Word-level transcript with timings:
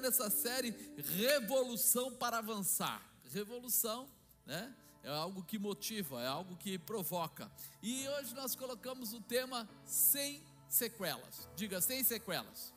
Aí 0.00 0.02
nessa 0.02 0.30
série 0.30 0.74
Revolução 1.18 2.14
para 2.14 2.38
Avançar. 2.38 3.02
Revolução, 3.30 4.08
né? 4.46 4.74
É 5.02 5.10
algo 5.10 5.42
que 5.44 5.58
motiva, 5.58 6.22
é 6.22 6.26
algo 6.26 6.56
que 6.56 6.78
provoca. 6.78 7.52
E 7.82 8.08
hoje 8.08 8.34
nós 8.34 8.54
colocamos 8.54 9.12
o 9.12 9.20
tema 9.20 9.68
sem 9.84 10.42
sequelas. 10.70 11.46
Diga 11.54 11.82
sem 11.82 12.02
sequelas. 12.02 12.72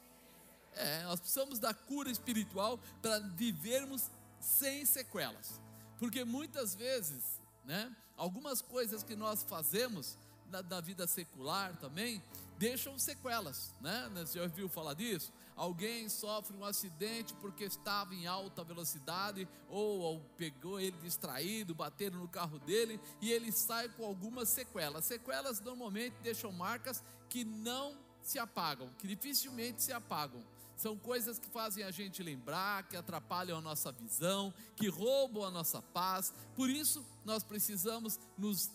É, 0.74 1.04
nós 1.04 1.22
precisamos 1.22 1.60
da 1.60 1.74
cura 1.74 2.12
espiritual 2.12 2.78
para 3.02 3.20
vivermos 3.20 4.12
sem 4.42 4.86
sequelas. 4.86 5.62
Porque 5.98 6.26
muitas 6.26 6.76
vezes, 6.76 7.40
né, 7.64 7.96
algumas 8.18 8.62
coisas 8.62 9.02
que 9.02 9.16
nós 9.16 9.44
fazemos 9.44 10.18
na, 10.50 10.62
na 10.62 10.82
vida 10.82 11.08
secular 11.08 11.74
também 11.78 12.22
deixam 12.58 13.00
sequelas, 13.00 13.74
né? 13.80 14.12
Você 14.16 14.40
já 14.40 14.44
ouviu 14.44 14.68
falar 14.68 14.94
disso? 14.94 15.32
Alguém 15.56 16.10
sofre 16.10 16.56
um 16.58 16.66
acidente 16.66 17.34
porque 17.36 17.64
estava 17.64 18.14
em 18.16 18.26
alta 18.26 18.64
velocidade 18.64 19.48
ou, 19.70 20.00
ou 20.00 20.20
pegou 20.36 20.80
ele 20.80 20.98
distraído, 20.98 21.76
bateram 21.76 22.20
no 22.20 22.28
carro 22.28 22.60
dele 22.60 23.00
e 23.22 23.32
ele 23.32 23.52
sai 23.52 23.90
com 23.90 24.06
algumas 24.06 24.50
sequelas. 24.50 25.06
Sequelas 25.06 25.60
normalmente 25.60 26.16
deixam 26.22 26.52
marcas 26.52 27.04
que 27.30 27.44
não 27.44 27.98
se 28.22 28.40
apagam, 28.40 28.90
que 28.98 29.08
dificilmente 29.08 29.84
se 29.84 29.92
apagam. 29.92 30.44
São 30.76 30.98
coisas 30.98 31.38
que 31.38 31.48
fazem 31.48 31.84
a 31.84 31.92
gente 31.92 32.24
lembrar, 32.24 32.88
que 32.88 32.98
atrapalham 32.98 33.58
a 33.58 33.62
nossa 33.62 33.92
visão, 33.92 34.54
que 34.76 34.90
roubam 34.90 35.44
a 35.44 35.52
nossa 35.52 35.82
paz. 35.82 36.34
Por 36.56 36.70
isso, 36.70 37.06
nós 37.24 37.44
precisamos 37.44 38.20
nos 38.38 38.72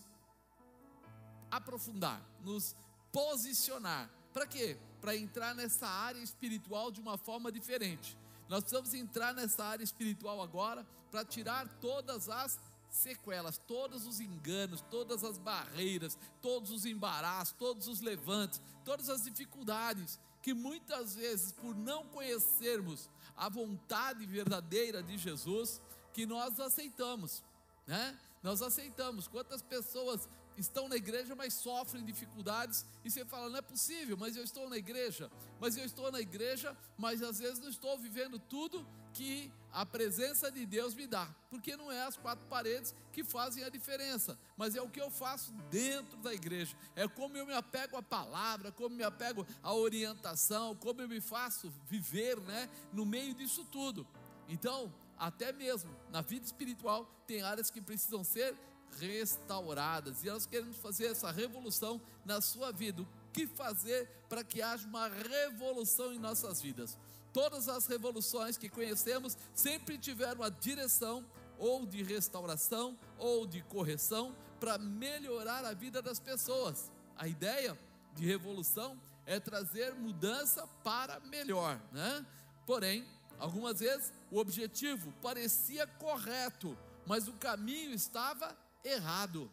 aprofundar, 1.51 2.23
nos 2.41 2.75
posicionar. 3.11 4.09
Para 4.33 4.47
quê? 4.47 4.77
Para 5.01 5.15
entrar 5.15 5.55
nessa 5.55 5.87
área 5.87 6.21
espiritual 6.21 6.91
de 6.91 6.99
uma 6.99 7.17
forma 7.17 7.51
diferente. 7.51 8.17
Nós 8.47 8.61
precisamos 8.61 8.93
entrar 8.93 9.33
nessa 9.33 9.63
área 9.63 9.83
espiritual 9.83 10.41
agora 10.41 10.85
para 11.11 11.23
tirar 11.23 11.67
todas 11.79 12.29
as 12.29 12.59
sequelas, 12.89 13.57
todos 13.57 14.07
os 14.07 14.19
enganos, 14.19 14.81
todas 14.89 15.23
as 15.23 15.37
barreiras, 15.37 16.17
todos 16.41 16.71
os 16.71 16.85
embaraços, 16.85 17.55
todos 17.57 17.87
os 17.87 18.01
levantes, 18.01 18.61
todas 18.83 19.09
as 19.09 19.23
dificuldades 19.23 20.19
que 20.41 20.53
muitas 20.53 21.15
vezes 21.15 21.51
por 21.51 21.75
não 21.75 22.05
conhecermos 22.05 23.09
a 23.35 23.49
vontade 23.49 24.25
verdadeira 24.25 25.03
de 25.03 25.17
Jesus, 25.17 25.81
que 26.13 26.25
nós 26.25 26.59
aceitamos, 26.59 27.43
né? 27.85 28.17
Nós 28.41 28.61
aceitamos. 28.61 29.27
Quantas 29.27 29.61
pessoas 29.61 30.27
estão 30.59 30.87
na 30.87 30.95
igreja, 30.95 31.35
mas 31.35 31.53
sofrem 31.53 32.03
dificuldades, 32.03 32.85
e 33.03 33.09
você 33.09 33.25
fala, 33.25 33.49
não 33.49 33.57
é 33.57 33.61
possível, 33.61 34.17
mas 34.17 34.35
eu 34.35 34.43
estou 34.43 34.69
na 34.69 34.77
igreja, 34.77 35.31
mas 35.59 35.77
eu 35.77 35.85
estou 35.85 36.11
na 36.11 36.19
igreja, 36.19 36.75
mas 36.97 37.21
às 37.21 37.39
vezes 37.39 37.59
não 37.59 37.69
estou 37.69 37.97
vivendo 37.97 38.39
tudo 38.39 38.85
que 39.13 39.51
a 39.71 39.85
presença 39.85 40.51
de 40.51 40.65
Deus 40.65 40.93
me 40.93 41.07
dá, 41.07 41.27
porque 41.49 41.75
não 41.75 41.91
é 41.91 42.03
as 42.03 42.17
quatro 42.17 42.45
paredes 42.47 42.93
que 43.11 43.23
fazem 43.23 43.63
a 43.63 43.69
diferença, 43.69 44.37
mas 44.55 44.75
é 44.75 44.81
o 44.81 44.89
que 44.89 45.01
eu 45.01 45.09
faço 45.09 45.51
dentro 45.69 46.17
da 46.17 46.33
igreja, 46.33 46.75
é 46.95 47.07
como 47.07 47.37
eu 47.37 47.45
me 47.45 47.53
apego 47.53 47.97
à 47.97 48.01
palavra, 48.01 48.71
como 48.71 48.95
me 48.95 49.03
apego 49.03 49.45
à 49.63 49.73
orientação, 49.73 50.75
como 50.75 51.01
eu 51.01 51.09
me 51.09 51.21
faço 51.21 51.73
viver, 51.87 52.39
né, 52.41 52.69
no 52.93 53.05
meio 53.05 53.33
disso 53.33 53.65
tudo. 53.65 54.07
Então, 54.47 54.93
até 55.17 55.51
mesmo 55.51 55.89
na 56.09 56.21
vida 56.21 56.45
espiritual, 56.45 57.05
tem 57.27 57.41
áreas 57.41 57.69
que 57.69 57.81
precisam 57.81 58.23
ser 58.23 58.55
restauradas. 58.99 60.23
E 60.23 60.27
nós 60.27 60.45
queremos 60.45 60.77
fazer 60.77 61.07
essa 61.07 61.31
revolução 61.31 62.01
na 62.25 62.41
sua 62.41 62.71
vida. 62.71 63.01
O 63.01 63.07
que 63.33 63.47
fazer 63.47 64.07
para 64.27 64.43
que 64.43 64.61
haja 64.61 64.87
uma 64.87 65.07
revolução 65.07 66.13
em 66.13 66.19
nossas 66.19 66.61
vidas? 66.61 66.97
Todas 67.31 67.69
as 67.69 67.85
revoluções 67.85 68.57
que 68.57 68.69
conhecemos 68.69 69.37
sempre 69.53 69.97
tiveram 69.97 70.43
a 70.43 70.49
direção 70.49 71.25
ou 71.57 71.85
de 71.85 72.01
restauração 72.01 72.97
ou 73.17 73.45
de 73.45 73.61
correção 73.63 74.35
para 74.59 74.77
melhorar 74.77 75.63
a 75.63 75.73
vida 75.73 76.01
das 76.01 76.19
pessoas. 76.19 76.91
A 77.15 77.27
ideia 77.27 77.77
de 78.15 78.25
revolução 78.25 78.99
é 79.25 79.39
trazer 79.39 79.93
mudança 79.93 80.67
para 80.83 81.19
melhor, 81.19 81.79
né? 81.91 82.25
Porém, 82.65 83.05
algumas 83.37 83.79
vezes 83.79 84.11
o 84.31 84.39
objetivo 84.39 85.13
parecia 85.21 85.85
correto, 85.85 86.77
mas 87.05 87.27
o 87.27 87.33
caminho 87.33 87.93
estava 87.93 88.55
errado. 88.83 89.51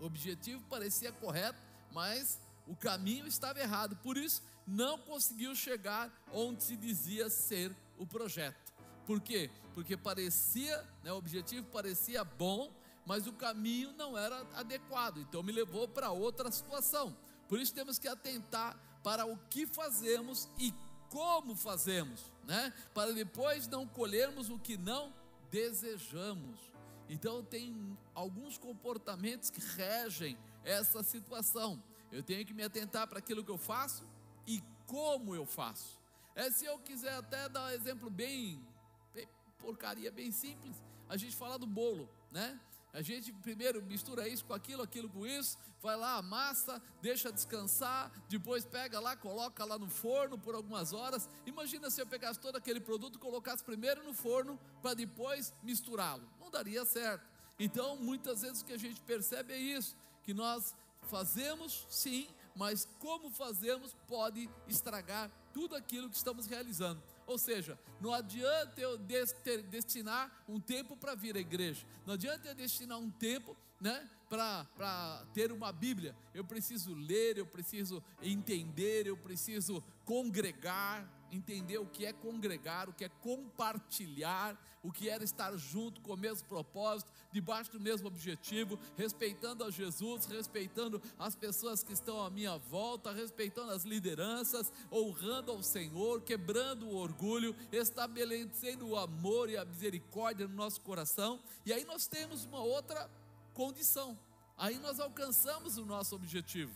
O 0.00 0.06
objetivo 0.06 0.62
parecia 0.68 1.12
correto, 1.12 1.58
mas 1.92 2.40
o 2.66 2.74
caminho 2.74 3.26
estava 3.26 3.60
errado. 3.60 3.96
Por 3.96 4.16
isso, 4.16 4.42
não 4.66 4.98
conseguiu 4.98 5.54
chegar 5.54 6.10
onde 6.32 6.62
se 6.62 6.76
dizia 6.76 7.28
ser 7.28 7.74
o 7.98 8.06
projeto. 8.06 8.72
Por 9.06 9.20
quê? 9.20 9.50
Porque 9.74 9.96
parecia, 9.96 10.84
né, 11.02 11.12
o 11.12 11.16
objetivo 11.16 11.66
parecia 11.68 12.24
bom, 12.24 12.72
mas 13.04 13.26
o 13.26 13.32
caminho 13.32 13.92
não 13.92 14.16
era 14.16 14.46
adequado. 14.54 15.18
Então 15.18 15.42
me 15.42 15.52
levou 15.52 15.88
para 15.88 16.10
outra 16.10 16.50
situação. 16.50 17.16
Por 17.48 17.58
isso 17.58 17.74
temos 17.74 17.98
que 17.98 18.08
atentar 18.08 18.78
para 19.02 19.26
o 19.26 19.36
que 19.50 19.66
fazemos 19.66 20.48
e 20.58 20.72
como 21.10 21.54
fazemos, 21.54 22.32
né? 22.44 22.72
Para 22.94 23.12
depois 23.12 23.66
não 23.66 23.86
colhermos 23.86 24.48
o 24.48 24.58
que 24.58 24.76
não 24.76 25.12
desejamos. 25.50 26.71
Então 27.12 27.44
tem 27.44 27.98
alguns 28.14 28.56
comportamentos 28.56 29.50
que 29.50 29.60
regem 29.60 30.34
essa 30.64 31.02
situação. 31.02 31.82
Eu 32.10 32.22
tenho 32.22 32.42
que 32.46 32.54
me 32.54 32.62
atentar 32.62 33.06
para 33.06 33.18
aquilo 33.18 33.44
que 33.44 33.50
eu 33.50 33.58
faço 33.58 34.08
e 34.46 34.62
como 34.86 35.34
eu 35.34 35.44
faço. 35.44 36.00
É 36.34 36.50
se 36.50 36.64
eu 36.64 36.78
quiser 36.78 37.12
até 37.12 37.50
dar 37.50 37.66
um 37.66 37.68
exemplo 37.68 38.08
bem, 38.08 38.66
bem 39.12 39.28
porcaria, 39.58 40.10
bem 40.10 40.32
simples, 40.32 40.82
a 41.06 41.18
gente 41.18 41.36
fala 41.36 41.58
do 41.58 41.66
bolo, 41.66 42.08
né? 42.30 42.58
A 42.92 43.00
gente 43.00 43.32
primeiro 43.32 43.82
mistura 43.82 44.28
isso 44.28 44.44
com 44.44 44.52
aquilo, 44.52 44.82
aquilo 44.82 45.08
com 45.08 45.26
isso, 45.26 45.56
vai 45.80 45.96
lá, 45.96 46.16
amassa, 46.16 46.80
deixa 47.00 47.32
descansar, 47.32 48.12
depois 48.28 48.66
pega 48.66 49.00
lá, 49.00 49.16
coloca 49.16 49.64
lá 49.64 49.78
no 49.78 49.88
forno 49.88 50.38
por 50.38 50.54
algumas 50.54 50.92
horas. 50.92 51.26
Imagina 51.46 51.90
se 51.90 52.02
eu 52.02 52.06
pegasse 52.06 52.38
todo 52.38 52.56
aquele 52.56 52.80
produto 52.80 53.18
colocasse 53.18 53.64
primeiro 53.64 54.04
no 54.04 54.12
forno 54.12 54.60
para 54.82 54.92
depois 54.92 55.54
misturá-lo. 55.62 56.28
Não 56.38 56.50
daria 56.50 56.84
certo. 56.84 57.26
Então, 57.58 57.96
muitas 57.96 58.42
vezes 58.42 58.60
o 58.60 58.64
que 58.64 58.72
a 58.72 58.78
gente 58.78 59.00
percebe 59.00 59.54
é 59.54 59.58
isso, 59.58 59.96
que 60.22 60.34
nós 60.34 60.74
fazemos 61.02 61.86
sim, 61.88 62.28
mas 62.54 62.86
como 62.98 63.30
fazemos 63.30 63.94
pode 64.06 64.50
estragar 64.68 65.30
tudo 65.52 65.74
aquilo 65.74 66.10
que 66.10 66.16
estamos 66.16 66.46
realizando. 66.46 67.02
Ou 67.26 67.38
seja, 67.38 67.78
não 68.00 68.12
adianta 68.12 68.80
eu 68.80 68.98
destinar 68.98 70.44
um 70.48 70.60
tempo 70.60 70.96
para 70.96 71.14
vir 71.14 71.36
à 71.36 71.40
igreja, 71.40 71.86
não 72.06 72.14
adianta 72.14 72.48
eu 72.48 72.54
destinar 72.54 72.98
um 72.98 73.10
tempo 73.10 73.56
né, 73.80 74.08
para 74.28 75.26
ter 75.34 75.50
uma 75.52 75.72
Bíblia. 75.72 76.16
Eu 76.32 76.44
preciso 76.44 76.94
ler, 76.94 77.36
eu 77.36 77.46
preciso 77.46 78.02
entender, 78.22 79.06
eu 79.06 79.16
preciso 79.16 79.82
congregar, 80.04 81.06
entender 81.32 81.78
o 81.78 81.86
que 81.86 82.04
é 82.04 82.12
congregar, 82.12 82.88
o 82.88 82.92
que 82.92 83.04
é 83.04 83.08
compartilhar, 83.08 84.56
o 84.82 84.92
que 84.92 85.08
era 85.08 85.24
estar 85.24 85.56
junto 85.56 86.00
com 86.00 86.12
o 86.12 86.16
mesmo 86.16 86.46
propósito, 86.46 87.10
debaixo 87.32 87.72
do 87.72 87.80
mesmo 87.80 88.06
objetivo, 88.06 88.78
respeitando 88.96 89.64
a 89.64 89.70
Jesus, 89.70 90.26
respeitando 90.26 91.00
as 91.18 91.34
pessoas 91.34 91.82
que 91.82 91.92
estão 91.92 92.22
à 92.22 92.28
minha 92.28 92.58
volta, 92.58 93.12
respeitando 93.12 93.72
as 93.72 93.84
lideranças, 93.84 94.72
honrando 94.92 95.50
ao 95.50 95.62
Senhor, 95.62 96.20
quebrando 96.20 96.86
o 96.86 96.96
orgulho, 96.96 97.56
estabelecendo 97.72 98.86
o 98.88 98.96
amor 98.96 99.48
e 99.48 99.56
a 99.56 99.64
misericórdia 99.64 100.46
no 100.46 100.54
nosso 100.54 100.80
coração. 100.82 101.40
E 101.64 101.72
aí 101.72 101.84
nós 101.84 102.06
temos 102.06 102.44
uma 102.44 102.60
outra 102.60 103.08
condição. 103.54 104.18
Aí 104.58 104.78
nós 104.78 105.00
alcançamos 105.00 105.78
o 105.78 105.86
nosso 105.86 106.14
objetivo. 106.14 106.72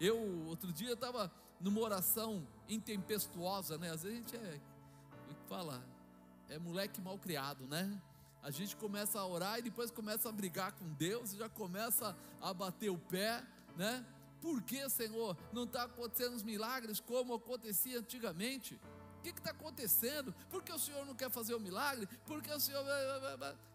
Eu 0.00 0.46
outro 0.46 0.72
dia 0.72 0.92
estava 0.92 1.30
numa 1.60 1.80
oração 1.80 2.46
intempestuosa, 2.68 3.78
né? 3.78 3.90
Às 3.90 4.02
vezes 4.02 4.18
a 4.18 4.20
gente 4.20 4.36
é, 4.36 4.60
é 5.30 5.48
fala, 5.48 5.82
é 6.48 6.58
moleque 6.58 7.00
mal 7.00 7.18
criado, 7.18 7.66
né? 7.66 8.00
A 8.42 8.50
gente 8.50 8.76
começa 8.76 9.18
a 9.18 9.26
orar 9.26 9.58
e 9.58 9.62
depois 9.62 9.90
começa 9.90 10.28
a 10.28 10.32
brigar 10.32 10.72
com 10.72 10.88
Deus, 10.94 11.32
e 11.32 11.38
já 11.38 11.48
começa 11.48 12.16
a 12.40 12.54
bater 12.54 12.90
o 12.90 12.98
pé, 12.98 13.42
né? 13.76 14.04
Por 14.40 14.62
que, 14.62 14.88
Senhor, 14.88 15.36
não 15.52 15.64
está 15.64 15.82
acontecendo 15.84 16.34
os 16.34 16.42
milagres 16.42 17.00
como 17.00 17.34
acontecia 17.34 17.98
antigamente? 17.98 18.78
O 19.18 19.22
que 19.22 19.30
está 19.30 19.50
acontecendo? 19.50 20.32
Por 20.48 20.62
que 20.62 20.72
o 20.72 20.78
Senhor 20.78 21.04
não 21.04 21.14
quer 21.14 21.28
fazer 21.28 21.54
o 21.54 21.60
milagre? 21.60 22.06
Por 22.24 22.40
que 22.40 22.50
o 22.52 22.60
Senhor. 22.60 22.84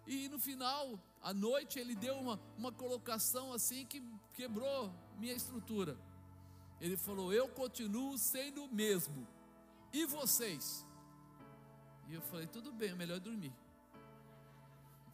E 0.07 0.30
no 0.30 0.40
final, 0.40 0.98
à 1.22 1.34
noite, 1.34 1.80
ele 1.80 1.95
deu 1.95 2.16
uma, 2.16 2.40
uma 2.57 2.72
colocação 2.72 3.51
assim 3.51 3.86
que 3.86 4.01
quebrou 4.34 4.94
minha 5.19 5.34
estrutura. 5.34 5.98
Ele 6.83 6.97
falou: 6.97 7.31
Eu 7.31 7.47
continuo 7.47 8.18
sendo 8.18 8.65
o 8.65 8.68
mesmo. 8.68 9.25
E 9.94 10.06
vocês? 10.06 10.85
E 12.09 12.13
eu 12.13 12.21
falei: 12.24 12.45
Tudo 12.45 12.74
bem, 12.74 12.89
é 12.89 12.95
melhor 13.03 13.21
dormir. 13.21 13.53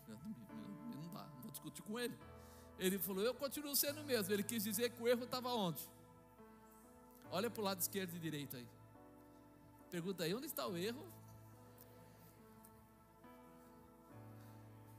Não 0.07 1.13
dá, 1.13 1.27
não 1.27 1.41
vou 1.43 1.51
discutir 1.51 1.83
com 1.83 1.99
ele. 1.99 2.17
Ele 2.79 2.97
falou: 2.97 3.23
Eu 3.23 3.35
continuo 3.35 3.75
sendo 3.75 4.01
o 4.01 4.03
mesmo. 4.03 4.33
Ele 4.33 4.41
quis 4.41 4.63
dizer 4.63 4.89
que 4.89 5.03
o 5.03 5.07
erro 5.07 5.25
estava 5.25 5.53
onde? 5.53 5.87
Olha 7.29 7.51
para 7.51 7.61
o 7.61 7.63
lado 7.63 7.79
esquerdo 7.79 8.15
e 8.15 8.19
direito 8.19 8.57
aí. 8.57 8.67
Pergunta 9.91 10.23
aí, 10.23 10.33
onde 10.33 10.47
está 10.47 10.65
o 10.65 10.75
erro? 10.75 11.05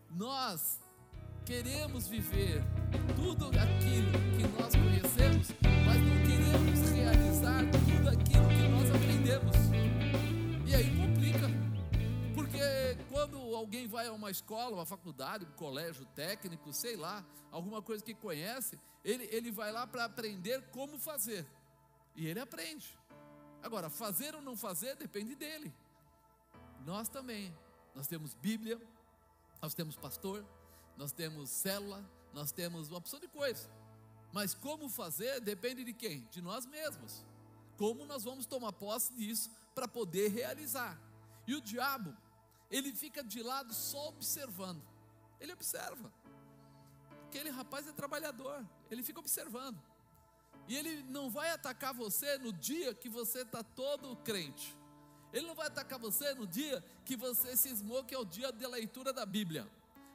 Nós 0.08 0.78
queremos 1.44 2.06
viver 2.06 2.62
tudo 3.36 3.46
aquilo 3.46 4.10
que 4.36 4.60
nós 4.60 4.74
conhecemos, 4.74 5.48
mas 5.86 5.98
não 6.02 6.16
queremos 6.26 6.90
realizar 6.90 7.62
tudo 7.70 8.08
aquilo 8.08 8.48
que 8.48 8.68
nós 8.68 8.90
aprendemos. 8.90 9.56
E 10.66 10.74
aí 10.74 10.96
complica. 10.96 11.46
Porque 12.34 12.58
quando 13.08 13.38
alguém 13.54 13.86
vai 13.86 14.08
a 14.08 14.12
uma 14.12 14.32
escola, 14.32 14.74
uma 14.74 14.86
faculdade, 14.86 15.44
um 15.44 15.52
colégio 15.52 16.04
técnico, 16.06 16.72
sei 16.72 16.96
lá, 16.96 17.24
alguma 17.52 17.80
coisa 17.80 18.04
que 18.04 18.14
conhece, 18.14 18.76
ele, 19.04 19.28
ele 19.30 19.52
vai 19.52 19.70
lá 19.70 19.86
para 19.86 20.06
aprender 20.06 20.60
como 20.72 20.98
fazer. 20.98 21.46
E 22.16 22.26
ele 22.26 22.40
aprende. 22.40 22.98
Agora, 23.62 23.88
fazer 23.88 24.34
ou 24.34 24.42
não 24.42 24.56
fazer 24.56 24.96
depende 24.96 25.36
dele. 25.36 25.72
Nós 26.84 27.08
também. 27.08 27.56
Nós 27.94 28.08
temos 28.08 28.34
Bíblia, 28.34 28.80
nós 29.62 29.72
temos 29.72 29.94
pastor, 29.94 30.44
nós 30.96 31.12
temos 31.12 31.48
célula, 31.50 32.04
nós 32.32 32.52
temos 32.52 32.88
uma 32.88 32.98
opção 32.98 33.18
de 33.18 33.28
coisa. 33.28 33.68
Mas 34.32 34.54
como 34.54 34.88
fazer 34.88 35.40
depende 35.40 35.84
de 35.84 35.92
quem? 35.92 36.20
De 36.30 36.40
nós 36.40 36.66
mesmos. 36.66 37.24
Como 37.76 38.04
nós 38.04 38.24
vamos 38.24 38.46
tomar 38.46 38.72
posse 38.72 39.12
disso 39.14 39.50
para 39.74 39.88
poder 39.88 40.30
realizar. 40.30 41.00
E 41.46 41.54
o 41.54 41.60
diabo, 41.60 42.16
ele 42.70 42.92
fica 42.92 43.24
de 43.24 43.42
lado 43.42 43.72
só 43.74 44.08
observando. 44.08 44.82
Ele 45.40 45.52
observa. 45.52 46.12
Aquele 47.26 47.50
rapaz 47.50 47.86
é 47.86 47.92
trabalhador, 47.92 48.64
ele 48.90 49.02
fica 49.02 49.20
observando. 49.20 49.80
E 50.68 50.76
ele 50.76 51.02
não 51.04 51.30
vai 51.30 51.50
atacar 51.50 51.94
você 51.94 52.38
no 52.38 52.52
dia 52.52 52.94
que 52.94 53.08
você 53.08 53.42
está 53.42 53.62
todo 53.62 54.16
crente. 54.16 54.76
Ele 55.32 55.46
não 55.46 55.54
vai 55.54 55.68
atacar 55.68 55.98
você 55.98 56.34
no 56.34 56.46
dia 56.46 56.84
que 57.04 57.16
você 57.16 57.56
cismou 57.56 58.04
que 58.04 58.14
é 58.14 58.18
o 58.18 58.24
dia 58.24 58.52
da 58.52 58.68
leitura 58.68 59.12
da 59.12 59.24
Bíblia, 59.24 59.68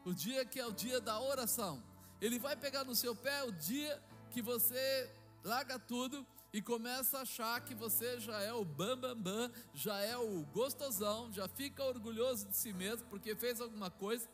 o 0.04 0.14
dia 0.14 0.46
que 0.46 0.60
é 0.60 0.66
o 0.66 0.72
dia 0.72 1.00
da 1.00 1.20
oração. 1.20 1.82
Ele 2.22 2.40
vai 2.40 2.56
pegar 2.56 2.84
no 2.84 2.96
seu 2.96 3.16
pé 3.16 3.44
o 3.44 3.52
dia 3.52 4.02
que 4.30 4.42
você 4.42 5.10
larga 5.44 5.78
tudo 5.78 6.26
e 6.52 6.62
começa 6.62 7.18
a 7.18 7.22
achar 7.22 7.60
que 7.62 7.76
você 7.76 8.20
já 8.20 8.42
é 8.42 8.54
o 8.54 8.64
bam 8.64 8.98
bam 8.98 9.16
bam, 9.16 9.52
já 9.74 9.98
é 10.00 10.18
o 10.18 10.46
gostosão, 10.54 11.32
já 11.32 11.48
fica 11.48 11.84
orgulhoso 11.84 12.48
de 12.48 12.56
si 12.56 12.72
mesmo 12.72 13.06
porque 13.10 13.36
fez 13.36 13.60
alguma 13.60 13.92
coisa. 13.92 14.28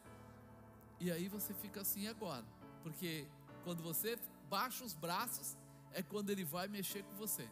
E 0.99 1.11
aí 1.11 1.27
você 1.27 1.53
fica 1.53 1.81
assim 1.81 2.07
agora, 2.07 2.45
porque 2.83 3.27
quando 3.63 3.81
você 3.81 4.19
baixa 4.49 4.83
os 4.83 4.93
braços, 4.93 5.57
é 5.93 6.03
quando 6.03 6.29
ele 6.29 6.43
vai 6.43 6.67
mexer 6.67 7.03
com 7.03 7.15
você. 7.15 7.49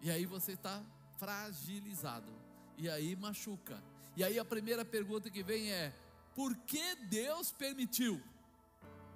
E 0.00 0.10
aí 0.10 0.26
você 0.26 0.52
está 0.52 0.82
fragilizado. 1.18 2.32
E 2.76 2.88
aí 2.88 3.14
machuca. 3.16 3.82
E 4.16 4.24
aí 4.24 4.38
a 4.38 4.44
primeira 4.44 4.84
pergunta 4.84 5.30
que 5.30 5.42
vem 5.42 5.70
é: 5.70 5.92
por 6.34 6.56
que 6.56 6.96
Deus 6.96 7.52
permitiu? 7.52 8.20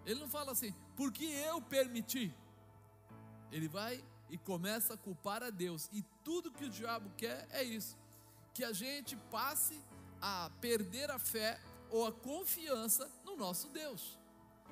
Ele 0.09 0.21
não 0.21 0.29
fala 0.29 0.53
assim, 0.53 0.75
por 0.97 1.13
que 1.13 1.27
eu 1.31 1.61
permiti? 1.61 2.35
Ele 3.53 3.69
vai 3.69 4.03
e 4.31 4.39
começa 4.39 4.95
a 4.95 4.97
culpar 4.97 5.43
a 5.43 5.51
Deus. 5.51 5.87
E 5.93 6.03
tudo 6.25 6.51
que 6.51 6.65
o 6.65 6.71
diabo 6.71 7.11
quer 7.15 7.47
é 7.51 7.63
isso: 7.63 7.95
que 8.55 8.65
a 8.65 8.73
gente 8.73 9.17
passe 9.31 9.79
a 10.19 10.51
perder 10.63 11.11
a 11.11 11.19
fé 11.19 11.61
ou 11.91 12.07
a 12.07 12.13
confiança 12.13 13.11
no 13.23 13.37
nosso 13.37 13.69
Deus. 13.69 14.19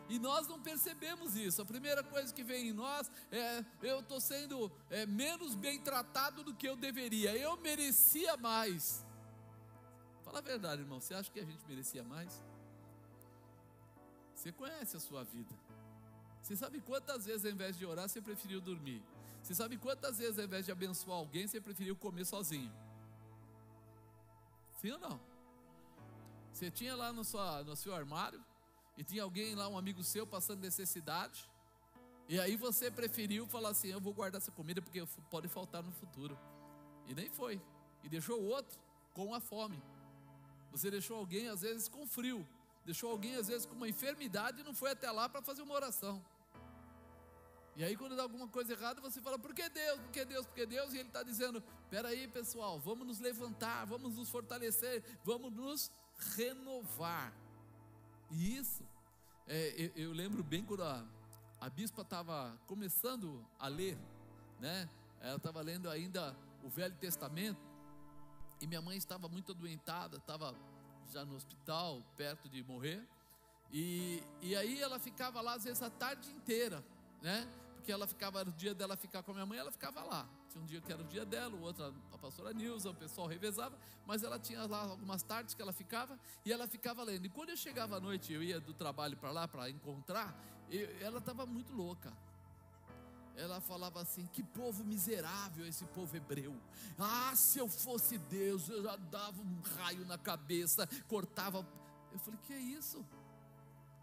E 0.08 0.18
nós 0.18 0.48
não 0.48 0.58
percebemos 0.58 1.36
isso. 1.36 1.60
A 1.60 1.66
primeira 1.66 2.02
coisa 2.02 2.32
que 2.32 2.42
vem 2.42 2.68
em 2.68 2.72
nós 2.72 3.10
é: 3.30 3.62
eu 3.82 4.00
estou 4.00 4.20
sendo 4.20 4.72
é, 4.88 5.04
menos 5.04 5.54
bem 5.54 5.78
tratado 5.80 6.44
do 6.44 6.54
que 6.54 6.66
eu 6.66 6.76
deveria. 6.76 7.36
Eu 7.36 7.58
merecia 7.58 8.38
mais. 8.38 9.04
Fala 10.24 10.38
a 10.38 10.42
verdade, 10.42 10.80
irmão. 10.80 10.98
Você 10.98 11.12
acha 11.12 11.30
que 11.30 11.40
a 11.40 11.44
gente 11.44 11.62
merecia 11.66 12.02
mais? 12.02 12.42
Você 14.46 14.52
conhece 14.52 14.96
a 14.96 15.00
sua 15.00 15.24
vida. 15.24 15.52
Você 16.40 16.54
sabe 16.54 16.80
quantas 16.80 17.26
vezes, 17.26 17.44
ao 17.44 17.50
invés 17.50 17.76
de 17.76 17.84
orar, 17.84 18.08
você 18.08 18.22
preferiu 18.22 18.60
dormir? 18.60 19.02
Você 19.42 19.52
sabe 19.52 19.76
quantas 19.76 20.18
vezes, 20.18 20.38
ao 20.38 20.44
invés 20.44 20.64
de 20.64 20.70
abençoar 20.70 21.18
alguém, 21.18 21.48
você 21.48 21.60
preferiu 21.60 21.96
comer 21.96 22.24
sozinho? 22.24 22.72
Sim 24.80 24.92
ou 24.92 25.00
não? 25.00 25.20
Você 26.52 26.70
tinha 26.70 26.94
lá 26.94 27.12
no, 27.12 27.22
no 27.64 27.74
seu 27.74 27.92
armário 27.92 28.40
e 28.96 29.02
tinha 29.02 29.24
alguém 29.24 29.56
lá, 29.56 29.66
um 29.66 29.76
amigo 29.76 30.04
seu, 30.04 30.24
passando 30.24 30.60
necessidade, 30.60 31.50
e 32.28 32.38
aí 32.38 32.54
você 32.54 32.88
preferiu 32.88 33.48
falar 33.48 33.70
assim: 33.70 33.88
eu 33.88 34.00
vou 34.00 34.14
guardar 34.14 34.40
essa 34.40 34.52
comida 34.52 34.80
porque 34.80 35.04
pode 35.28 35.48
faltar 35.48 35.82
no 35.82 35.90
futuro. 35.90 36.38
E 37.08 37.14
nem 37.14 37.28
foi. 37.28 37.60
E 38.04 38.08
deixou 38.08 38.40
o 38.40 38.44
outro 38.44 38.78
com 39.12 39.34
a 39.34 39.40
fome. 39.40 39.82
Você 40.70 40.88
deixou 40.88 41.16
alguém, 41.16 41.48
às 41.48 41.62
vezes, 41.62 41.88
com 41.88 42.06
frio. 42.06 42.46
Deixou 42.86 43.10
alguém, 43.10 43.34
às 43.34 43.48
vezes, 43.48 43.66
com 43.66 43.74
uma 43.74 43.88
enfermidade 43.88 44.60
e 44.60 44.64
não 44.64 44.72
foi 44.72 44.92
até 44.92 45.10
lá 45.10 45.28
para 45.28 45.42
fazer 45.42 45.60
uma 45.60 45.74
oração. 45.74 46.24
E 47.74 47.82
aí, 47.84 47.96
quando 47.96 48.14
dá 48.14 48.22
alguma 48.22 48.46
coisa 48.46 48.72
errada, 48.72 49.00
você 49.00 49.20
fala: 49.20 49.38
por 49.38 49.52
que 49.52 49.68
Deus? 49.68 50.00
Por 50.00 50.10
que 50.12 50.24
Deus? 50.24 50.46
Por 50.46 50.54
que 50.54 50.66
Deus? 50.66 50.94
E 50.94 50.98
Ele 50.98 51.08
está 51.08 51.24
dizendo: 51.24 51.60
peraí, 51.90 52.28
pessoal, 52.28 52.78
vamos 52.78 53.04
nos 53.04 53.18
levantar, 53.18 53.84
vamos 53.86 54.14
nos 54.14 54.30
fortalecer, 54.30 55.02
vamos 55.24 55.52
nos 55.52 55.90
renovar. 56.36 57.34
E 58.30 58.56
isso, 58.56 58.84
é, 59.48 59.74
eu, 59.76 60.04
eu, 60.04 60.12
lembro 60.12 60.44
bem 60.44 60.64
quando 60.64 60.84
a, 60.84 61.04
a 61.60 61.68
bispa 61.68 62.02
estava 62.02 62.56
começando 62.68 63.44
a 63.58 63.66
ler, 63.66 63.98
né? 64.60 64.88
Ela 65.20 65.36
estava 65.36 65.60
lendo 65.60 65.90
ainda 65.90 66.36
o 66.62 66.68
Velho 66.68 66.94
Testamento, 66.94 67.60
e 68.60 68.66
minha 68.68 68.80
mãe 68.80 68.96
estava 68.96 69.28
muito 69.28 69.50
adoentada, 69.50 70.18
estava 70.18 70.54
já 71.12 71.24
no 71.24 71.34
hospital, 71.34 72.02
perto 72.16 72.48
de 72.48 72.62
morrer. 72.62 73.06
E, 73.72 74.22
e 74.40 74.54
aí 74.54 74.80
ela 74.80 74.98
ficava 74.98 75.40
lá, 75.40 75.54
às 75.54 75.64
vezes, 75.64 75.82
a 75.82 75.90
tarde 75.90 76.30
inteira, 76.30 76.84
né? 77.22 77.48
Porque 77.74 77.92
ela 77.92 78.06
ficava, 78.06 78.42
o 78.42 78.52
dia 78.52 78.74
dela 78.74 78.96
ficar 78.96 79.22
com 79.22 79.30
a 79.30 79.34
minha 79.34 79.46
mãe, 79.46 79.58
ela 79.58 79.70
ficava 79.70 80.02
lá. 80.02 80.28
Tinha 80.50 80.62
um 80.62 80.66
dia 80.66 80.80
que 80.80 80.92
era 80.92 81.02
o 81.02 81.04
dia 81.04 81.24
dela, 81.24 81.54
o 81.54 81.62
outro 81.62 81.94
a 82.12 82.18
pastora 82.18 82.52
Nilza, 82.52 82.90
o 82.90 82.94
pessoal 82.94 83.26
revezava, 83.26 83.78
mas 84.06 84.22
ela 84.22 84.38
tinha 84.38 84.66
lá 84.66 84.82
algumas 84.82 85.22
tardes 85.22 85.54
que 85.54 85.62
ela 85.62 85.72
ficava 85.72 86.18
e 86.44 86.52
ela 86.52 86.66
ficava 86.66 87.02
lendo. 87.04 87.26
E 87.26 87.28
quando 87.28 87.50
eu 87.50 87.56
chegava 87.56 87.96
à 87.96 88.00
noite, 88.00 88.32
eu 88.32 88.42
ia 88.42 88.58
do 88.58 88.72
trabalho 88.72 89.16
para 89.16 89.30
lá 89.30 89.46
para 89.46 89.68
encontrar, 89.70 90.34
eu, 90.70 90.88
ela 91.00 91.18
estava 91.18 91.46
muito 91.46 91.72
louca. 91.72 92.12
Ela 93.36 93.60
falava 93.60 94.00
assim: 94.00 94.26
que 94.32 94.42
povo 94.42 94.84
miserável 94.84 95.66
esse 95.66 95.84
povo 95.86 96.16
hebreu. 96.16 96.54
Ah, 96.98 97.34
se 97.36 97.58
eu 97.58 97.68
fosse 97.68 98.18
Deus, 98.18 98.68
eu 98.68 98.82
já 98.82 98.96
dava 98.96 99.40
um 99.40 99.60
raio 99.76 100.04
na 100.06 100.18
cabeça, 100.18 100.88
cortava. 101.06 101.66
Eu 102.12 102.18
falei: 102.18 102.40
que 102.42 102.52
é 102.52 102.58
isso? 102.60 103.04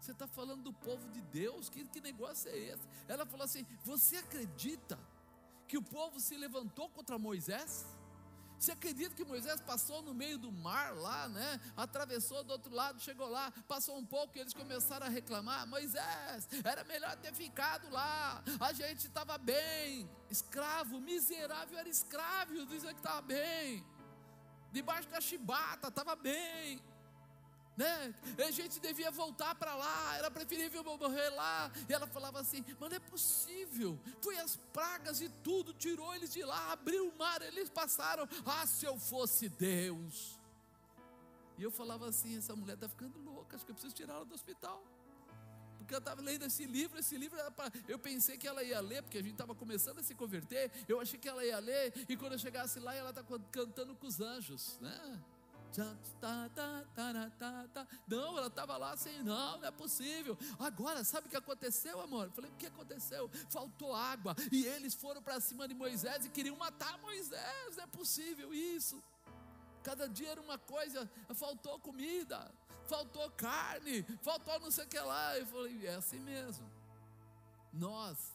Você 0.00 0.12
está 0.12 0.26
falando 0.26 0.62
do 0.62 0.72
povo 0.72 1.08
de 1.08 1.20
Deus? 1.22 1.68
Que, 1.68 1.84
que 1.86 2.00
negócio 2.00 2.50
é 2.50 2.56
esse? 2.58 2.88
Ela 3.08 3.24
falou 3.24 3.44
assim: 3.44 3.66
Você 3.84 4.16
acredita 4.16 4.98
que 5.66 5.78
o 5.78 5.82
povo 5.82 6.20
se 6.20 6.36
levantou 6.36 6.88
contra 6.90 7.18
Moisés? 7.18 7.86
Você 8.64 8.72
acredita 8.72 9.14
que 9.14 9.26
Moisés 9.26 9.60
passou 9.60 10.00
no 10.00 10.14
meio 10.14 10.38
do 10.38 10.50
mar 10.50 10.94
lá, 10.94 11.28
né? 11.28 11.60
Atravessou 11.76 12.42
do 12.42 12.50
outro 12.50 12.74
lado, 12.74 12.98
chegou 12.98 13.28
lá, 13.28 13.52
passou 13.68 13.94
um 13.98 14.06
pouco 14.06 14.38
e 14.38 14.40
eles 14.40 14.54
começaram 14.54 15.04
a 15.04 15.10
reclamar: 15.10 15.66
Moisés, 15.66 16.48
era 16.64 16.82
melhor 16.84 17.14
ter 17.16 17.34
ficado 17.34 17.90
lá, 17.90 18.42
a 18.58 18.72
gente 18.72 19.06
estava 19.06 19.36
bem. 19.36 20.08
Escravo, 20.30 20.98
miserável 20.98 21.78
era 21.78 21.90
escravo, 21.90 22.64
dizia 22.64 22.94
que 22.94 23.00
estava 23.00 23.20
bem. 23.20 23.84
Debaixo 24.72 25.10
da 25.10 25.20
chibata, 25.20 25.88
estava 25.88 26.16
bem 26.16 26.82
né? 27.76 28.14
A 28.38 28.50
gente 28.50 28.78
devia 28.78 29.10
voltar 29.10 29.54
para 29.54 29.74
lá, 29.74 30.16
era 30.16 30.30
preferível 30.30 30.84
morrer 30.84 31.30
lá. 31.30 31.70
E 31.88 31.92
ela 31.92 32.06
falava 32.06 32.40
assim: 32.40 32.64
Mas 32.78 32.90
não 32.90 32.96
é 32.96 33.00
possível. 33.00 33.98
Foi 34.22 34.38
as 34.38 34.56
pragas 34.72 35.20
e 35.20 35.28
tudo, 35.28 35.72
tirou 35.72 36.14
eles 36.14 36.32
de 36.32 36.42
lá, 36.44 36.72
abriu 36.72 37.08
o 37.08 37.18
mar, 37.18 37.42
eles 37.42 37.68
passaram. 37.68 38.28
Ah, 38.44 38.66
se 38.66 38.86
eu 38.86 38.98
fosse 38.98 39.48
Deus. 39.48 40.38
E 41.58 41.62
eu 41.62 41.70
falava 41.70 42.08
assim: 42.08 42.36
Essa 42.36 42.54
mulher 42.54 42.74
está 42.74 42.88
ficando 42.88 43.18
louca, 43.20 43.56
acho 43.56 43.64
que 43.64 43.70
eu 43.70 43.74
preciso 43.74 43.94
tirar 43.94 44.14
ela 44.14 44.24
do 44.24 44.34
hospital. 44.34 44.82
porque 45.78 45.94
eu 45.94 45.98
estava 45.98 46.22
lendo 46.22 46.44
esse 46.44 46.64
livro, 46.64 46.98
esse 46.98 47.16
livro 47.16 47.38
para. 47.52 47.72
Eu 47.88 47.98
pensei 47.98 48.38
que 48.38 48.46
ela 48.46 48.62
ia 48.62 48.80
ler, 48.80 49.02
porque 49.02 49.18
a 49.18 49.22
gente 49.22 49.32
estava 49.32 49.54
começando 49.54 49.98
a 49.98 50.02
se 50.02 50.14
converter, 50.14 50.70
eu 50.88 51.00
achei 51.00 51.18
que 51.18 51.28
ela 51.28 51.44
ia 51.44 51.58
ler, 51.58 51.92
e 52.08 52.16
quando 52.16 52.32
eu 52.32 52.38
chegasse 52.38 52.78
lá, 52.78 52.94
ela 52.94 53.10
está 53.10 53.22
cantando 53.50 53.94
com 53.96 54.06
os 54.06 54.20
anjos, 54.20 54.78
né? 54.80 55.20
Não, 58.06 58.38
ela 58.38 58.46
estava 58.46 58.76
lá 58.76 58.92
assim, 58.92 59.22
não, 59.22 59.58
não 59.58 59.68
é 59.68 59.70
possível. 59.70 60.38
Agora, 60.58 61.02
sabe 61.02 61.26
o 61.26 61.30
que 61.30 61.36
aconteceu, 61.36 62.00
amor? 62.00 62.26
Eu 62.26 62.32
falei, 62.32 62.50
o 62.50 62.54
que 62.54 62.66
aconteceu? 62.66 63.28
Faltou 63.50 63.94
água, 63.94 64.36
e 64.52 64.64
eles 64.66 64.94
foram 64.94 65.22
para 65.22 65.40
cima 65.40 65.66
de 65.66 65.74
Moisés 65.74 66.24
e 66.24 66.28
queriam 66.28 66.56
matar 66.56 66.98
Moisés, 66.98 67.76
não 67.76 67.84
é 67.84 67.86
possível 67.86 68.54
isso. 68.54 69.02
Cada 69.82 70.08
dia 70.08 70.30
era 70.30 70.40
uma 70.40 70.58
coisa, 70.58 71.10
faltou 71.34 71.78
comida, 71.78 72.50
faltou 72.86 73.30
carne, 73.32 74.02
faltou 74.22 74.58
não 74.60 74.70
sei 74.70 74.84
o 74.84 74.88
que 74.88 74.98
lá. 74.98 75.38
Eu 75.38 75.46
falei, 75.46 75.86
é 75.86 75.94
assim 75.96 76.20
mesmo. 76.20 76.70
Nós 77.72 78.32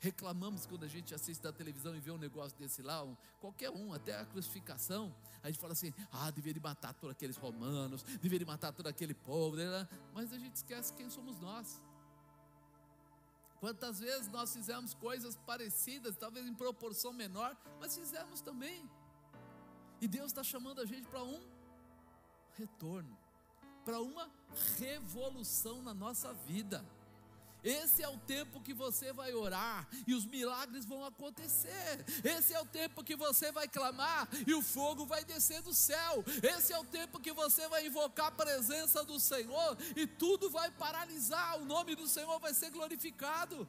reclamamos 0.00 0.66
quando 0.66 0.84
a 0.84 0.88
gente 0.88 1.14
assiste 1.14 1.46
a 1.46 1.52
televisão 1.52 1.94
e 1.96 2.00
vê 2.00 2.10
um 2.10 2.18
negócio 2.18 2.56
desse 2.58 2.82
lá, 2.82 3.02
um, 3.02 3.16
qualquer 3.40 3.70
um, 3.70 3.92
até 3.92 4.18
a 4.18 4.24
crucificação, 4.24 5.14
a 5.42 5.50
gente 5.50 5.60
fala 5.60 5.72
assim: 5.72 5.92
ah, 6.12 6.30
deveria 6.30 6.62
matar 6.62 6.94
todos 6.94 7.14
aqueles 7.14 7.36
romanos, 7.36 8.02
deveria 8.22 8.46
matar 8.46 8.72
todo 8.72 8.86
aquele 8.86 9.14
povo, 9.14 9.56
né? 9.56 9.88
mas 10.14 10.32
a 10.32 10.38
gente 10.38 10.56
esquece 10.56 10.92
quem 10.92 11.10
somos 11.10 11.38
nós. 11.40 11.82
Quantas 13.60 13.98
vezes 13.98 14.28
nós 14.28 14.52
fizemos 14.52 14.94
coisas 14.94 15.36
parecidas, 15.36 16.16
talvez 16.16 16.46
em 16.46 16.54
proporção 16.54 17.12
menor, 17.12 17.56
mas 17.80 17.96
fizemos 17.96 18.40
também. 18.40 18.88
E 20.00 20.06
Deus 20.06 20.26
está 20.26 20.44
chamando 20.44 20.80
a 20.80 20.86
gente 20.86 21.08
para 21.08 21.24
um 21.24 21.40
retorno, 22.54 23.18
para 23.84 24.00
uma 24.00 24.30
revolução 24.78 25.82
na 25.82 25.92
nossa 25.92 26.32
vida. 26.32 26.84
Esse 27.62 28.02
é 28.02 28.08
o 28.08 28.16
tempo 28.18 28.60
que 28.60 28.72
você 28.72 29.12
vai 29.12 29.34
orar 29.34 29.88
e 30.06 30.14
os 30.14 30.24
milagres 30.24 30.84
vão 30.84 31.04
acontecer. 31.04 32.04
Esse 32.24 32.54
é 32.54 32.60
o 32.60 32.66
tempo 32.66 33.02
que 33.02 33.16
você 33.16 33.50
vai 33.50 33.66
clamar 33.66 34.28
e 34.46 34.54
o 34.54 34.62
fogo 34.62 35.04
vai 35.04 35.24
descer 35.24 35.60
do 35.62 35.74
céu. 35.74 36.24
Esse 36.42 36.72
é 36.72 36.78
o 36.78 36.84
tempo 36.84 37.20
que 37.20 37.32
você 37.32 37.68
vai 37.68 37.86
invocar 37.86 38.26
a 38.26 38.32
presença 38.32 39.04
do 39.04 39.18
Senhor 39.18 39.76
e 39.96 40.06
tudo 40.06 40.50
vai 40.50 40.70
paralisar. 40.70 41.58
O 41.60 41.64
nome 41.64 41.94
do 41.94 42.06
Senhor 42.06 42.38
vai 42.38 42.54
ser 42.54 42.70
glorificado. 42.70 43.68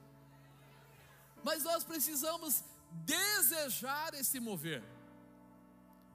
Mas 1.43 1.63
nós 1.63 1.84
precisamos 1.84 2.63
desejar 3.05 4.13
esse 4.13 4.39
mover 4.39 4.84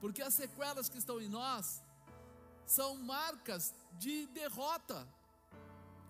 porque 0.05 0.21
as 0.21 0.35
sequelas 0.35 0.87
que 0.87 0.99
estão 0.99 1.19
em 1.19 1.27
nós 1.27 1.81
são 2.65 2.95
marcas 2.95 3.73
de 3.93 4.27
derrota. 4.27 5.07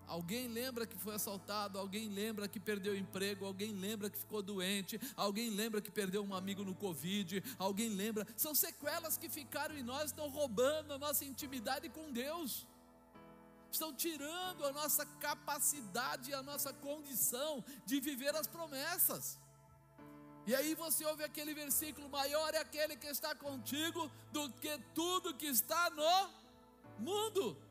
Alguém 0.06 0.46
lembra 0.46 0.86
que 0.86 0.96
foi 0.96 1.14
assaltado, 1.14 1.78
alguém 1.78 2.08
lembra 2.08 2.46
que 2.46 2.60
perdeu 2.60 2.96
emprego, 2.96 3.44
alguém 3.44 3.72
lembra 3.72 4.08
que 4.08 4.18
ficou 4.18 4.40
doente, 4.40 5.00
alguém 5.16 5.50
lembra 5.50 5.80
que 5.80 5.90
perdeu 5.90 6.22
um 6.24 6.32
amigo 6.32 6.64
no 6.64 6.74
Covid, 6.74 7.42
alguém 7.58 7.88
lembra. 7.88 8.26
São 8.36 8.54
sequelas 8.54 9.16
que 9.18 9.28
ficaram 9.28 9.76
em 9.76 9.82
nós, 9.82 10.06
estão 10.06 10.28
roubando 10.28 10.92
a 10.92 10.98
nossa 10.98 11.24
intimidade 11.24 11.88
com 11.88 12.12
Deus, 12.12 12.66
estão 13.70 13.92
tirando 13.92 14.64
a 14.64 14.72
nossa 14.72 15.04
capacidade 15.04 16.30
e 16.30 16.34
a 16.34 16.42
nossa 16.42 16.72
condição 16.72 17.64
de 17.84 17.98
viver 17.98 18.34
as 18.36 18.46
promessas. 18.46 19.38
E 20.46 20.54
aí 20.54 20.76
você 20.76 21.04
ouve 21.04 21.24
aquele 21.24 21.52
versículo: 21.52 22.08
maior 22.08 22.54
é 22.54 22.58
aquele 22.58 22.96
que 22.96 23.08
está 23.08 23.34
contigo 23.34 24.08
do 24.32 24.48
que 24.52 24.78
tudo 24.94 25.34
que 25.34 25.46
está 25.46 25.90
no 25.90 26.30
mundo. 27.04 27.65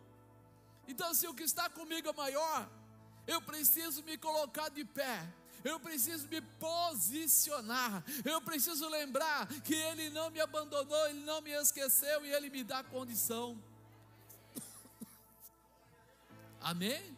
Então, 0.88 1.14
se 1.14 1.28
o 1.28 1.34
que 1.34 1.44
está 1.44 1.70
comigo 1.70 2.10
é 2.10 2.14
maior, 2.14 2.70
eu 3.28 3.42
preciso 3.42 4.04
me 4.04 4.18
colocar 4.18 4.70
de 4.70 4.86
pé. 4.86 5.28
Eu 5.64 5.80
preciso 5.80 6.28
me 6.28 6.42
posicionar. 6.42 8.04
Eu 8.24 8.40
preciso 8.42 8.88
lembrar 8.88 9.48
que 9.62 9.74
Ele 9.74 10.10
não 10.12 10.30
me 10.30 10.40
abandonou, 10.40 11.08
Ele 11.08 11.26
não 11.26 11.42
me 11.42 11.52
esqueceu 11.52 12.24
e 12.26 12.32
Ele 12.32 12.52
me 12.52 12.64
dá 12.64 12.84
condição. 12.84 13.62
Amém? 16.62 17.18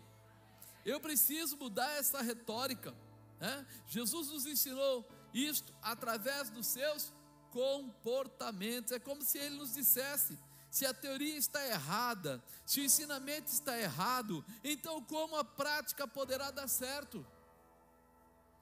Eu 0.86 1.00
preciso 1.02 1.58
mudar 1.58 1.92
essa 1.98 2.22
retórica. 2.22 2.96
Né? 3.40 3.68
Jesus 3.88 4.30
nos 4.30 4.46
ensinou 4.46 5.06
isto 5.34 5.74
através 5.82 6.50
dos 6.50 6.68
seus 6.68 7.12
comportamentos. 7.52 8.94
É 8.94 9.00
como 9.00 9.22
se 9.22 9.38
ele 9.38 9.58
nos 9.58 9.74
dissesse: 9.74 10.40
se 10.70 10.86
a 10.86 10.94
teoria 10.94 11.36
está 11.38 11.66
errada, 11.66 12.44
se 12.66 12.82
o 12.82 12.84
ensinamento 12.84 13.52
está 13.52 13.78
errado, 13.80 14.44
então 14.64 15.04
como 15.04 15.36
a 15.38 15.44
prática 15.44 16.08
poderá 16.08 16.52
dar 16.52 16.68
certo? 16.68 17.26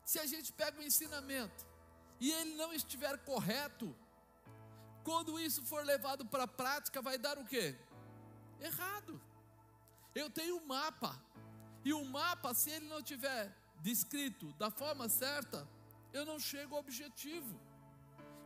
Se 0.04 0.20
a 0.20 0.26
gente 0.26 0.54
pega 0.54 0.80
o 0.80 0.84
ensinamento 0.84 1.66
e 2.20 2.32
ele 2.32 2.56
não 2.56 2.74
estiver 2.74 3.18
correto, 3.26 3.96
quando 5.04 5.40
isso 5.40 5.64
for 5.64 5.84
levado 5.86 6.26
para 6.26 6.44
a 6.44 6.48
prática, 6.48 7.02
vai 7.02 7.18
dar 7.18 7.38
o 7.38 7.46
quê? 7.46 7.78
Errado. 8.60 9.22
Eu 10.14 10.30
tenho 10.30 10.58
um 10.58 10.66
mapa, 10.66 11.20
e 11.84 11.94
o 11.94 12.04
mapa, 12.06 12.54
se 12.54 12.72
ele 12.72 12.88
não 12.88 13.02
tiver 13.04 13.56
descrito 13.82 14.52
da 14.54 14.72
forma 14.72 15.08
certa, 15.08 15.68
eu 16.12 16.26
não 16.26 16.40
chego 16.40 16.74
ao 16.74 16.82
objetivo. 16.82 17.60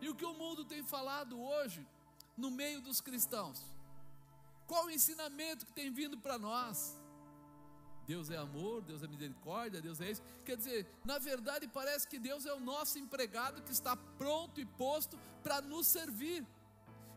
E 0.02 0.10
o 0.10 0.16
que 0.16 0.26
o 0.26 0.34
mundo 0.34 0.66
tem 0.66 0.84
falado 0.84 1.40
hoje, 1.40 1.88
no 2.40 2.50
meio 2.50 2.82
dos 2.82 3.02
cristãos? 3.02 3.64
Qual 4.66 4.86
o 4.86 4.92
ensinamento 4.92 5.66
que 5.66 5.74
tem 5.74 5.92
vindo 5.92 6.18
para 6.18 6.38
nós? 6.38 6.98
Deus 8.08 8.32
é 8.32 8.38
amor, 8.38 8.82
Deus 8.82 9.04
é 9.04 9.08
misericórdia, 9.08 9.80
Deus 9.80 10.02
é 10.02 10.10
isso. 10.12 10.24
Quer 10.44 10.58
dizer, 10.58 10.88
na 11.06 11.20
verdade 11.20 11.68
parece 11.68 12.08
que 12.08 12.18
Deus 12.18 12.46
é 12.46 12.54
o 12.54 12.60
nosso 12.60 12.98
empregado 12.98 13.62
que 13.62 13.72
está 13.72 13.96
pronto 13.96 14.60
e 14.60 14.66
posto 14.66 15.16
para 15.44 15.62
nos 15.62 15.86
servir. 15.86 16.44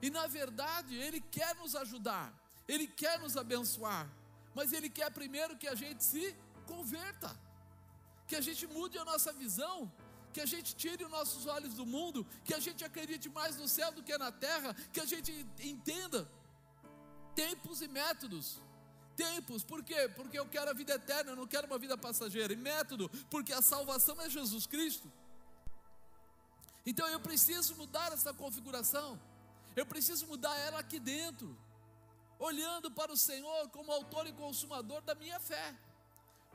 E 0.03 0.11
na 0.11 0.27
verdade, 0.27 0.95
Ele 0.97 1.21
quer 1.21 1.55
nos 1.57 1.75
ajudar, 1.77 2.27
Ele 2.69 2.87
quer 2.87 3.19
nos 3.21 3.37
abençoar, 3.37 4.07
mas 4.55 4.73
Ele 4.73 4.91
quer 4.91 5.11
primeiro 5.11 5.57
que 5.57 5.69
a 5.69 5.75
gente 5.75 6.03
se 6.05 6.37
converta, 6.67 7.31
que 8.27 8.37
a 8.37 8.41
gente 8.41 8.67
mude 8.67 8.99
a 8.99 9.05
nossa 9.05 9.33
visão 9.33 9.91
que 10.33 10.41
a 10.41 10.47
gente 10.47 10.75
tire 10.75 11.05
os 11.05 11.11
nossos 11.11 11.47
olhos 11.47 11.75
do 11.75 11.85
mundo, 11.85 12.27
que 12.45 12.55
a 12.55 12.59
gente 12.59 12.85
acredite 12.85 13.29
mais 13.29 13.57
no 13.57 13.69
céu 13.69 13.93
do 13.93 14.03
que 14.03 14.17
na 14.17 14.33
terra, 14.33 14.75
que 14.93 15.01
a 15.01 15.05
gente 15.05 15.31
entenda 15.61 16.29
tempos 17.35 17.83
e 17.83 17.89
métodos. 17.89 18.61
Tempos, 19.15 19.63
por 19.63 19.85
quê? 19.85 20.09
Porque 20.17 20.39
eu 20.39 20.47
quero 20.49 20.71
a 20.71 20.73
vida 20.73 20.95
eterna, 20.95 21.33
eu 21.33 21.37
não 21.37 21.47
quero 21.47 21.67
uma 21.67 21.79
vida 21.79 21.97
passageira. 21.99 22.53
E 22.53 22.57
método, 22.57 23.11
porque 23.31 23.53
a 23.53 23.61
salvação 23.61 24.19
é 24.21 24.31
Jesus 24.31 24.67
Cristo. 24.67 25.13
Então 26.85 27.07
eu 27.09 27.21
preciso 27.21 27.77
mudar 27.77 28.11
essa 28.13 28.33
configuração, 28.33 29.21
eu 29.77 29.87
preciso 29.87 30.27
mudar 30.27 30.57
ela 30.59 30.81
aqui 30.81 30.99
dentro, 30.99 31.57
olhando 32.39 32.91
para 32.91 33.13
o 33.13 33.17
Senhor 33.17 33.69
como 33.69 33.93
autor 33.93 34.27
e 34.27 34.33
consumador 34.33 35.01
da 35.03 35.15
minha 35.15 35.39
fé 35.39 35.77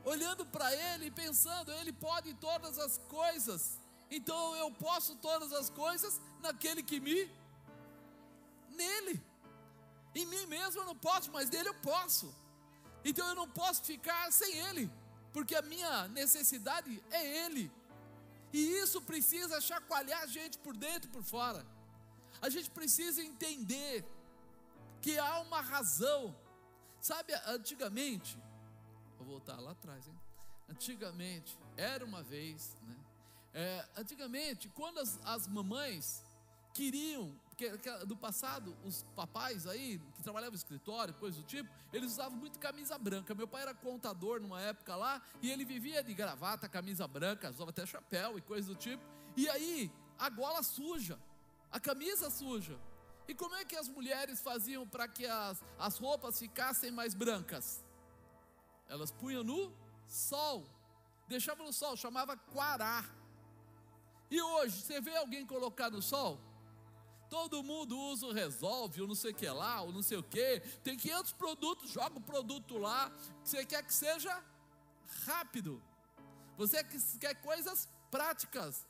olhando 0.03 0.45
para 0.45 0.73
Ele 0.73 1.07
e 1.07 1.11
pensando, 1.11 1.71
Ele 1.71 1.91
pode 1.91 2.33
todas 2.35 2.77
as 2.77 2.97
coisas, 3.09 3.79
então 4.09 4.55
eu 4.55 4.71
posso 4.71 5.15
todas 5.15 5.51
as 5.53 5.69
coisas 5.69 6.19
naquele 6.41 6.81
que 6.81 6.99
me, 6.99 7.29
nele, 8.69 9.21
em 10.15 10.25
mim 10.25 10.45
mesmo 10.45 10.81
eu 10.81 10.85
não 10.85 10.95
posso, 10.95 11.31
mas 11.31 11.49
nele 11.49 11.69
eu 11.69 11.75
posso, 11.75 12.33
então 13.03 13.27
eu 13.27 13.35
não 13.35 13.49
posso 13.49 13.83
ficar 13.83 14.31
sem 14.31 14.57
Ele, 14.57 14.89
porque 15.33 15.55
a 15.55 15.61
minha 15.61 16.07
necessidade 16.07 17.03
é 17.11 17.45
Ele, 17.45 17.71
e 18.53 18.59
isso 18.77 19.01
precisa 19.01 19.59
chacoalhar 19.59 20.23
a 20.23 20.27
gente 20.27 20.57
por 20.57 20.75
dentro 20.75 21.09
e 21.09 21.11
por 21.11 21.23
fora, 21.23 21.65
a 22.41 22.49
gente 22.49 22.69
precisa 22.69 23.21
entender 23.21 24.05
que 25.01 25.17
há 25.17 25.39
uma 25.39 25.61
razão, 25.61 26.35
sabe, 26.99 27.33
antigamente, 27.45 28.37
Vou 29.17 29.27
voltar 29.27 29.59
lá 29.59 29.71
atrás, 29.71 30.07
hein? 30.07 30.15
Antigamente, 30.69 31.57
era 31.75 32.05
uma 32.05 32.21
vez, 32.23 32.75
né? 32.81 32.95
É, 33.53 33.85
antigamente, 33.97 34.69
quando 34.69 34.99
as, 34.99 35.19
as 35.25 35.47
mamães 35.47 36.23
queriam, 36.73 37.33
porque 37.49 37.71
do 38.05 38.15
passado, 38.15 38.77
os 38.85 39.01
papais 39.15 39.65
aí, 39.65 39.99
que 40.13 40.21
trabalhavam 40.21 40.51
no 40.51 40.57
escritório, 40.57 41.11
coisa 41.15 41.37
do 41.37 41.43
tipo, 41.43 41.67
eles 41.91 42.11
usavam 42.11 42.37
muito 42.37 42.59
camisa 42.59 42.99
branca. 42.99 43.33
Meu 43.33 43.47
pai 43.47 43.63
era 43.63 43.73
contador 43.73 44.39
numa 44.39 44.61
época 44.61 44.95
lá, 44.95 45.19
e 45.41 45.49
ele 45.49 45.65
vivia 45.65 46.03
de 46.03 46.13
gravata, 46.13 46.69
camisa 46.69 47.07
branca, 47.07 47.49
usava 47.49 47.71
até 47.71 47.83
chapéu 47.83 48.37
e 48.37 48.41
coisa 48.41 48.67
do 48.67 48.75
tipo. 48.75 49.03
E 49.35 49.49
aí, 49.49 49.91
a 50.19 50.29
gola 50.29 50.61
suja, 50.61 51.17
a 51.71 51.79
camisa 51.79 52.29
suja. 52.29 52.77
E 53.27 53.33
como 53.33 53.55
é 53.55 53.65
que 53.65 53.75
as 53.75 53.87
mulheres 53.87 54.39
faziam 54.39 54.87
para 54.87 55.07
que 55.07 55.25
as, 55.25 55.63
as 55.79 55.97
roupas 55.97 56.37
ficassem 56.37 56.91
mais 56.91 57.15
brancas? 57.15 57.83
Elas 58.89 59.11
punham 59.11 59.43
no 59.43 59.73
sol, 60.07 60.65
deixavam 61.27 61.65
no 61.65 61.73
sol, 61.73 61.95
chamava 61.97 62.37
quará. 62.37 63.03
E 64.29 64.41
hoje, 64.41 64.81
você 64.81 64.99
vê 65.01 65.15
alguém 65.15 65.45
colocar 65.45 65.89
no 65.89 66.01
sol? 66.01 66.39
Todo 67.29 67.63
mundo 67.63 67.97
usa 67.97 68.25
o 68.27 68.33
resolve, 68.33 69.01
ou 69.01 69.07
não 69.07 69.15
sei 69.15 69.31
o 69.31 69.35
que 69.35 69.49
lá, 69.49 69.81
ou 69.81 69.91
não 69.91 70.01
sei 70.01 70.17
o 70.17 70.23
que. 70.23 70.61
Tem 70.83 70.97
500 70.97 71.33
produtos, 71.33 71.91
joga 71.91 72.17
o 72.17 72.21
produto 72.21 72.77
lá, 72.77 73.11
você 73.43 73.65
quer 73.65 73.83
que 73.83 73.93
seja 73.93 74.43
rápido. 75.25 75.81
Você 76.57 76.83
quer 77.19 77.35
coisas 77.35 77.89
práticas. 78.09 78.85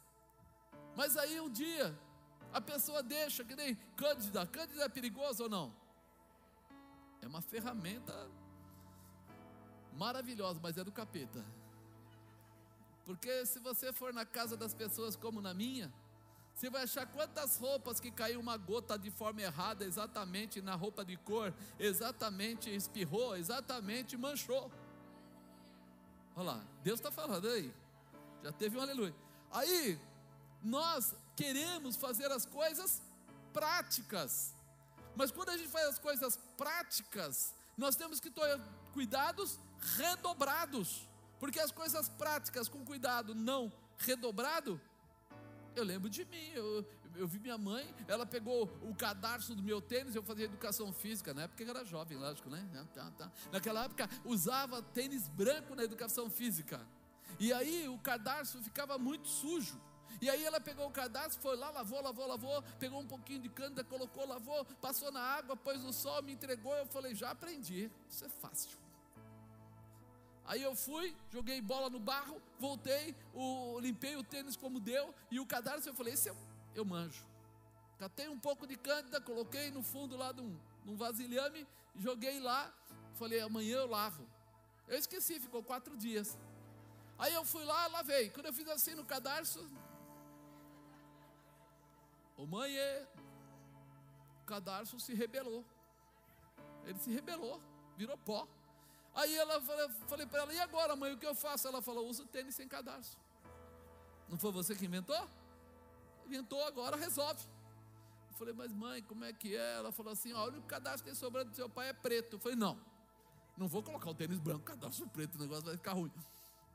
Mas 0.96 1.18
aí 1.18 1.40
um 1.40 1.50
dia 1.50 1.98
a 2.54 2.62
pessoa 2.62 3.04
deixa, 3.04 3.44
que 3.44 3.56
nem 3.56 3.76
Cândida. 3.96 4.46
Cândida 4.48 4.86
é 4.86 4.90
perigoso 4.90 5.44
ou 5.44 5.50
não? 5.50 5.76
É 7.22 7.28
uma 7.28 7.42
ferramenta 7.42 8.30
maravilhosa, 9.98 10.60
mas 10.62 10.78
é 10.78 10.84
do 10.84 10.92
capeta. 10.92 11.44
Porque 13.06 13.46
se 13.46 13.60
você 13.60 13.92
for 13.94 14.14
na 14.14 14.26
casa 14.26 14.56
das 14.56 14.74
pessoas 14.74 15.16
como 15.16 15.42
na 15.42 15.54
minha, 15.54 15.92
você 16.54 16.70
vai 16.70 16.84
achar 16.84 17.06
quantas 17.06 17.58
roupas 17.58 18.00
que 18.00 18.10
caiu 18.10 18.40
uma 18.40 18.58
gota 18.58 18.98
de 18.98 19.12
forma 19.12 19.42
errada, 19.42 19.86
exatamente 19.86 20.62
na 20.62 20.76
roupa 20.76 21.06
de 21.06 21.16
cor, 21.16 21.54
exatamente 21.80 22.74
espirrou, 22.74 23.38
exatamente 23.38 24.18
manchou. 24.18 24.72
Olha 26.36 26.52
lá, 26.52 26.66
Deus 26.84 27.00
está 27.00 27.12
falando 27.12 27.48
aí. 27.48 27.74
Já 28.44 28.52
teve 28.52 28.78
um 28.78 28.82
aleluia. 28.82 29.16
Aí, 29.52 30.00
nós 30.64 31.16
queremos 31.36 31.96
fazer 31.96 32.32
as 32.32 32.46
coisas 32.46 33.02
práticas. 33.54 34.54
Mas 35.16 35.32
quando 35.32 35.50
a 35.50 35.58
gente 35.58 35.70
faz 35.70 35.88
as 35.88 36.00
coisas 36.00 36.38
práticas, 36.58 37.54
nós 37.78 37.96
temos 37.96 38.20
que 38.20 38.30
ter 38.30 38.60
cuidados 38.94 39.60
redobrados. 39.80 41.08
Porque 41.40 41.60
as 41.60 41.72
coisas 41.72 42.10
práticas 42.10 42.68
com 42.68 42.84
cuidado 42.84 43.36
não 43.36 43.72
redobrado, 43.98 44.80
eu 45.76 45.84
lembro 45.84 46.10
de 46.10 46.26
mim, 46.26 46.50
eu, 46.54 46.86
eu 47.16 47.28
vi 47.28 47.40
minha 47.40 47.58
mãe, 47.58 47.94
ela 48.08 48.26
pegou 48.26 48.64
o 48.82 48.96
cadarço 48.96 49.54
do 49.54 49.62
meu 49.62 49.80
tênis, 49.80 50.16
eu 50.16 50.24
fazia 50.24 50.46
educação 50.46 50.92
física, 50.92 51.34
na 51.34 51.44
época 51.44 51.64
eu 51.64 51.70
era 51.70 51.86
jovem, 51.86 52.18
lógico, 52.18 52.50
né? 52.50 52.68
Tá, 52.94 53.12
tá. 53.12 53.32
Naquela 53.52 53.86
época 53.86 54.10
usava 54.26 54.82
tênis 54.82 55.28
branco 55.28 55.76
na 55.76 55.84
educação 55.84 56.30
física. 56.30 56.86
E 57.40 57.54
aí 57.54 57.88
o 57.88 57.98
cadarço 58.00 58.62
ficava 58.64 58.98
muito 58.98 59.28
sujo. 59.28 59.80
E 60.20 60.30
aí 60.30 60.44
ela 60.44 60.60
pegou 60.60 60.88
o 60.88 60.92
cadastro, 60.92 61.40
foi 61.40 61.56
lá, 61.56 61.70
lavou, 61.70 62.02
lavou, 62.02 62.26
lavou, 62.26 62.64
pegou 62.80 63.00
um 63.00 63.06
pouquinho 63.06 63.42
de 63.42 63.50
cândida, 63.50 63.84
colocou, 63.84 64.28
lavou, 64.28 64.66
passou 64.82 65.12
na 65.12 65.22
água, 65.22 65.56
pôs 65.56 65.84
no 65.84 65.94
sol, 65.94 66.24
me 66.24 66.34
entregou. 66.34 66.74
Eu 66.76 66.88
falei, 66.88 67.14
já 67.14 67.30
aprendi, 67.30 67.92
isso 68.10 68.26
é 68.26 68.30
fácil. 68.30 68.87
Aí 70.48 70.64
eu 70.64 70.74
fui, 70.74 71.14
joguei 71.30 71.60
bola 71.62 71.90
no 71.90 72.00
barro, 72.00 72.42
voltei, 72.58 73.14
o, 73.34 73.78
limpei 73.82 74.16
o 74.16 74.24
tênis 74.24 74.56
como 74.56 74.80
deu, 74.80 75.14
e 75.30 75.42
o 75.42 75.46
cadarço 75.46 75.90
eu 75.90 75.94
falei, 75.94 76.14
esse 76.14 76.30
eu, 76.30 76.38
eu 76.74 76.86
manjo. 76.86 77.26
Catei 78.00 78.30
um 78.30 78.40
pouco 78.40 78.66
de 78.66 78.78
cândida, 78.78 79.20
coloquei 79.20 79.70
no 79.72 79.84
fundo 79.84 80.16
lá 80.16 80.32
de 80.32 80.40
um, 80.42 80.58
de 80.86 80.92
um 80.92 80.96
vasilhame, 80.96 81.68
joguei 81.98 82.40
lá, 82.40 82.74
falei, 83.16 83.42
amanhã 83.42 83.80
eu 83.80 83.88
lavo. 83.88 84.26
Eu 84.88 84.98
esqueci, 84.98 85.38
ficou 85.38 85.62
quatro 85.62 85.98
dias. 85.98 86.38
Aí 87.20 87.34
eu 87.34 87.44
fui 87.44 87.66
lá, 87.66 87.88
lavei. 87.88 88.30
Quando 88.30 88.46
eu 88.46 88.54
fiz 88.54 88.70
assim 88.70 88.96
no 88.96 89.04
cadarço, 89.04 89.68
o 92.38 92.46
mãe, 92.46 92.74
o 94.44 94.46
cadarço 94.46 94.98
se 94.98 95.14
rebelou. 95.14 95.66
Ele 96.86 97.00
se 97.00 97.12
rebelou, 97.12 97.62
virou 97.98 98.18
pó. 98.18 98.48
Aí 99.18 99.36
ela 99.36 99.60
falei 100.06 100.28
para 100.28 100.44
ela, 100.44 100.54
e 100.54 100.60
agora, 100.60 100.96
mãe, 100.96 101.12
o 101.12 101.18
que 101.18 101.26
eu 101.26 101.34
faço? 101.34 101.68
Ela 101.68 101.82
falou, 101.82 102.08
usa 102.08 102.22
o 102.22 102.28
tênis 102.28 102.54
sem 102.54 102.68
cadarço. 102.68 103.18
Não 104.30 104.38
foi 104.38 104.52
você 104.52 104.76
que 104.76 104.86
inventou? 104.86 105.28
Inventou, 106.28 106.64
agora 106.66 106.96
resolve. 106.96 107.44
Eu 108.30 108.38
falei, 108.38 108.54
mas 108.54 108.72
mãe, 108.72 109.02
como 109.02 109.26
é 109.26 109.34
que 109.34 109.56
é? 109.56 109.78
Ela 109.78 109.92
falou 109.92 110.14
assim: 110.14 110.34
ó, 110.34 110.48
o 110.50 110.62
cadastro 110.62 111.04
que 111.04 111.10
tem 111.10 111.16
sobrando 111.16 111.50
do 111.50 111.56
seu 111.56 111.68
pai 111.68 111.90
é 111.90 111.94
preto. 111.94 112.36
Eu 112.36 112.40
falei, 112.40 112.56
não, 112.56 112.80
não 113.58 113.68
vou 113.68 113.82
colocar 113.82 114.08
o 114.08 114.14
tênis 114.14 114.38
branco, 114.38 114.64
cadastro 114.66 115.08
preto, 115.08 115.34
o 115.34 115.40
negócio 115.40 115.66
vai 115.66 115.76
ficar 115.76 115.94
ruim. 115.94 116.12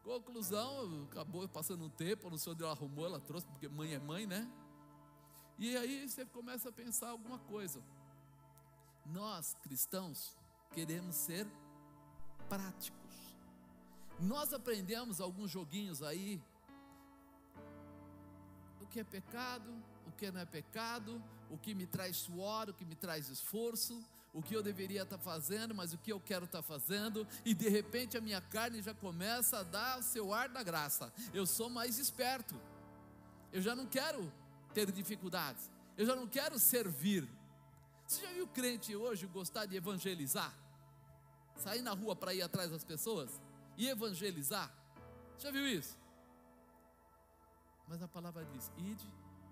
Conclusão, 0.02 1.06
acabou 1.12 1.46
passando 1.46 1.84
um 1.84 1.90
tempo, 1.90 2.28
não 2.28 2.38
sei 2.38 2.54
onde 2.54 2.64
ela 2.64 2.72
arrumou, 2.72 3.06
ela 3.06 3.20
trouxe, 3.20 3.46
porque 3.46 3.68
mãe 3.68 3.94
é 3.94 4.00
mãe, 4.00 4.26
né? 4.26 4.50
E 5.56 5.76
aí 5.76 6.08
você 6.08 6.26
começa 6.26 6.70
a 6.70 6.72
pensar 6.72 7.10
alguma 7.10 7.38
coisa. 7.38 7.80
Nós, 9.06 9.54
cristãos, 9.62 10.36
queremos 10.72 11.14
ser 11.14 11.46
práticos. 12.52 13.38
Nós 14.20 14.52
aprendemos 14.52 15.22
alguns 15.22 15.50
joguinhos 15.50 16.02
aí. 16.02 16.38
O 18.78 18.86
que 18.86 19.00
é 19.00 19.04
pecado, 19.04 19.70
o 20.06 20.12
que 20.12 20.30
não 20.30 20.42
é 20.42 20.44
pecado, 20.44 21.22
o 21.50 21.56
que 21.56 21.74
me 21.74 21.86
traz 21.86 22.18
suor, 22.18 22.68
o 22.68 22.74
que 22.74 22.84
me 22.84 22.94
traz 22.94 23.30
esforço, 23.30 24.04
o 24.34 24.42
que 24.42 24.54
eu 24.54 24.62
deveria 24.62 25.02
estar 25.02 25.16
fazendo, 25.16 25.74
mas 25.74 25.94
o 25.94 25.98
que 25.98 26.12
eu 26.12 26.20
quero 26.20 26.44
estar 26.44 26.60
fazendo, 26.60 27.26
e 27.42 27.54
de 27.54 27.70
repente 27.70 28.18
a 28.18 28.20
minha 28.20 28.42
carne 28.42 28.82
já 28.82 28.92
começa 28.92 29.60
a 29.60 29.62
dar 29.62 29.98
o 29.98 30.02
seu 30.02 30.34
ar 30.34 30.50
da 30.50 30.62
graça. 30.62 31.10
Eu 31.32 31.46
sou 31.46 31.70
mais 31.70 31.98
esperto. 31.98 32.54
Eu 33.50 33.62
já 33.62 33.74
não 33.74 33.86
quero 33.86 34.30
ter 34.74 34.92
dificuldades. 34.92 35.70
Eu 35.96 36.04
já 36.04 36.14
não 36.14 36.26
quero 36.26 36.58
servir. 36.58 37.26
Você 38.06 38.20
já 38.20 38.32
viu 38.34 38.46
crente 38.46 38.94
hoje 38.94 39.26
gostar 39.26 39.64
de 39.64 39.74
evangelizar? 39.74 40.61
Sair 41.62 41.80
na 41.80 41.92
rua 41.92 42.16
para 42.16 42.34
ir 42.34 42.42
atrás 42.42 42.72
das 42.72 42.82
pessoas 42.82 43.40
e 43.76 43.88
evangelizar? 43.88 44.68
Já 45.38 45.52
viu 45.52 45.64
isso? 45.64 45.96
Mas 47.86 48.02
a 48.02 48.08
palavra 48.08 48.44
diz: 48.46 48.72
ide, 48.76 49.06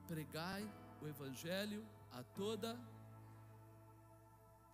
pregai 0.08 0.68
o 1.00 1.06
evangelho 1.06 1.86
a 2.10 2.24
toda. 2.24 2.76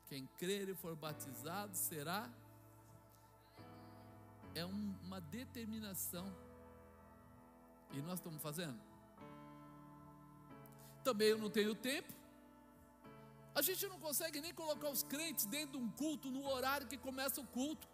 Quem 0.08 0.26
crer 0.38 0.70
e 0.70 0.74
for 0.74 0.96
batizado 0.96 1.76
será. 1.76 2.30
É 4.54 4.64
uma 4.64 5.20
determinação. 5.20 6.34
E 7.92 8.00
nós 8.00 8.14
estamos 8.14 8.40
fazendo? 8.40 8.80
Também 11.04 11.28
eu 11.28 11.38
não 11.38 11.50
tenho 11.50 11.74
tempo. 11.74 12.15
A 13.58 13.62
gente 13.62 13.84
não 13.92 13.98
consegue 13.98 14.38
nem 14.44 14.52
colocar 14.60 14.88
os 14.96 15.02
crentes 15.02 15.46
dentro 15.46 15.78
de 15.78 15.84
um 15.84 15.90
culto 16.00 16.30
no 16.30 16.42
horário 16.46 16.86
que 16.86 16.98
começa 16.98 17.40
o 17.40 17.46
culto. 17.58 17.88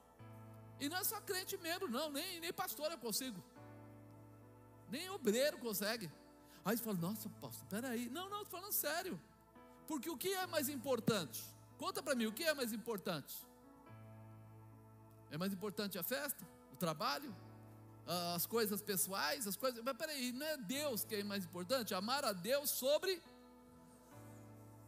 E 0.81 0.89
não 0.89 0.97
é 0.97 1.05
só 1.05 1.21
crente 1.21 1.57
mesmo, 1.59 1.87
não, 1.87 2.11
nem, 2.11 2.41
nem 2.41 2.53
pastor 2.53 2.91
eu 2.91 2.99
consigo. 2.99 3.41
Nem 4.91 5.09
obreiro 5.11 5.57
consegue. 5.59 6.11
Aí 6.65 6.77
você 6.77 6.83
fala, 6.83 6.99
nossa, 6.99 7.29
pastor, 7.41 7.67
peraí. 7.69 8.09
Não, 8.11 8.29
não, 8.29 8.43
estou 8.43 8.59
falando 8.59 8.73
sério. 8.73 9.15
Porque 9.87 10.11
o 10.11 10.17
que 10.17 10.35
é 10.35 10.47
mais 10.49 10.69
importante? 10.69 11.41
Conta 11.79 12.03
para 12.03 12.17
mim, 12.17 12.27
o 12.27 12.33
que 12.33 12.45
é 12.45 12.55
mais 12.55 12.73
importante? 12.73 13.35
É 15.31 15.39
mais 15.39 15.53
importante 15.53 15.97
a 15.97 16.03
festa? 16.03 16.45
O 16.73 16.77
trabalho? 16.77 17.33
as 18.37 18.47
coisas 18.47 18.83
pessoais, 18.83 19.47
as 19.47 19.57
coisas. 19.57 19.83
Mas 19.85 19.97
peraí, 19.97 20.33
não 20.33 20.47
é 20.47 20.57
Deus 20.57 21.05
que 21.05 21.15
é 21.15 21.25
mais 21.25 21.45
importante? 21.45 21.95
Amar 21.95 22.25
a 22.25 22.33
Deus 22.33 22.71
sobre. 22.71 23.23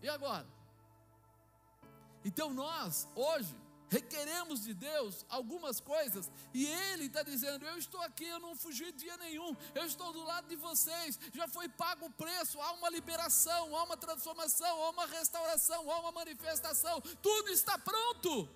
E 0.02 0.08
agora? 0.08 0.46
Então 2.24 2.52
nós, 2.54 3.06
hoje, 3.14 3.54
requeremos 3.90 4.64
de 4.64 4.74
Deus 4.74 5.24
algumas 5.28 5.78
coisas, 5.78 6.30
e 6.52 6.66
Ele 6.66 7.04
está 7.06 7.22
dizendo: 7.22 7.64
Eu 7.64 7.76
estou 7.78 8.00
aqui, 8.00 8.24
eu 8.24 8.40
não 8.40 8.56
fugi 8.56 8.90
dia 8.92 9.16
nenhum, 9.18 9.54
eu 9.74 9.84
estou 9.84 10.12
do 10.12 10.24
lado 10.24 10.48
de 10.48 10.56
vocês, 10.56 11.18
já 11.32 11.46
foi 11.46 11.68
pago 11.68 12.06
o 12.06 12.10
preço, 12.10 12.60
há 12.60 12.72
uma 12.72 12.90
liberação, 12.90 13.76
há 13.76 13.84
uma 13.84 13.96
transformação, 13.96 14.82
há 14.84 14.90
uma 14.90 15.06
restauração, 15.06 15.90
há 15.90 16.00
uma 16.00 16.12
manifestação, 16.12 17.00
tudo 17.22 17.50
está 17.50 17.78
pronto. 17.78 18.48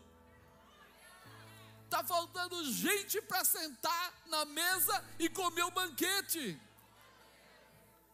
Está 1.85 2.05
faltando 2.05 2.71
gente 2.71 3.21
para 3.23 3.43
sentar 3.47 4.13
na 4.27 4.45
mesa 4.45 5.03
e 5.19 5.27
comer 5.27 5.63
o 5.63 5.71
banquete. 5.71 6.61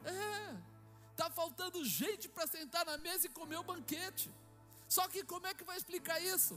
É, 0.04 0.56
está 1.10 1.28
faltando 1.28 1.84
gente 1.84 2.28
para 2.28 2.46
sentar 2.46 2.86
na 2.86 2.96
mesa 2.98 3.26
e 3.26 3.30
comer 3.30 3.56
o 3.56 3.64
banquete. 3.64 4.30
Só 4.94 5.04
que 5.12 5.20
como 5.32 5.46
é 5.50 5.52
que 5.58 5.64
vai 5.70 5.76
explicar 5.76 6.18
isso? 6.34 6.54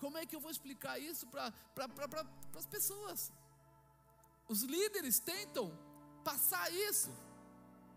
Como 0.00 0.16
é 0.18 0.26
que 0.26 0.34
eu 0.36 0.40
vou 0.44 0.50
explicar 0.50 0.98
isso 1.10 1.24
para 1.32 1.52
pra, 1.74 1.88
pra, 1.88 2.08
pra, 2.08 2.26
as 2.56 2.66
pessoas? 2.66 3.32
Os 4.52 4.62
líderes 4.74 5.18
tentam 5.20 5.66
passar 6.24 6.66
isso. 6.88 7.10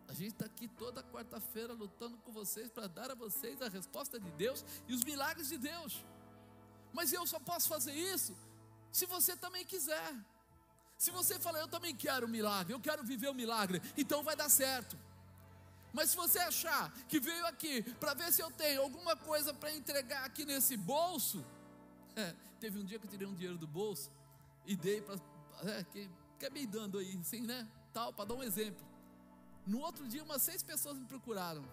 A 0.07 0.13
gente 0.13 0.33
está 0.33 0.45
aqui 0.45 0.67
toda 0.67 1.09
quarta-feira 1.15 1.73
lutando 1.73 2.17
com 2.23 2.31
vocês 2.31 2.69
para 2.69 2.87
dar 2.87 3.09
a 3.11 3.15
vocês 3.15 3.61
a 3.61 3.69
resposta 3.69 4.19
de 4.19 4.31
Deus 4.43 4.63
e 4.87 4.93
os 4.93 5.03
milagres 5.03 5.47
de 5.53 5.57
Deus. 5.57 5.93
Mas 6.93 7.13
eu 7.13 7.25
só 7.25 7.39
posso 7.39 7.67
fazer 7.67 7.93
isso 7.93 8.35
se 8.91 9.05
você 9.05 9.35
também 9.35 9.65
quiser. 9.65 10.13
Se 10.97 11.09
você 11.09 11.39
falar, 11.39 11.61
eu 11.61 11.67
também 11.67 11.95
quero 11.95 12.27
um 12.27 12.29
milagre, 12.29 12.73
eu 12.75 12.79
quero 12.79 13.03
viver 13.03 13.29
o 13.29 13.31
um 13.31 13.41
milagre, 13.43 13.81
então 13.97 14.21
vai 14.21 14.35
dar 14.35 14.49
certo. 14.49 14.95
Mas 15.93 16.11
se 16.11 16.15
você 16.15 16.39
achar 16.39 16.91
que 17.07 17.19
veio 17.19 17.45
aqui 17.47 17.83
para 17.99 18.13
ver 18.13 18.31
se 18.31 18.41
eu 18.41 18.49
tenho 18.51 18.81
alguma 18.81 19.15
coisa 19.15 19.53
para 19.53 19.73
entregar 19.73 20.23
aqui 20.25 20.45
nesse 20.45 20.77
bolso, 20.77 21.45
é, 22.15 22.33
teve 22.59 22.79
um 22.79 22.83
dia 22.83 22.97
que 22.97 23.05
eu 23.05 23.09
tirei 23.09 23.27
um 23.27 23.33
dinheiro 23.33 23.57
do 23.57 23.67
bolso 23.67 24.09
e 24.65 24.75
dei 24.75 25.01
para. 25.01 25.15
É, 25.63 25.83
que, 25.83 26.09
que 26.39 26.45
é 26.45 26.65
dando 26.65 26.97
aí, 26.97 27.17
assim, 27.19 27.41
né? 27.41 27.67
Tal, 27.93 28.13
para 28.13 28.25
dar 28.25 28.35
um 28.35 28.43
exemplo. 28.43 28.85
No 29.65 29.79
outro 29.79 30.07
dia, 30.07 30.23
umas 30.23 30.41
seis 30.41 30.63
pessoas 30.63 30.97
me 30.97 31.05
procuraram. 31.05 31.63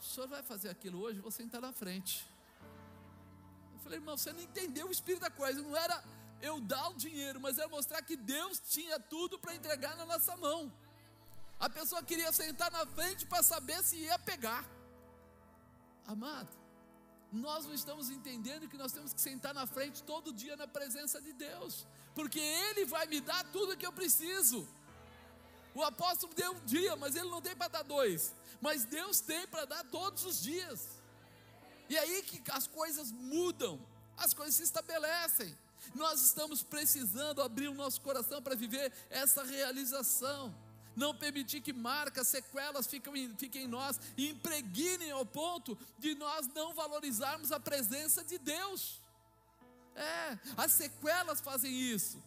O 0.00 0.02
senhor 0.02 0.26
vai 0.26 0.42
fazer 0.42 0.68
aquilo 0.68 1.00
hoje? 1.00 1.20
Vou 1.20 1.30
sentar 1.30 1.60
na 1.60 1.72
frente. 1.72 2.26
Falei, 3.82 3.98
irmão, 3.98 4.16
você 4.16 4.32
não 4.32 4.40
entendeu 4.40 4.88
o 4.88 4.90
espírito 4.90 5.20
da 5.20 5.30
coisa. 5.30 5.62
Não 5.62 5.76
era 5.76 6.02
eu 6.40 6.60
dar 6.60 6.88
o 6.88 6.94
dinheiro, 6.94 7.40
mas 7.40 7.58
era 7.58 7.68
mostrar 7.68 8.02
que 8.02 8.16
Deus 8.16 8.58
tinha 8.58 8.98
tudo 8.98 9.38
para 9.38 9.54
entregar 9.54 9.96
na 9.96 10.06
nossa 10.06 10.36
mão. 10.36 10.72
A 11.58 11.68
pessoa 11.68 12.02
queria 12.02 12.32
sentar 12.32 12.70
na 12.70 12.84
frente 12.86 13.26
para 13.26 13.42
saber 13.42 13.82
se 13.82 13.96
ia 13.96 14.18
pegar. 14.18 14.64
Amado, 16.06 16.50
nós 17.32 17.64
não 17.64 17.74
estamos 17.74 18.10
entendendo 18.10 18.68
que 18.68 18.76
nós 18.76 18.92
temos 18.92 19.12
que 19.12 19.20
sentar 19.20 19.54
na 19.54 19.66
frente 19.66 20.02
todo 20.02 20.32
dia 20.32 20.56
na 20.56 20.68
presença 20.68 21.20
de 21.20 21.32
Deus, 21.32 21.86
porque 22.14 22.38
Ele 22.38 22.84
vai 22.84 23.06
me 23.06 23.20
dar 23.20 23.44
tudo 23.50 23.76
que 23.76 23.86
eu 23.86 23.92
preciso. 23.92 24.68
O 25.74 25.82
apóstolo 25.82 26.32
deu 26.34 26.52
um 26.52 26.64
dia, 26.64 26.94
mas 26.94 27.16
ele 27.16 27.28
não 27.28 27.42
tem 27.42 27.56
para 27.56 27.66
dar 27.66 27.82
dois. 27.82 28.32
Mas 28.60 28.84
Deus 28.84 29.20
tem 29.20 29.44
para 29.48 29.64
dar 29.64 29.82
todos 29.84 30.24
os 30.24 30.40
dias. 30.40 30.88
E 31.88 31.98
aí 31.98 32.22
que 32.22 32.40
as 32.52 32.68
coisas 32.68 33.10
mudam, 33.10 33.84
as 34.16 34.32
coisas 34.32 34.54
se 34.54 34.62
estabelecem. 34.62 35.58
Nós 35.94 36.22
estamos 36.22 36.62
precisando 36.62 37.42
abrir 37.42 37.68
o 37.68 37.74
nosso 37.74 38.00
coração 38.00 38.40
para 38.40 38.54
viver 38.54 38.92
essa 39.10 39.42
realização. 39.42 40.54
Não 40.96 41.14
permitir 41.14 41.60
que 41.60 41.72
marcas, 41.72 42.28
sequelas 42.28 42.86
fiquem, 42.86 43.34
fiquem 43.36 43.64
em 43.64 43.68
nós 43.68 44.00
e 44.16 44.30
impregnem 44.30 45.10
ao 45.10 45.26
ponto 45.26 45.76
de 45.98 46.14
nós 46.14 46.46
não 46.48 46.74
valorizarmos 46.74 47.50
a 47.52 47.58
presença 47.58 48.24
de 48.24 48.38
Deus. 48.38 49.00
É, 49.94 50.38
as 50.56 50.72
sequelas 50.72 51.40
fazem 51.40 51.72
isso. 51.72 52.22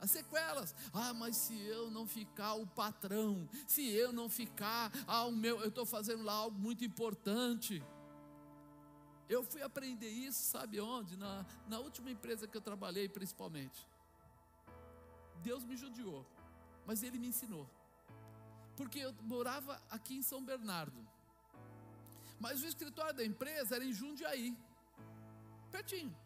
As 0.00 0.10
sequelas. 0.12 0.74
Ah, 0.92 1.12
mas 1.12 1.36
se 1.36 1.58
eu 1.60 1.90
não 1.90 2.06
ficar 2.06 2.54
o 2.54 2.66
patrão, 2.66 3.48
se 3.66 3.88
eu 3.88 4.12
não 4.12 4.28
ficar, 4.28 4.92
ah, 5.06 5.24
o 5.24 5.32
meu, 5.32 5.60
eu 5.60 5.68
estou 5.68 5.84
fazendo 5.84 6.22
lá 6.22 6.34
algo 6.34 6.58
muito 6.58 6.84
importante. 6.84 7.82
Eu 9.28 9.42
fui 9.42 9.60
aprender 9.60 10.08
isso, 10.08 10.42
sabe 10.50 10.80
onde? 10.80 11.16
Na, 11.16 11.44
na 11.66 11.78
última 11.80 12.10
empresa 12.10 12.46
que 12.46 12.56
eu 12.56 12.60
trabalhei, 12.60 13.08
principalmente. 13.08 13.86
Deus 15.42 15.64
me 15.64 15.76
judiou, 15.76 16.24
mas 16.86 17.02
Ele 17.02 17.18
me 17.18 17.28
ensinou. 17.28 17.68
Porque 18.78 19.00
eu 19.00 19.12
morava 19.34 19.72
aqui 19.90 20.14
em 20.16 20.22
São 20.22 20.40
Bernardo. 20.50 21.00
Mas 22.44 22.62
o 22.62 22.66
escritório 22.72 23.14
da 23.20 23.24
empresa 23.24 23.74
era 23.76 23.84
em 23.84 23.92
Jundiaí, 23.92 24.56
pertinho. 25.72 26.16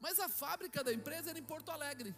Mas 0.00 0.18
a 0.18 0.28
fábrica 0.28 0.82
da 0.82 0.92
empresa 0.92 1.30
era 1.30 1.38
em 1.38 1.48
Porto 1.52 1.70
Alegre. 1.70 2.12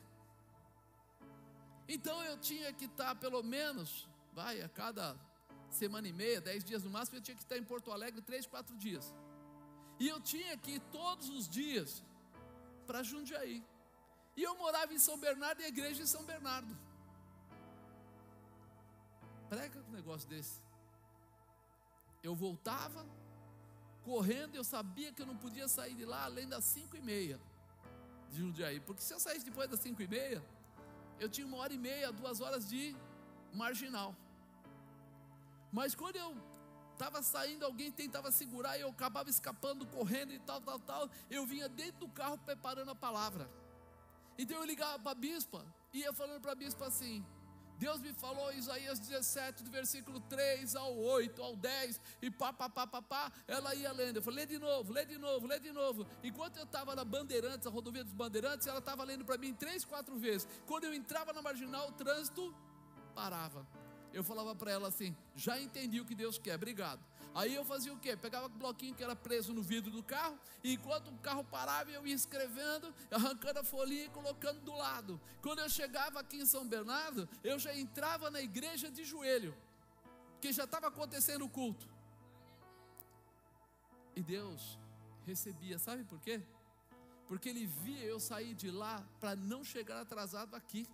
Então 1.86 2.16
eu 2.24 2.38
tinha 2.38 2.72
que 2.72 2.86
estar 2.86 3.14
pelo 3.16 3.42
menos, 3.42 4.08
vai, 4.32 4.62
a 4.62 4.70
cada 4.70 5.04
semana 5.68 6.08
e 6.08 6.12
meia, 6.12 6.40
dez 6.40 6.64
dias 6.64 6.82
no 6.82 6.90
máximo, 6.96 7.18
eu 7.18 7.22
tinha 7.22 7.36
que 7.36 7.42
estar 7.42 7.58
em 7.58 7.64
Porto 7.64 7.92
Alegre 7.92 8.22
três, 8.22 8.46
quatro 8.46 8.74
dias. 8.76 9.12
E 10.00 10.08
eu 10.08 10.18
tinha 10.32 10.56
que 10.56 10.72
ir 10.76 10.80
todos 10.90 11.28
os 11.28 11.46
dias 11.46 12.02
para 12.86 13.02
Jundiaí. 13.02 13.62
E 14.34 14.42
eu 14.42 14.56
morava 14.56 14.94
em 14.94 14.98
São 14.98 15.18
Bernardo 15.18 15.60
e 15.60 15.64
a 15.64 15.68
igreja 15.68 16.02
em 16.02 16.06
São 16.06 16.24
Bernardo. 16.24 16.74
Prega 19.48 19.78
um 19.88 19.92
negócio 19.92 20.28
desse. 20.28 20.60
Eu 22.22 22.34
voltava 22.34 23.06
correndo, 24.02 24.54
eu 24.54 24.64
sabia 24.64 25.12
que 25.12 25.22
eu 25.22 25.26
não 25.26 25.36
podia 25.36 25.66
sair 25.68 25.94
de 25.94 26.04
lá 26.04 26.24
além 26.24 26.48
das 26.48 26.64
cinco 26.64 26.96
e 26.96 27.00
meia 27.00 27.40
de 28.30 28.38
Jundiaí. 28.38 28.80
Porque 28.80 29.02
se 29.02 29.12
eu 29.12 29.20
saísse 29.20 29.44
depois 29.44 29.68
das 29.68 29.80
cinco 29.80 30.02
e 30.02 30.08
meia, 30.08 30.44
eu 31.18 31.28
tinha 31.28 31.46
uma 31.46 31.58
hora 31.58 31.72
e 31.72 31.78
meia, 31.78 32.12
duas 32.12 32.40
horas 32.40 32.68
de 32.68 32.94
marginal. 33.52 34.14
Mas 35.72 35.94
quando 35.94 36.16
eu 36.16 36.36
estava 36.92 37.22
saindo, 37.22 37.64
alguém 37.64 37.90
tentava 37.90 38.30
segurar 38.30 38.78
e 38.78 38.82
eu 38.82 38.88
acabava 38.88 39.28
escapando, 39.28 39.86
correndo 39.86 40.32
e 40.32 40.38
tal, 40.38 40.60
tal, 40.60 40.78
tal. 40.78 41.10
Eu 41.30 41.46
vinha 41.46 41.68
dentro 41.68 42.06
do 42.06 42.08
carro 42.08 42.38
preparando 42.38 42.90
a 42.90 42.94
palavra. 42.94 43.50
Então 44.38 44.56
eu 44.58 44.64
ligava 44.64 44.98
para 44.98 45.12
a 45.12 45.14
bispa 45.14 45.64
e 45.92 46.00
ia 46.00 46.12
falando 46.12 46.40
para 46.40 46.52
a 46.52 46.54
bispa 46.54 46.86
assim: 46.86 47.24
Deus 47.78 48.00
me 48.00 48.12
falou 48.12 48.52
Isaías 48.52 48.98
17, 48.98 49.62
do 49.62 49.70
versículo 49.70 50.20
3 50.20 50.76
ao 50.76 50.96
8, 50.96 51.42
ao 51.42 51.56
10, 51.56 52.00
e 52.22 52.30
pá, 52.30 52.52
pá, 52.52 52.68
pá, 52.68 52.86
pá, 52.86 53.02
pá, 53.02 53.32
ela 53.46 53.74
ia 53.74 53.92
lendo. 53.92 54.16
Eu 54.16 54.22
falei, 54.22 54.44
lê 54.44 54.46
de 54.46 54.58
novo, 54.58 54.92
lê 54.92 55.04
de 55.04 55.18
novo, 55.18 55.46
lê 55.46 55.58
de 55.58 55.72
novo. 55.72 56.06
Enquanto 56.22 56.56
eu 56.56 56.64
estava 56.64 56.94
na 56.94 57.04
Bandeirantes, 57.04 57.66
a 57.66 57.70
rodovia 57.70 58.04
dos 58.04 58.12
Bandeirantes, 58.12 58.66
ela 58.66 58.78
estava 58.78 59.04
lendo 59.04 59.24
para 59.24 59.38
mim 59.38 59.54
três, 59.54 59.84
quatro 59.84 60.18
vezes. 60.18 60.46
Quando 60.66 60.84
eu 60.84 60.94
entrava 60.94 61.32
na 61.32 61.42
marginal, 61.42 61.88
o 61.88 61.92
trânsito 61.92 62.54
parava. 63.14 63.66
Eu 64.12 64.22
falava 64.22 64.54
para 64.54 64.70
ela 64.70 64.88
assim: 64.88 65.16
já 65.34 65.60
entendi 65.60 66.00
o 66.00 66.04
que 66.04 66.14
Deus 66.14 66.38
quer, 66.38 66.54
obrigado. 66.54 67.04
Aí 67.34 67.52
eu 67.52 67.64
fazia 67.64 67.92
o 67.92 67.98
quê? 67.98 68.16
Pegava 68.16 68.46
o 68.46 68.48
bloquinho 68.48 68.94
que 68.94 69.02
era 69.02 69.16
preso 69.16 69.52
no 69.52 69.60
vidro 69.60 69.90
do 69.90 70.04
carro, 70.04 70.38
e 70.62 70.74
enquanto 70.74 71.08
o 71.08 71.18
carro 71.18 71.42
parava, 71.42 71.90
eu 71.90 72.06
ia 72.06 72.14
escrevendo, 72.14 72.94
arrancando 73.10 73.58
a 73.58 73.64
folhinha 73.64 74.04
e 74.04 74.08
colocando 74.08 74.60
do 74.60 74.72
lado. 74.72 75.20
Quando 75.42 75.58
eu 75.58 75.68
chegava 75.68 76.20
aqui 76.20 76.36
em 76.36 76.46
São 76.46 76.66
Bernardo, 76.66 77.28
eu 77.42 77.58
já 77.58 77.74
entrava 77.76 78.30
na 78.30 78.40
igreja 78.40 78.88
de 78.88 79.04
joelho, 79.04 79.52
que 80.40 80.52
já 80.52 80.62
estava 80.62 80.86
acontecendo 80.86 81.44
o 81.44 81.48
culto. 81.48 81.88
E 84.14 84.22
Deus 84.22 84.78
recebia, 85.26 85.76
sabe 85.76 86.04
por 86.04 86.20
quê? 86.20 86.40
Porque 87.26 87.48
Ele 87.48 87.66
via 87.66 88.04
eu 88.04 88.20
sair 88.20 88.54
de 88.54 88.70
lá 88.70 89.04
para 89.18 89.34
não 89.34 89.64
chegar 89.64 90.00
atrasado 90.00 90.54
aqui. 90.54 90.86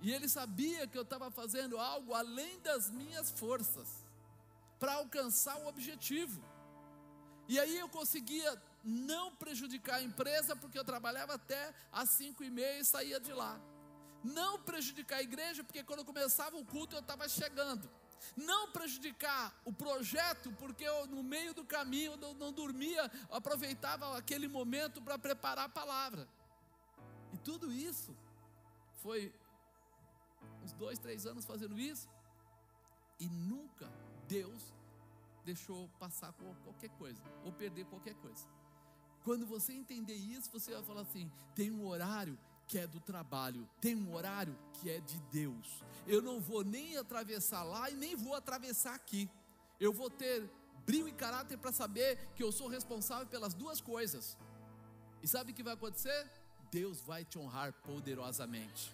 E 0.00 0.14
Ele 0.14 0.30
sabia 0.30 0.86
que 0.86 0.96
eu 0.96 1.02
estava 1.02 1.30
fazendo 1.30 1.76
algo 1.76 2.14
além 2.14 2.58
das 2.60 2.90
minhas 2.90 3.30
forças 3.30 4.07
para 4.78 4.94
alcançar 4.94 5.56
o 5.58 5.66
objetivo. 5.66 6.42
E 7.48 7.58
aí 7.58 7.78
eu 7.78 7.88
conseguia 7.88 8.60
não 8.84 9.34
prejudicar 9.34 9.96
a 9.96 10.02
empresa, 10.02 10.54
porque 10.54 10.78
eu 10.78 10.84
trabalhava 10.84 11.34
até 11.34 11.74
às 11.90 12.10
cinco 12.10 12.44
e 12.44 12.50
meia 12.50 12.80
e 12.80 12.84
saía 12.84 13.18
de 13.18 13.32
lá. 13.32 13.60
Não 14.22 14.60
prejudicar 14.62 15.16
a 15.16 15.22
igreja, 15.22 15.64
porque 15.64 15.82
quando 15.82 16.04
começava 16.04 16.56
o 16.56 16.64
culto 16.64 16.96
eu 16.96 17.00
estava 17.00 17.28
chegando. 17.28 17.88
Não 18.36 18.70
prejudicar 18.72 19.54
o 19.64 19.72
projeto, 19.72 20.52
porque 20.58 20.84
eu 20.84 21.06
no 21.06 21.22
meio 21.22 21.54
do 21.54 21.64
caminho 21.64 22.16
não, 22.16 22.34
não 22.34 22.52
dormia, 22.52 23.10
aproveitava 23.30 24.16
aquele 24.18 24.48
momento 24.48 25.00
para 25.00 25.18
preparar 25.18 25.66
a 25.66 25.68
palavra. 25.68 26.28
E 27.32 27.38
tudo 27.38 27.72
isso 27.72 28.14
foi 28.96 29.32
uns 30.62 30.72
dois, 30.72 30.98
três 30.98 31.26
anos 31.26 31.44
fazendo 31.44 31.78
isso, 31.78 32.08
e 33.20 33.28
nunca 33.28 33.90
Deus 34.28 34.62
deixou 35.44 35.88
passar 35.98 36.32
qualquer 36.62 36.90
coisa, 36.90 37.20
ou 37.44 37.52
perder 37.52 37.86
qualquer 37.86 38.14
coisa. 38.14 38.44
Quando 39.24 39.46
você 39.46 39.72
entender 39.72 40.14
isso, 40.14 40.50
você 40.52 40.72
vai 40.72 40.82
falar 40.82 41.00
assim: 41.00 41.30
tem 41.54 41.70
um 41.70 41.86
horário 41.86 42.38
que 42.66 42.78
é 42.78 42.86
do 42.86 43.00
trabalho, 43.00 43.68
tem 43.80 43.96
um 43.96 44.14
horário 44.14 44.56
que 44.74 44.90
é 44.90 45.00
de 45.00 45.18
Deus. 45.32 45.82
Eu 46.06 46.20
não 46.20 46.38
vou 46.38 46.62
nem 46.62 46.96
atravessar 46.98 47.62
lá 47.62 47.90
e 47.90 47.94
nem 47.94 48.14
vou 48.14 48.34
atravessar 48.34 48.94
aqui. 48.94 49.28
Eu 49.80 49.92
vou 49.92 50.10
ter 50.10 50.48
brilho 50.84 51.08
e 51.08 51.12
caráter 51.12 51.56
para 51.56 51.72
saber 51.72 52.18
que 52.36 52.42
eu 52.42 52.52
sou 52.52 52.68
responsável 52.68 53.26
pelas 53.26 53.54
duas 53.54 53.80
coisas. 53.80 54.36
E 55.22 55.26
sabe 55.26 55.52
o 55.52 55.54
que 55.54 55.62
vai 55.62 55.74
acontecer? 55.74 56.30
Deus 56.70 57.00
vai 57.00 57.24
te 57.24 57.38
honrar 57.38 57.72
poderosamente. 57.72 58.92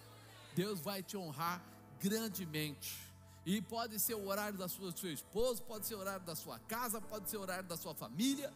Deus 0.55 0.79
vai 0.79 1.03
te 1.03 1.17
honrar 1.17 1.61
grandemente. 1.99 3.04
E 3.45 3.61
pode 3.61 3.99
ser 3.99 4.15
o 4.15 4.27
horário 4.27 4.57
da 4.57 4.67
sua, 4.67 4.91
do 4.91 4.99
seu 4.99 5.11
esposo, 5.11 5.61
pode 5.63 5.85
ser 5.85 5.93
o 5.93 5.99
horário 5.99 6.25
da 6.25 6.35
sua 6.35 6.57
casa, 6.59 6.99
pode 6.99 7.29
ser 7.29 7.37
o 7.37 7.41
horário 7.41 7.67
da 7.67 7.77
sua 7.77 7.93
família. 7.93 8.51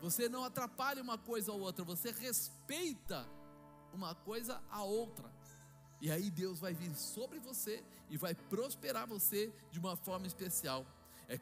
Você 0.00 0.28
não 0.28 0.44
atrapalha 0.44 1.02
uma 1.02 1.18
coisa 1.18 1.52
ou 1.52 1.60
outra, 1.60 1.84
você 1.84 2.10
respeita 2.10 3.28
uma 3.92 4.14
coisa 4.14 4.62
a 4.70 4.82
outra. 4.82 5.30
E 6.00 6.10
aí 6.10 6.30
Deus 6.30 6.60
vai 6.60 6.72
vir 6.72 6.94
sobre 6.94 7.38
você 7.38 7.84
e 8.08 8.16
vai 8.16 8.34
prosperar 8.34 9.06
você 9.06 9.52
de 9.70 9.78
uma 9.78 9.94
forma 9.94 10.26
especial. 10.26 10.86
É 11.28 11.36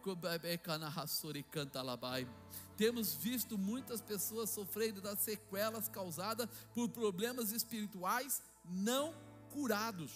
Temos 2.76 3.14
visto 3.14 3.56
muitas 3.56 4.00
pessoas 4.00 4.50
sofrendo 4.50 5.00
das 5.00 5.20
sequelas 5.20 5.88
causadas 5.88 6.48
por 6.74 6.88
problemas 6.88 7.52
espirituais 7.52 8.42
não 8.64 9.14
curados 9.52 10.10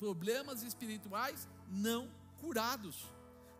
problemas 0.00 0.62
espirituais 0.62 1.46
não 1.68 2.10
curados. 2.40 3.06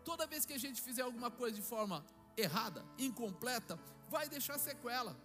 Toda 0.03 0.25
vez 0.25 0.43
que 0.43 0.53
a 0.53 0.57
gente 0.57 0.81
fizer 0.81 1.03
alguma 1.03 1.29
coisa 1.29 1.55
de 1.55 1.61
forma 1.61 2.03
errada, 2.35 2.83
incompleta, 2.97 3.79
vai 4.09 4.27
deixar 4.27 4.57
sequela. 4.57 5.15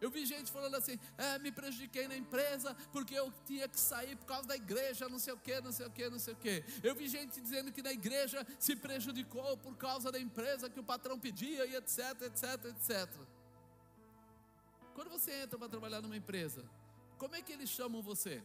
Eu 0.00 0.08
vi 0.08 0.24
gente 0.24 0.52
falando 0.52 0.76
assim: 0.76 0.96
é, 1.18 1.38
me 1.40 1.50
prejudiquei 1.50 2.06
na 2.06 2.16
empresa 2.16 2.76
porque 2.92 3.14
eu 3.14 3.32
tinha 3.44 3.66
que 3.66 3.80
sair 3.80 4.14
por 4.14 4.26
causa 4.26 4.46
da 4.46 4.54
igreja, 4.54 5.08
não 5.08 5.18
sei 5.18 5.32
o 5.32 5.38
que, 5.38 5.60
não 5.60 5.72
sei 5.72 5.86
o 5.86 5.90
que, 5.90 6.08
não 6.08 6.18
sei 6.18 6.34
o 6.34 6.36
que. 6.36 6.64
Eu 6.80 6.94
vi 6.94 7.08
gente 7.08 7.40
dizendo 7.40 7.72
que 7.72 7.82
na 7.82 7.92
igreja 7.92 8.46
se 8.60 8.76
prejudicou 8.76 9.56
por 9.56 9.76
causa 9.76 10.12
da 10.12 10.20
empresa 10.20 10.70
que 10.70 10.78
o 10.78 10.84
patrão 10.84 11.18
pedia 11.18 11.66
e 11.66 11.74
etc, 11.74 12.22
etc, 12.22 12.64
etc. 12.66 13.10
Quando 14.94 15.10
você 15.10 15.32
entra 15.42 15.58
para 15.58 15.68
trabalhar 15.68 16.00
numa 16.00 16.16
empresa, 16.16 16.64
como 17.18 17.34
é 17.34 17.42
que 17.42 17.52
eles 17.52 17.68
chamam 17.68 18.00
você? 18.00 18.44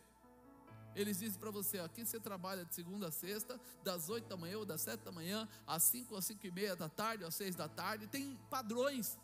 Eles 0.95 1.19
dizem 1.19 1.39
para 1.39 1.51
você, 1.51 1.79
aqui 1.79 2.05
você 2.05 2.19
trabalha 2.19 2.65
de 2.65 2.75
segunda 2.75 3.07
a 3.07 3.11
sexta, 3.11 3.59
das 3.83 4.09
oito 4.09 4.27
da 4.27 4.35
manhã 4.35 4.57
ou 4.57 4.65
das 4.65 4.81
sete 4.81 5.01
da 5.01 5.11
manhã, 5.11 5.47
às 5.65 5.83
cinco 5.83 6.15
ou 6.15 6.21
cinco 6.21 6.45
e 6.45 6.51
meia 6.51 6.75
da 6.75 6.89
tarde, 6.89 7.23
às 7.23 7.35
seis 7.35 7.55
da 7.55 7.69
tarde, 7.69 8.07
tem 8.07 8.37
padrões. 8.49 9.17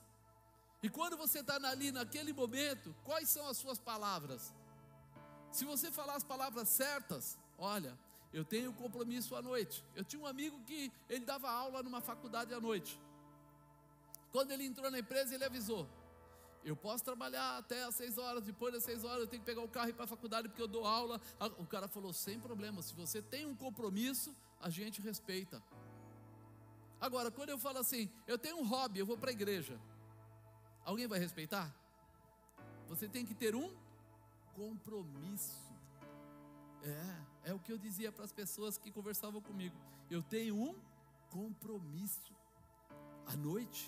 E 0.81 0.89
quando 0.89 1.17
você 1.17 1.39
está 1.39 1.55
ali 1.67 1.91
naquele 1.91 2.31
momento, 2.31 2.95
quais 3.03 3.29
são 3.29 3.47
as 3.47 3.57
suas 3.57 3.79
palavras? 3.79 4.53
Se 5.51 5.65
você 5.65 5.91
falar 5.91 6.15
as 6.15 6.23
palavras 6.23 6.69
certas, 6.69 7.37
olha, 7.57 7.97
eu 8.31 8.45
tenho 8.45 8.71
compromisso 8.73 9.35
à 9.35 9.41
noite. 9.41 9.83
Eu 9.95 10.03
tinha 10.03 10.21
um 10.21 10.27
amigo 10.27 10.59
que 10.61 10.91
ele 11.09 11.25
dava 11.25 11.49
aula 11.49 11.81
numa 11.81 12.01
faculdade 12.01 12.53
à 12.53 12.59
noite. 12.59 12.99
Quando 14.31 14.51
ele 14.51 14.65
entrou 14.65 14.91
na 14.91 14.99
empresa, 14.99 15.33
ele 15.33 15.45
avisou: 15.45 15.87
Eu 16.63 16.75
posso 16.75 17.03
trabalhar 17.03 17.57
até 17.57 17.83
às 17.83 17.95
seis 17.95 18.17
horas, 18.17 18.43
depois 18.43 18.73
das 18.73 18.83
seis 18.83 19.03
horas 19.03 19.21
eu 19.21 19.27
tenho 19.27 19.41
que 19.41 19.45
pegar 19.45 19.61
o 19.61 19.69
carro 19.69 19.87
e 19.87 19.91
ir 19.91 19.93
para 19.93 20.03
a 20.03 20.07
faculdade 20.07 20.49
porque 20.49 20.61
eu 20.61 20.67
dou 20.67 20.85
aula. 20.85 21.21
O 21.57 21.65
cara 21.65 21.87
falou: 21.87 22.11
Sem 22.11 22.39
problema, 22.39 22.81
se 22.81 22.93
você 22.93 23.21
tem 23.21 23.45
um 23.45 23.55
compromisso, 23.55 24.35
a 24.59 24.69
gente 24.69 25.01
respeita. 25.01 25.63
Agora, 26.99 27.29
quando 27.29 27.49
eu 27.49 27.59
falo 27.59 27.77
assim, 27.77 28.09
eu 28.25 28.37
tenho 28.37 28.57
um 28.57 28.67
hobby, 28.67 28.99
eu 28.99 29.05
vou 29.05 29.17
para 29.17 29.29
a 29.29 29.33
igreja, 29.33 29.79
alguém 30.83 31.07
vai 31.07 31.19
respeitar? 31.19 31.73
Você 32.89 33.07
tem 33.07 33.25
que 33.25 33.35
ter 33.35 33.55
um 33.55 33.71
compromisso. 34.55 35.61
É, 36.83 37.51
é 37.51 37.53
o 37.53 37.59
que 37.59 37.71
eu 37.71 37.77
dizia 37.77 38.11
para 38.11 38.25
as 38.25 38.31
pessoas 38.31 38.77
que 38.77 38.91
conversavam 38.91 39.41
comigo. 39.41 39.75
Eu 40.09 40.23
tenho 40.23 40.55
um 40.55 40.75
compromisso. 41.29 42.35
A 43.27 43.35
noite 43.35 43.87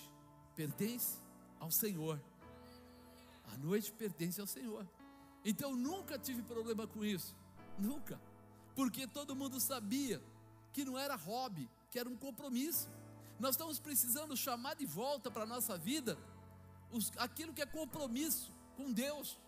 pertence 0.55 1.17
ao 1.59 1.71
Senhor. 1.71 2.21
A 3.53 3.57
noite 3.57 3.91
pertence 3.91 4.39
ao 4.39 4.47
Senhor. 4.47 4.87
Então 5.43 5.75
nunca 5.75 6.17
tive 6.17 6.41
problema 6.41 6.87
com 6.87 7.03
isso. 7.03 7.35
Nunca. 7.77 8.19
Porque 8.75 9.07
todo 9.07 9.35
mundo 9.35 9.59
sabia 9.59 10.21
que 10.73 10.85
não 10.85 10.97
era 10.97 11.15
hobby, 11.15 11.69
que 11.89 11.99
era 11.99 12.09
um 12.09 12.15
compromisso. 12.15 12.89
Nós 13.39 13.51
estamos 13.51 13.79
precisando 13.79 14.35
chamar 14.35 14.75
de 14.75 14.85
volta 14.85 15.31
para 15.31 15.43
a 15.43 15.47
nossa 15.47 15.77
vida 15.77 16.17
os, 16.91 17.11
aquilo 17.17 17.53
que 17.53 17.61
é 17.61 17.65
compromisso 17.65 18.53
com 18.75 18.91
Deus, 18.91 19.39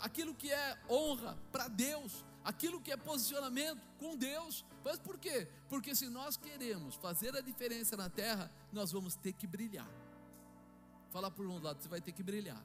aquilo 0.00 0.34
que 0.34 0.50
é 0.50 0.78
honra 0.88 1.38
para 1.52 1.68
Deus, 1.68 2.24
aquilo 2.44 2.80
que 2.80 2.90
é 2.90 2.96
posicionamento 2.96 3.80
com 3.98 4.16
Deus. 4.16 4.64
Mas 4.84 4.98
por 4.98 5.18
quê? 5.18 5.48
Porque 5.68 5.94
se 5.94 6.08
nós 6.08 6.36
queremos 6.36 6.94
fazer 6.96 7.36
a 7.36 7.40
diferença 7.40 7.96
na 7.96 8.08
terra, 8.08 8.50
nós 8.72 8.92
vamos 8.92 9.14
ter 9.14 9.32
que 9.32 9.46
brilhar. 9.46 9.88
Falar 11.10 11.30
por 11.30 11.46
um 11.46 11.60
lado, 11.60 11.82
você 11.82 11.88
vai 11.88 12.00
ter 12.00 12.12
que 12.12 12.22
brilhar. 12.22 12.62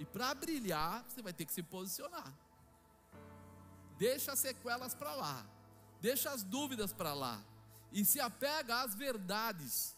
E 0.00 0.04
para 0.06 0.34
brilhar, 0.34 1.04
você 1.06 1.20
vai 1.20 1.30
ter 1.30 1.44
que 1.44 1.52
se 1.52 1.62
posicionar. 1.62 2.32
Deixa 3.98 4.32
as 4.32 4.38
sequelas 4.38 4.94
para 4.94 5.14
lá. 5.14 5.46
Deixa 6.00 6.30
as 6.30 6.42
dúvidas 6.42 6.90
para 6.90 7.12
lá. 7.12 7.38
E 7.92 8.02
se 8.02 8.18
apega 8.18 8.80
às 8.80 8.94
verdades. 8.94 9.94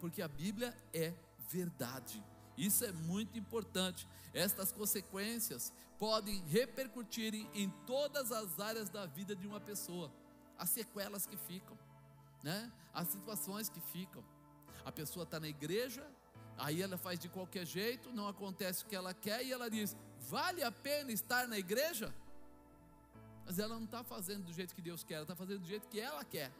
Porque 0.00 0.22
a 0.22 0.28
Bíblia 0.28 0.74
é 0.94 1.12
verdade. 1.50 2.24
Isso 2.56 2.86
é 2.86 2.90
muito 2.90 3.38
importante. 3.38 4.08
Estas 4.32 4.72
consequências 4.72 5.74
podem 5.98 6.42
repercutir 6.46 7.34
em 7.52 7.68
todas 7.86 8.32
as 8.32 8.58
áreas 8.58 8.88
da 8.88 9.04
vida 9.04 9.36
de 9.36 9.46
uma 9.46 9.60
pessoa. 9.60 10.10
As 10.56 10.70
sequelas 10.70 11.26
que 11.26 11.36
ficam, 11.36 11.78
né? 12.42 12.72
As 12.94 13.08
situações 13.08 13.68
que 13.68 13.80
ficam. 13.92 14.24
A 14.86 14.90
pessoa 14.90 15.24
está 15.24 15.38
na 15.38 15.48
igreja, 15.48 16.10
Aí 16.58 16.82
ela 16.82 16.98
faz 16.98 17.18
de 17.18 17.28
qualquer 17.28 17.64
jeito, 17.64 18.12
não 18.12 18.26
acontece 18.26 18.82
o 18.82 18.86
que 18.86 18.96
ela 18.96 19.14
quer 19.14 19.44
e 19.44 19.52
ela 19.52 19.70
diz: 19.70 19.96
vale 20.18 20.62
a 20.62 20.72
pena 20.72 21.12
estar 21.12 21.46
na 21.46 21.56
igreja? 21.56 22.12
Mas 23.46 23.58
ela 23.58 23.76
não 23.76 23.84
está 23.84 24.02
fazendo 24.02 24.44
do 24.44 24.52
jeito 24.52 24.74
que 24.74 24.82
Deus 24.82 25.04
quer, 25.04 25.14
ela 25.14 25.22
está 25.22 25.36
fazendo 25.36 25.60
do 25.60 25.66
jeito 25.66 25.88
que 25.88 26.00
ela 26.00 26.24
quer. 26.24 26.52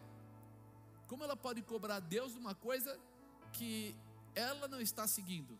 Como 1.08 1.24
ela 1.24 1.36
pode 1.36 1.60
cobrar 1.62 1.98
Deus 2.00 2.36
uma 2.36 2.54
coisa 2.54 2.98
que 3.52 3.96
ela 4.34 4.68
não 4.68 4.80
está 4.80 5.06
seguindo? 5.06 5.58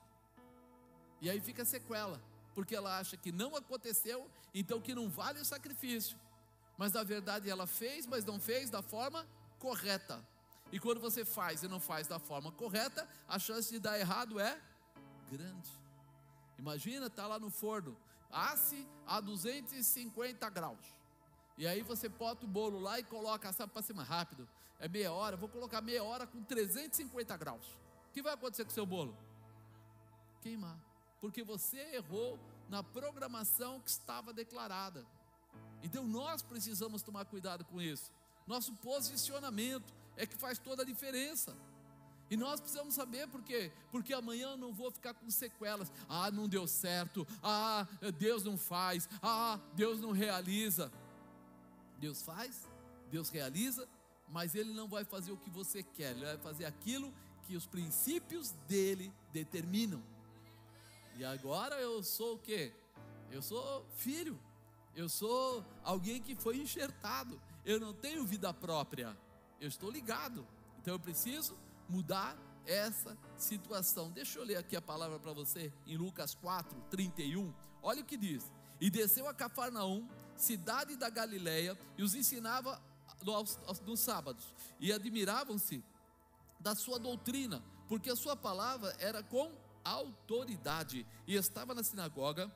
E 1.21 1.29
aí 1.29 1.41
fica 1.41 1.65
sequela, 1.65 2.23
porque 2.55 2.77
ela 2.77 2.99
acha 2.99 3.17
que 3.17 3.33
não 3.33 3.57
aconteceu, 3.57 4.31
então 4.55 4.81
que 4.81 4.95
não 4.95 5.11
vale 5.11 5.41
o 5.41 5.45
sacrifício. 5.45 6.17
Mas 6.77 6.93
na 6.93 7.03
verdade 7.03 7.51
ela 7.51 7.67
fez, 7.67 8.07
mas 8.07 8.25
não 8.25 8.39
fez 8.39 8.71
da 8.71 8.83
forma 8.83 9.27
correta. 9.59 10.25
E 10.71 10.79
quando 10.79 11.01
você 11.01 11.25
faz 11.25 11.63
e 11.63 11.69
não 11.69 11.81
faz 11.81 12.07
da 12.07 12.19
forma 12.19 12.53
correta, 12.53 13.09
a 13.27 13.39
chance 13.39 13.71
de 13.71 13.79
dar 13.79 13.99
errado 13.99 14.39
é 14.39 14.61
grande. 15.31 15.71
Imagina, 16.59 17.07
está 17.07 17.27
lá 17.27 17.39
no 17.39 17.51
forno, 17.51 17.97
asse 18.31 18.87
a 19.07 19.21
250 19.21 20.49
graus. 20.51 20.99
E 21.57 21.67
aí 21.67 21.83
você 21.83 22.09
bota 22.09 22.45
o 22.45 22.49
bolo 22.49 22.79
lá 22.79 22.99
e 22.99 23.05
coloca, 23.05 23.53
sabe, 23.53 23.73
para 23.73 23.83
cima 23.83 24.03
rápido. 24.03 24.49
É 24.79 24.89
meia 24.89 25.13
hora, 25.13 25.37
vou 25.37 25.49
colocar 25.49 25.81
meia 25.81 26.05
hora 26.05 26.27
com 26.27 26.43
350 26.43 27.37
graus. 27.37 27.67
O 28.09 28.13
que 28.13 28.23
vai 28.23 28.35
acontecer 28.35 28.65
com 28.65 28.71
o 28.71 28.75
seu 28.75 28.87
bolo? 28.87 29.17
Queimar. 30.41 30.79
Porque 31.21 31.43
você 31.43 31.79
errou 31.95 32.39
na 32.69 32.83
programação 32.83 33.81
que 33.81 33.91
estava 33.91 34.33
declarada. 34.33 35.05
Então 35.83 36.07
nós 36.07 36.43
precisamos 36.43 37.03
tomar 37.03 37.25
cuidado 37.25 37.65
com 37.65 37.81
isso. 37.81 38.13
Nosso 38.47 38.73
posicionamento, 38.75 39.93
é 40.19 40.27
que 40.27 40.37
faz 40.37 40.59
toda 40.59 40.83
a 40.83 40.85
diferença. 40.85 41.57
E 42.31 42.37
nós 42.37 42.61
precisamos 42.61 42.95
saber 42.95 43.27
por 43.29 43.43
quê? 43.43 43.73
Porque 43.91 44.13
amanhã 44.13 44.51
eu 44.51 44.57
não 44.59 44.75
vou 44.75 44.91
ficar 44.91 45.15
com 45.15 45.31
sequelas. 45.31 45.91
Ah, 46.07 46.31
não 46.31 46.47
deu 46.47 46.67
certo. 46.67 47.27
Ah, 47.43 47.87
Deus 48.19 48.45
não 48.45 48.59
faz. 48.59 49.09
Ah, 49.23 49.59
Deus 49.75 49.99
não 49.99 50.11
realiza. 50.11 50.93
Deus 51.99 52.23
faz, 52.23 52.69
Deus 53.11 53.31
realiza, 53.31 53.89
mas 54.29 54.55
Ele 54.55 54.73
não 54.73 54.87
vai 54.87 55.05
fazer 55.05 55.33
o 55.33 55.37
que 55.37 55.51
você 55.51 55.83
quer, 55.83 56.13
Ele 56.13 56.25
vai 56.25 56.39
fazer 56.39 56.65
aquilo 56.65 57.13
que 57.47 57.57
os 57.57 57.67
princípios 57.67 58.53
dele 58.69 59.13
determinam. 59.33 60.03
E 61.17 61.25
agora 61.25 61.81
eu 61.81 62.03
sou 62.05 62.37
o 62.37 62.39
quê? 62.39 62.73
Eu 63.33 63.43
sou 63.43 63.85
filho, 63.97 64.39
eu 64.95 65.09
sou 65.09 65.65
alguém 65.83 66.23
que 66.23 66.37
foi 66.37 66.59
enxertado, 66.59 67.41
eu 67.65 67.81
não 67.81 67.93
tenho 67.93 68.25
vida 68.25 68.55
própria 68.55 69.17
eu 69.61 69.69
estou 69.69 69.91
ligado. 69.91 70.47
Então 70.81 70.95
eu 70.95 71.01
preciso 71.01 71.57
mudar 71.89 72.37
essa 72.67 73.17
situação. 73.37 74.11
Deixa 74.11 74.39
eu 74.39 74.45
ler 74.45 74.57
aqui 74.57 74.77
a 74.77 74.83
palavra 74.83 75.19
para 75.19 75.33
você 75.33 75.73
em 75.87 75.97
Lucas 75.97 76.35
4, 76.35 76.79
31. 76.91 77.53
Olha 77.83 78.03
o 78.03 78.05
que 78.05 78.17
diz: 78.17 78.51
E 78.81 78.91
desceu 78.91 79.27
a 79.29 79.35
Cafarnaum, 79.35 80.07
cidade 80.37 80.97
da 80.97 81.09
Galileia, 81.09 81.79
e 81.97 82.03
os 82.03 82.15
ensinava 82.15 82.81
nos, 83.23 83.59
nos 83.81 84.01
sábados, 84.01 84.55
e 84.79 84.93
admiravam-se 84.93 85.83
da 86.61 86.75
sua 86.75 86.99
doutrina, 86.99 87.63
porque 87.89 88.11
a 88.11 88.17
sua 88.17 88.37
palavra 88.37 88.95
era 88.99 89.23
com 89.23 89.51
autoridade. 89.85 91.07
E 91.27 91.35
estava 91.35 91.75
na 91.75 91.83
sinagoga 91.83 92.53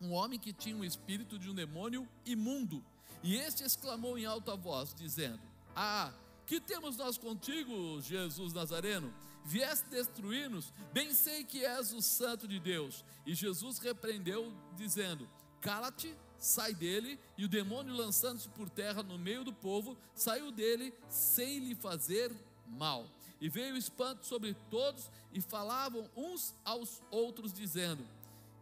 um 0.00 0.12
homem 0.12 0.38
que 0.38 0.52
tinha 0.52 0.76
um 0.76 0.84
espírito 0.84 1.38
de 1.38 1.50
um 1.50 1.54
demônio 1.54 2.08
imundo, 2.24 2.84
e 3.22 3.36
este 3.36 3.64
exclamou 3.64 4.18
em 4.18 4.26
alta 4.26 4.56
voz, 4.56 4.94
dizendo: 4.94 5.40
Ah, 5.74 6.12
que 6.46 6.60
temos 6.60 6.96
nós 6.96 7.16
contigo, 7.18 8.00
Jesus 8.00 8.52
Nazareno? 8.52 9.12
Vieste 9.44 9.88
destruir-nos? 9.90 10.72
Bem 10.92 11.12
sei 11.12 11.44
que 11.44 11.64
és 11.64 11.92
o 11.92 12.00
Santo 12.00 12.48
de 12.48 12.58
Deus. 12.58 13.04
E 13.26 13.34
Jesus 13.34 13.78
repreendeu, 13.78 14.52
dizendo: 14.74 15.28
Cala-te, 15.60 16.14
sai 16.38 16.74
dele. 16.74 17.18
E 17.36 17.44
o 17.44 17.48
demônio, 17.48 17.94
lançando-se 17.94 18.48
por 18.48 18.70
terra 18.70 19.02
no 19.02 19.18
meio 19.18 19.44
do 19.44 19.52
povo, 19.52 19.96
saiu 20.14 20.50
dele 20.50 20.94
sem 21.08 21.58
lhe 21.58 21.74
fazer 21.74 22.34
mal. 22.66 23.06
E 23.40 23.48
veio 23.48 23.76
espanto 23.76 24.24
sobre 24.26 24.54
todos, 24.70 25.10
e 25.32 25.40
falavam 25.40 26.08
uns 26.16 26.54
aos 26.64 27.02
outros, 27.10 27.52
dizendo: 27.52 28.02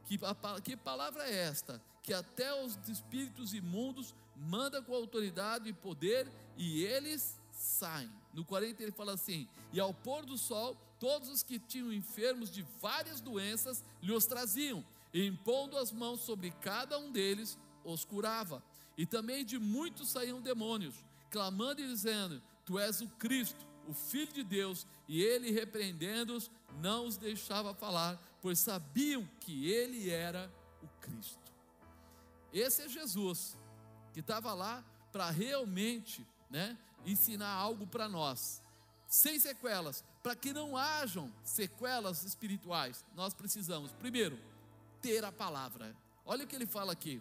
Que, 0.07 0.19
que 0.65 0.77
palavra 0.77 1.25
é 1.25 1.45
esta? 1.45 1.81
Que 2.03 2.13
até 2.13 2.53
os 2.65 2.77
espíritos 2.89 3.55
imundos 3.55 4.15
manda 4.37 4.83
com 4.83 4.95
autoridade 4.95 5.69
e 5.69 5.73
poder, 5.73 6.29
e 6.57 6.83
eles 6.83 7.39
saem. 7.63 8.11
No 8.35 8.45
40 8.45 8.83
ele 8.83 8.93
fala 8.93 9.15
assim: 9.15 9.49
E 9.73 9.81
ao 9.81 9.95
pôr 9.95 10.27
do 10.27 10.37
sol, 10.37 10.77
todos 10.99 11.29
os 11.29 11.43
que 11.43 11.59
tinham 11.59 11.93
enfermos 11.93 12.51
de 12.51 12.63
várias 12.81 13.21
doenças 13.21 13.85
lhe 14.03 14.13
os 14.13 14.27
traziam, 14.27 14.85
e 15.13 15.27
impondo 15.27 15.79
as 15.79 15.93
mãos 15.93 16.21
sobre 16.21 16.51
cada 16.61 16.99
um 16.99 17.13
deles, 17.13 17.59
os 17.85 18.05
curava. 18.05 18.63
E 18.97 19.07
também 19.07 19.45
de 19.45 19.59
muitos 19.59 20.09
saíam 20.09 20.41
demônios, 20.41 21.05
clamando 21.31 21.81
e 21.81 21.87
dizendo: 21.87 22.43
Tu 22.65 22.79
és 22.79 23.01
o 23.01 23.09
Cristo, 23.09 23.67
o 23.87 23.95
Filho 23.95 24.33
de 24.33 24.43
Deus. 24.43 24.87
E 25.09 25.21
ele, 25.23 25.51
repreendendo-os, 25.51 26.51
não 26.81 27.07
os 27.07 27.17
deixava 27.17 27.75
falar, 27.75 28.21
pois 28.41 28.59
sabiam 28.59 29.29
que 29.41 29.71
ele 29.71 30.11
era 30.11 30.51
o 30.83 30.89
Cristo. 31.01 31.53
Esse 32.53 32.83
é 32.83 32.89
Jesus, 32.89 33.57
que 34.13 34.21
estava 34.21 34.53
lá 34.53 34.85
para 35.11 35.31
realmente 35.31 36.27
né, 36.53 36.79
ensinar 37.07 37.49
algo 37.49 37.87
para 37.87 38.07
nós, 38.09 38.63
sem 39.07 39.41
sequelas, 39.41 40.05
para 40.23 40.37
que 40.37 40.53
não 40.53 40.77
hajam 40.77 41.33
sequelas 41.43 42.23
espirituais, 42.25 43.05
nós 43.17 43.35
precisamos, 43.35 43.91
primeiro, 43.93 44.39
ter 45.01 45.25
a 45.25 45.33
palavra. 45.33 45.97
Olha 46.25 46.45
o 46.45 46.47
que 46.47 46.55
ele 46.55 46.67
fala 46.67 46.93
aqui. 46.93 47.21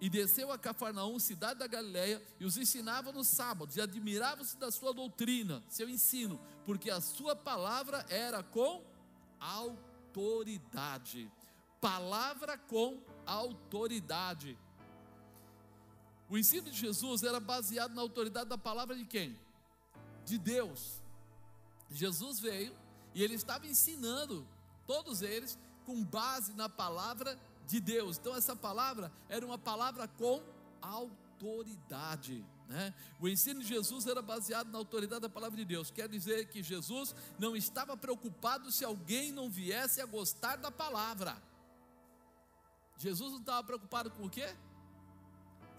E 0.00 0.08
desceu 0.08 0.50
a 0.50 0.58
Cafarnaum, 0.58 1.18
cidade 1.18 1.60
da 1.60 1.66
Galiléia, 1.66 2.20
e 2.40 2.44
os 2.44 2.56
ensinava 2.56 3.12
nos 3.12 3.28
sábados, 3.28 3.76
e 3.76 3.80
admiravam-se 3.80 4.56
da 4.56 4.70
sua 4.70 4.92
doutrina, 4.92 5.62
seu 5.68 5.88
ensino, 5.88 6.40
porque 6.64 6.90
a 6.90 7.00
sua 7.00 7.36
palavra 7.36 8.04
era 8.08 8.42
com 8.42 8.82
autoridade. 9.38 11.30
Palavra 11.80 12.56
com 12.56 13.00
autoridade. 13.26 14.58
O 16.32 16.38
ensino 16.38 16.70
de 16.70 16.78
Jesus 16.78 17.22
era 17.22 17.38
baseado 17.38 17.92
na 17.92 18.00
autoridade 18.00 18.48
da 18.48 18.56
palavra 18.56 18.96
de 18.96 19.04
quem? 19.04 19.38
De 20.24 20.38
Deus. 20.38 20.98
Jesus 21.90 22.40
veio 22.40 22.74
e 23.14 23.22
ele 23.22 23.34
estava 23.34 23.66
ensinando 23.66 24.48
todos 24.86 25.20
eles 25.20 25.58
com 25.84 26.02
base 26.02 26.54
na 26.54 26.70
palavra 26.70 27.38
de 27.66 27.78
Deus. 27.80 28.16
Então 28.16 28.34
essa 28.34 28.56
palavra 28.56 29.12
era 29.28 29.44
uma 29.44 29.58
palavra 29.58 30.08
com 30.08 30.42
autoridade. 30.80 32.42
Né? 32.66 32.94
O 33.20 33.28
ensino 33.28 33.60
de 33.60 33.66
Jesus 33.66 34.06
era 34.06 34.22
baseado 34.22 34.70
na 34.70 34.78
autoridade 34.78 35.20
da 35.20 35.28
palavra 35.28 35.58
de 35.58 35.66
Deus. 35.66 35.90
Quer 35.90 36.08
dizer 36.08 36.48
que 36.48 36.62
Jesus 36.62 37.14
não 37.38 37.54
estava 37.54 37.94
preocupado 37.94 38.72
se 38.72 38.86
alguém 38.86 39.32
não 39.32 39.50
viesse 39.50 40.00
a 40.00 40.06
gostar 40.06 40.56
da 40.56 40.70
palavra. 40.70 41.36
Jesus 42.96 43.32
não 43.32 43.40
estava 43.40 43.62
preocupado 43.62 44.10
com 44.12 44.24
o 44.24 44.30
quê? 44.30 44.56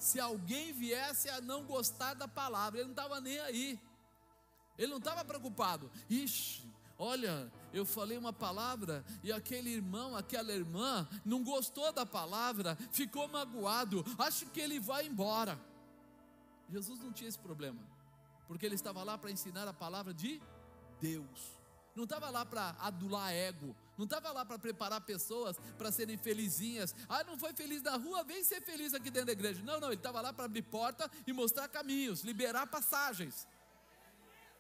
Se 0.03 0.19
alguém 0.19 0.73
viesse 0.73 1.29
a 1.29 1.39
não 1.39 1.63
gostar 1.63 2.13
da 2.13 2.27
palavra, 2.27 2.81
ele 2.81 2.87
não 2.89 2.91
estava 2.91 3.21
nem 3.21 3.39
aí. 3.39 3.79
Ele 4.77 4.91
não 4.91 4.97
estava 4.97 5.23
preocupado. 5.23 5.89
Ixi, 6.09 6.69
olha, 6.99 7.49
eu 7.71 7.85
falei 7.85 8.17
uma 8.17 8.33
palavra 8.33 9.05
e 9.23 9.31
aquele 9.31 9.69
irmão, 9.69 10.13
aquela 10.13 10.51
irmã 10.51 11.07
não 11.23 11.41
gostou 11.41 11.93
da 11.93 12.05
palavra, 12.05 12.75
ficou 12.91 13.29
magoado, 13.29 14.03
acho 14.17 14.45
que 14.47 14.59
ele 14.59 14.77
vai 14.77 15.07
embora. 15.07 15.57
Jesus 16.69 16.99
não 16.99 17.13
tinha 17.13 17.29
esse 17.29 17.39
problema, 17.39 17.79
porque 18.45 18.65
ele 18.65 18.75
estava 18.75 19.01
lá 19.03 19.17
para 19.17 19.31
ensinar 19.31 19.69
a 19.69 19.73
palavra 19.73 20.13
de 20.13 20.41
Deus. 20.99 21.57
Não 21.95 22.03
estava 22.03 22.29
lá 22.29 22.45
para 22.45 22.75
adular 22.79 23.31
ego, 23.31 23.73
não 23.97 24.05
estava 24.05 24.31
lá 24.31 24.43
para 24.45 24.57
preparar 24.57 25.01
pessoas 25.01 25.57
para 25.77 25.91
serem 25.91 26.17
felizinhas. 26.17 26.95
Ah, 27.07 27.23
não 27.23 27.37
foi 27.37 27.53
feliz 27.53 27.81
na 27.81 27.95
rua, 27.95 28.23
vem 28.23 28.43
ser 28.43 28.61
feliz 28.61 28.93
aqui 28.93 29.09
dentro 29.09 29.27
da 29.27 29.33
igreja. 29.33 29.61
Não, 29.63 29.79
não, 29.79 29.89
ele 29.89 29.95
estava 29.95 30.21
lá 30.21 30.33
para 30.33 30.45
abrir 30.45 30.63
porta 30.63 31.09
e 31.27 31.33
mostrar 31.33 31.67
caminhos, 31.67 32.21
liberar 32.21 32.67
passagens. 32.67 33.47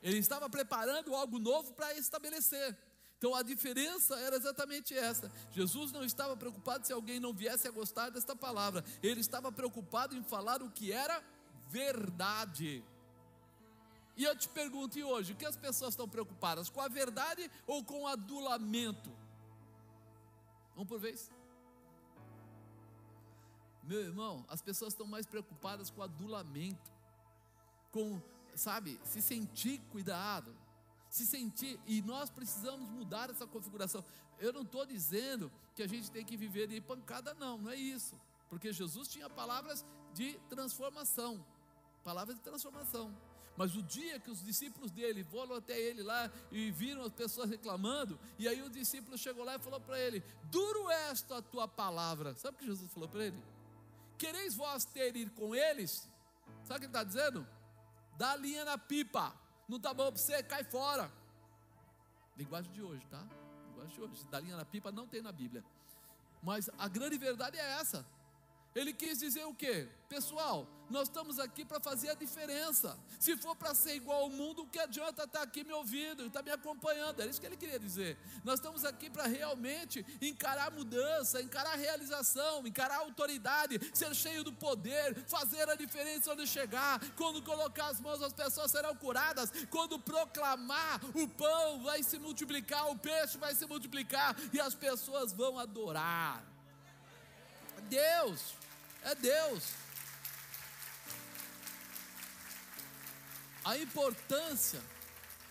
Ele 0.01 0.17
estava 0.17 0.49
preparando 0.49 1.15
algo 1.15 1.39
novo 1.39 1.73
para 1.73 1.93
estabelecer. 1.97 2.77
Então 3.17 3.33
a 3.33 3.41
diferença 3.41 4.19
era 4.19 4.35
exatamente 4.35 4.93
essa. 4.93 5.31
Jesus 5.51 5.93
não 5.93 6.03
estava 6.03 6.35
preocupado 6.35 6.85
se 6.85 6.91
alguém 6.91 7.21
não 7.21 7.33
viesse 7.33 7.67
a 7.67 7.71
gostar 7.71 8.09
desta 8.09 8.35
palavra. 8.35 8.83
Ele 9.01 9.21
estava 9.21 9.49
preocupado 9.49 10.15
em 10.15 10.21
falar 10.21 10.61
o 10.61 10.69
que 10.69 10.91
era 10.91 11.23
verdade. 11.69 12.83
E 14.15 14.25
eu 14.25 14.37
te 14.37 14.47
pergunto, 14.49 14.99
e 14.99 15.03
hoje, 15.03 15.33
o 15.33 15.35
que 15.35 15.45
as 15.45 15.55
pessoas 15.55 15.93
estão 15.93 16.07
preocupadas? 16.07 16.69
Com 16.69 16.81
a 16.81 16.87
verdade 16.87 17.49
ou 17.65 17.83
com 17.83 18.01
o 18.01 18.07
adulamento? 18.07 19.22
Um 20.75 20.85
por 20.85 20.99
vez. 20.99 21.31
Meu 23.83 23.99
irmão, 23.99 24.45
as 24.47 24.61
pessoas 24.61 24.93
estão 24.93 25.05
mais 25.05 25.25
preocupadas 25.25 25.89
com 25.89 26.01
adulamento, 26.01 26.91
com 27.91 28.21
sabe, 28.55 28.99
se 29.03 29.21
sentir 29.21 29.79
cuidado, 29.91 30.55
se 31.09 31.25
sentir, 31.25 31.79
e 31.85 32.01
nós 32.01 32.29
precisamos 32.29 32.89
mudar 32.89 33.29
essa 33.29 33.45
configuração. 33.45 34.03
Eu 34.39 34.53
não 34.53 34.61
estou 34.61 34.85
dizendo 34.85 35.51
que 35.75 35.83
a 35.83 35.87
gente 35.87 36.09
tem 36.09 36.25
que 36.25 36.37
viver 36.37 36.67
de 36.67 36.79
pancada, 36.81 37.33
não, 37.33 37.57
não 37.57 37.71
é 37.71 37.75
isso, 37.75 38.19
porque 38.49 38.71
Jesus 38.71 39.07
tinha 39.07 39.29
palavras 39.29 39.85
de 40.13 40.39
transformação, 40.49 41.45
palavras 42.03 42.35
de 42.37 42.41
transformação. 42.41 43.13
Mas 43.55 43.75
o 43.75 43.83
dia 43.83 44.19
que 44.19 44.31
os 44.31 44.43
discípulos 44.43 44.91
dele 44.91 45.23
foram 45.23 45.55
até 45.55 45.79
ele 45.79 46.01
lá 46.01 46.31
e 46.51 46.71
viram 46.71 47.03
as 47.03 47.13
pessoas 47.13 47.49
reclamando, 47.49 48.19
e 48.39 48.47
aí 48.47 48.61
o 48.63 48.69
discípulo 48.69 49.17
chegou 49.17 49.43
lá 49.43 49.55
e 49.55 49.59
falou 49.59 49.79
para 49.79 49.99
ele: 49.99 50.23
Duro 50.45 50.89
esta 50.89 51.37
a 51.37 51.41
tua 51.41 51.67
palavra. 51.67 52.35
Sabe 52.35 52.55
o 52.55 52.59
que 52.59 52.65
Jesus 52.65 52.91
falou 52.91 53.07
para 53.07 53.25
ele? 53.25 53.43
Quereis 54.17 54.55
vós 54.55 54.85
ter 54.85 55.15
ir 55.15 55.29
com 55.31 55.53
eles? 55.53 56.09
Sabe 56.63 56.77
o 56.77 56.79
que 56.79 56.85
ele 56.85 56.87
está 56.87 57.03
dizendo? 57.03 57.47
Dá 58.17 58.35
linha 58.35 58.65
na 58.65 58.77
pipa. 58.77 59.35
Não 59.67 59.79
tá 59.79 59.93
bom 59.93 60.11
para 60.11 60.17
você, 60.17 60.41
cai 60.43 60.63
fora. 60.63 61.11
Linguagem 62.35 62.71
de 62.71 62.81
hoje, 62.81 63.05
tá? 63.07 63.23
Linguagem 63.69 63.95
de 63.95 64.01
hoje. 64.01 64.27
Dá 64.29 64.39
linha 64.39 64.57
na 64.57 64.65
pipa 64.65 64.91
não 64.91 65.07
tem 65.07 65.21
na 65.21 65.31
Bíblia. 65.31 65.63
Mas 66.41 66.69
a 66.77 66.87
grande 66.87 67.17
verdade 67.17 67.57
é 67.57 67.79
essa. 67.79 68.05
Ele 68.75 68.91
quis 68.91 69.19
dizer 69.19 69.45
o 69.45 69.53
quê? 69.53 69.87
Pessoal, 70.09 70.67
nós 70.89 71.07
estamos 71.07 71.39
aqui 71.39 71.63
para 71.63 71.79
fazer 71.79 72.09
a 72.09 72.13
diferença. 72.13 72.97
Se 73.19 73.37
for 73.37 73.55
para 73.55 73.73
ser 73.73 73.95
igual 73.95 74.23
ao 74.23 74.29
mundo, 74.29 74.63
o 74.63 74.67
que 74.67 74.79
adianta 74.79 75.23
estar 75.23 75.39
tá 75.39 75.41
aqui 75.41 75.63
me 75.63 75.73
ouvindo, 75.73 76.25
estar 76.25 76.39
tá 76.39 76.43
me 76.43 76.51
acompanhando? 76.51 77.19
Era 77.19 77.29
isso 77.29 77.39
que 77.39 77.45
ele 77.45 77.57
queria 77.57 77.79
dizer. 77.79 78.17
Nós 78.43 78.55
estamos 78.55 78.83
aqui 78.83 79.09
para 79.09 79.25
realmente 79.25 80.05
encarar 80.21 80.71
mudança, 80.71 81.41
encarar 81.41 81.75
realização, 81.75 82.65
encarar 82.65 82.97
autoridade, 82.97 83.79
ser 83.93 84.13
cheio 84.15 84.43
do 84.43 84.53
poder, 84.53 85.15
fazer 85.25 85.69
a 85.69 85.75
diferença 85.75 86.31
onde 86.31 86.47
chegar. 86.47 86.99
Quando 87.15 87.41
colocar 87.41 87.87
as 87.87 87.99
mãos, 87.99 88.21
as 88.21 88.33
pessoas 88.33 88.71
serão 88.71 88.95
curadas. 88.95 89.51
Quando 89.69 89.99
proclamar, 89.99 90.99
o 91.15 91.27
pão 91.27 91.83
vai 91.83 92.01
se 92.03 92.17
multiplicar, 92.19 92.89
o 92.89 92.97
peixe 92.97 93.37
vai 93.37 93.53
se 93.53 93.65
multiplicar 93.65 94.35
e 94.51 94.59
as 94.59 94.73
pessoas 94.73 95.31
vão 95.31 95.57
adorar. 95.59 96.43
Deus 97.89 98.53
é 99.03 99.15
Deus. 99.15 99.73
A 103.63 103.77
importância 103.77 104.81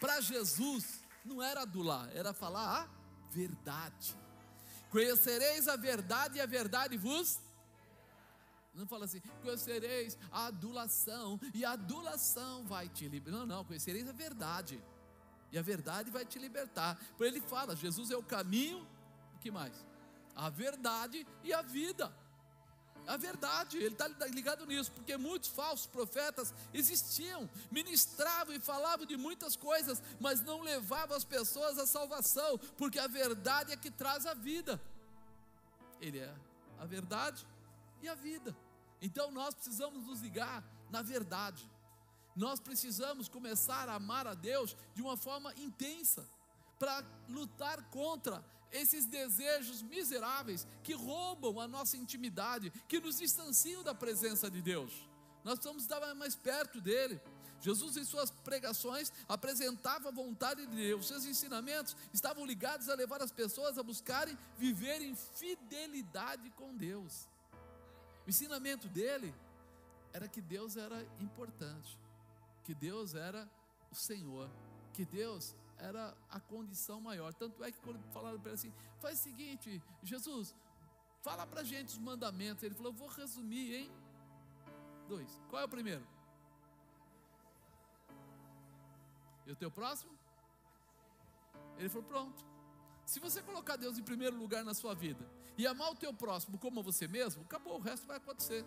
para 0.01 0.21
Jesus 0.21 1.01
não 1.25 1.43
era 1.43 1.63
adular, 1.63 2.11
era 2.15 2.33
falar 2.33 2.83
a 2.83 2.89
verdade. 3.31 4.17
Conhecereis 4.91 5.69
a 5.69 5.77
verdade 5.77 6.39
e 6.39 6.41
a 6.41 6.47
verdade 6.47 6.97
vos. 6.97 7.41
Não 8.75 8.87
fala 8.87 9.05
assim, 9.05 9.21
conhecereis 9.43 10.19
a 10.31 10.47
adulação 10.47 11.41
e 11.55 11.65
a 11.65 11.73
adulação 11.73 12.65
vai 12.65 12.89
te 12.89 13.09
libertar. 13.09 13.39
Não, 13.39 13.47
não, 13.47 13.65
conhecereis 13.65 14.09
a 14.09 14.13
verdade 14.13 14.83
e 15.51 15.59
a 15.59 15.63
verdade 15.63 16.11
vai 16.11 16.25
te 16.25 16.39
libertar. 16.39 16.99
Por 17.17 17.27
ele 17.27 17.41
fala, 17.41 17.77
Jesus 17.77 18.11
é 18.11 18.17
o 18.17 18.23
caminho, 18.23 18.87
o 19.35 19.39
que 19.39 19.51
mais? 19.51 19.75
A 20.35 20.49
verdade 20.49 21.27
e 21.45 21.53
a 21.53 21.63
vida. 21.63 22.13
A 23.07 23.17
verdade, 23.17 23.77
ele 23.79 23.95
está 23.95 24.07
ligado 24.29 24.65
nisso, 24.67 24.93
porque 24.93 25.17
muitos 25.17 25.51
falsos 25.51 25.87
profetas 25.87 26.55
existiam, 26.73 27.49
ministravam 27.71 28.55
e 28.55 28.61
falavam 28.61 29.05
de 29.05 29.17
muitas 29.17 29.57
coisas, 29.57 30.01
mas 30.21 30.41
não 30.41 30.61
levavam 30.61 31.17
as 31.17 31.25
pessoas 31.25 31.79
à 31.79 31.87
salvação, 31.87 32.59
porque 32.79 32.99
a 32.99 33.09
verdade 33.09 33.73
é 33.73 33.77
que 33.77 33.91
traz 33.91 34.25
a 34.25 34.35
vida. 34.35 34.81
Ele 36.01 36.21
é 36.21 36.35
a 36.79 36.87
verdade 36.87 37.47
e 38.01 38.09
a 38.09 38.15
vida. 38.15 38.57
Então 39.01 39.31
nós 39.33 39.55
precisamos 39.55 40.07
nos 40.07 40.21
ligar 40.21 40.65
na 40.91 41.03
verdade. 41.03 41.69
Nós 42.37 42.61
precisamos 42.61 43.29
começar 43.29 43.89
a 43.89 43.95
amar 43.95 44.27
a 44.27 44.35
Deus 44.35 44.77
de 44.95 45.03
uma 45.03 45.17
forma 45.17 45.53
intensa, 45.57 46.27
para 46.79 47.05
lutar 47.29 47.81
contra 47.91 48.45
esses 48.73 49.07
desejos 49.07 49.83
miseráveis 49.83 50.67
que 50.83 50.95
roubam 50.95 51.61
a 51.61 51.69
nossa 51.69 51.97
intimidade, 51.97 52.71
que 52.89 52.99
nos 52.99 53.19
distanciam 53.19 53.83
da 53.83 53.95
presença 53.95 54.51
de 54.51 54.63
Deus. 54.63 54.93
Nós 55.45 55.55
precisamos 55.55 55.83
estar 55.83 56.15
mais 56.15 56.35
perto 56.35 56.81
dele. 56.81 57.21
Jesus, 57.61 57.97
em 57.97 58.05
suas 58.05 58.31
pregações, 58.31 59.13
apresentava 59.29 60.09
a 60.09 60.13
vontade 60.13 60.67
de 60.67 60.75
Deus. 60.75 61.07
Seus 61.07 61.25
ensinamentos 61.25 61.97
estavam 62.13 62.45
ligados 62.45 62.89
a 62.89 62.95
levar 62.95 63.23
as 63.23 63.31
pessoas 63.31 63.79
a 63.79 63.83
buscarem 63.83 64.37
viver 64.59 65.01
em 65.01 65.15
fidelidade 65.15 66.51
com 66.51 66.77
Deus. 66.77 67.29
O 68.27 68.31
ensinamento 68.31 68.89
dele 68.89 69.33
era 70.13 70.27
que 70.29 70.41
Deus 70.41 70.77
era 70.77 71.07
importante, 71.21 71.99
que 72.65 72.75
Deus 72.75 73.15
era 73.15 73.49
o 73.91 73.95
Senhor, 73.95 74.51
que 74.93 75.05
Deus 75.05 75.55
era 75.83 76.17
a 76.31 76.39
condição 76.39 77.01
maior. 77.01 77.35
Tanto 77.35 77.63
é 77.65 77.73
que 77.73 77.81
quando 77.81 78.01
falaram 78.13 78.39
para 78.39 78.53
ele 78.53 78.55
assim, 78.55 78.73
faz 79.01 79.19
o 79.19 79.23
seguinte, 79.23 79.83
Jesus, 80.03 80.55
fala 81.21 81.45
para 81.47 81.63
a 81.63 81.65
gente 81.65 81.89
os 81.89 81.99
mandamentos. 81.99 82.63
Ele 82.63 82.75
falou, 82.75 82.93
vou 82.93 83.09
resumir 83.09 83.75
em 83.75 83.93
dois. 85.09 85.41
Qual 85.51 85.61
é 85.61 85.65
o 85.65 85.69
primeiro? 85.69 86.07
E 89.45 89.51
o 89.51 89.57
teu 89.57 89.71
próximo? 89.71 90.17
Ele 91.77 91.89
falou, 91.89 92.05
pronto. 92.05 92.45
Se 93.05 93.19
você 93.19 93.43
colocar 93.43 93.75
Deus 93.77 93.99
em 93.99 94.03
primeiro 94.03 94.37
lugar 94.37 94.65
na 94.65 94.75
sua 94.75 94.95
vida 94.95 95.29
e 95.59 95.67
amar 95.67 95.91
o 95.91 95.97
teu 95.97 96.15
próximo 96.15 96.57
como 96.59 96.81
você 96.83 97.09
mesmo, 97.09 97.43
acabou, 97.43 97.79
o 97.79 97.81
resto 97.81 98.07
vai 98.07 98.19
acontecer. 98.19 98.65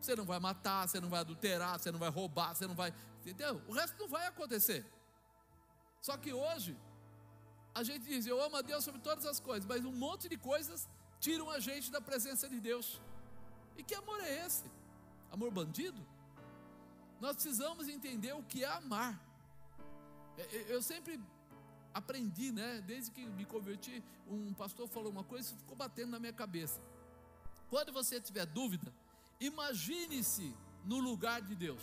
Você 0.00 0.16
não 0.16 0.24
vai 0.24 0.40
matar, 0.40 0.88
você 0.88 1.00
não 1.00 1.08
vai 1.08 1.20
adulterar, 1.20 1.78
você 1.78 1.92
não 1.92 1.98
vai 1.98 2.10
roubar, 2.10 2.54
você 2.54 2.66
não 2.66 2.74
vai. 2.74 2.92
Entendeu? 3.20 3.62
O 3.68 3.72
resto 3.72 3.96
não 3.98 4.08
vai 4.08 4.26
acontecer. 4.26 4.84
Só 6.06 6.16
que 6.16 6.32
hoje, 6.32 6.72
a 7.74 7.82
gente 7.82 8.04
diz, 8.10 8.26
eu 8.26 8.40
amo 8.40 8.56
a 8.58 8.62
Deus 8.62 8.84
sobre 8.84 9.00
todas 9.00 9.26
as 9.26 9.40
coisas, 9.40 9.66
mas 9.66 9.84
um 9.84 9.96
monte 10.04 10.28
de 10.32 10.36
coisas 10.36 10.88
tiram 11.18 11.50
a 11.50 11.58
gente 11.58 11.90
da 11.90 12.00
presença 12.00 12.48
de 12.48 12.60
Deus. 12.60 13.00
E 13.76 13.82
que 13.82 13.94
amor 14.02 14.20
é 14.20 14.46
esse? 14.46 14.66
Amor 15.32 15.50
bandido? 15.50 16.00
Nós 17.20 17.34
precisamos 17.34 17.88
entender 17.88 18.32
o 18.34 18.42
que 18.44 18.62
é 18.62 18.68
amar. 18.68 19.20
Eu 20.68 20.80
sempre 20.80 21.20
aprendi, 21.92 22.52
né? 22.52 22.80
Desde 22.86 23.10
que 23.10 23.26
me 23.26 23.44
converti, 23.44 24.00
um 24.28 24.54
pastor 24.54 24.86
falou 24.86 25.10
uma 25.10 25.24
coisa, 25.24 25.48
isso 25.48 25.56
ficou 25.56 25.76
batendo 25.76 26.10
na 26.12 26.20
minha 26.20 26.32
cabeça. 26.32 26.80
Quando 27.68 27.92
você 27.92 28.20
tiver 28.20 28.46
dúvida, 28.46 28.94
imagine-se 29.40 30.54
no 30.84 31.00
lugar 31.00 31.42
de 31.42 31.56
Deus. 31.56 31.82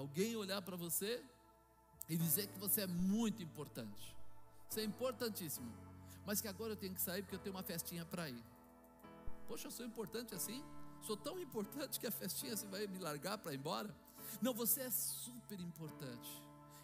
Alguém 0.00 0.34
olhar 0.34 0.62
para 0.62 0.76
você 0.76 1.22
e 2.08 2.16
dizer 2.16 2.46
que 2.46 2.58
você 2.58 2.80
é 2.80 2.86
muito 2.86 3.42
importante. 3.42 4.16
Você 4.66 4.80
é 4.80 4.84
importantíssimo. 4.84 5.70
Mas 6.24 6.40
que 6.40 6.48
agora 6.48 6.72
eu 6.72 6.76
tenho 6.76 6.94
que 6.94 7.02
sair 7.02 7.20
porque 7.22 7.34
eu 7.34 7.38
tenho 7.38 7.54
uma 7.54 7.62
festinha 7.62 8.02
para 8.06 8.30
ir. 8.30 8.42
Poxa, 9.46 9.66
eu 9.66 9.70
sou 9.70 9.84
importante 9.84 10.34
assim? 10.34 10.64
Sou 11.02 11.18
tão 11.18 11.38
importante 11.38 12.00
que 12.00 12.06
a 12.06 12.10
festinha 12.10 12.56
você 12.56 12.66
vai 12.66 12.86
me 12.86 12.98
largar 12.98 13.36
para 13.36 13.52
ir 13.52 13.58
embora? 13.58 13.94
Não, 14.40 14.54
você 14.54 14.80
é 14.80 14.90
super 14.90 15.60
importante. 15.60 16.30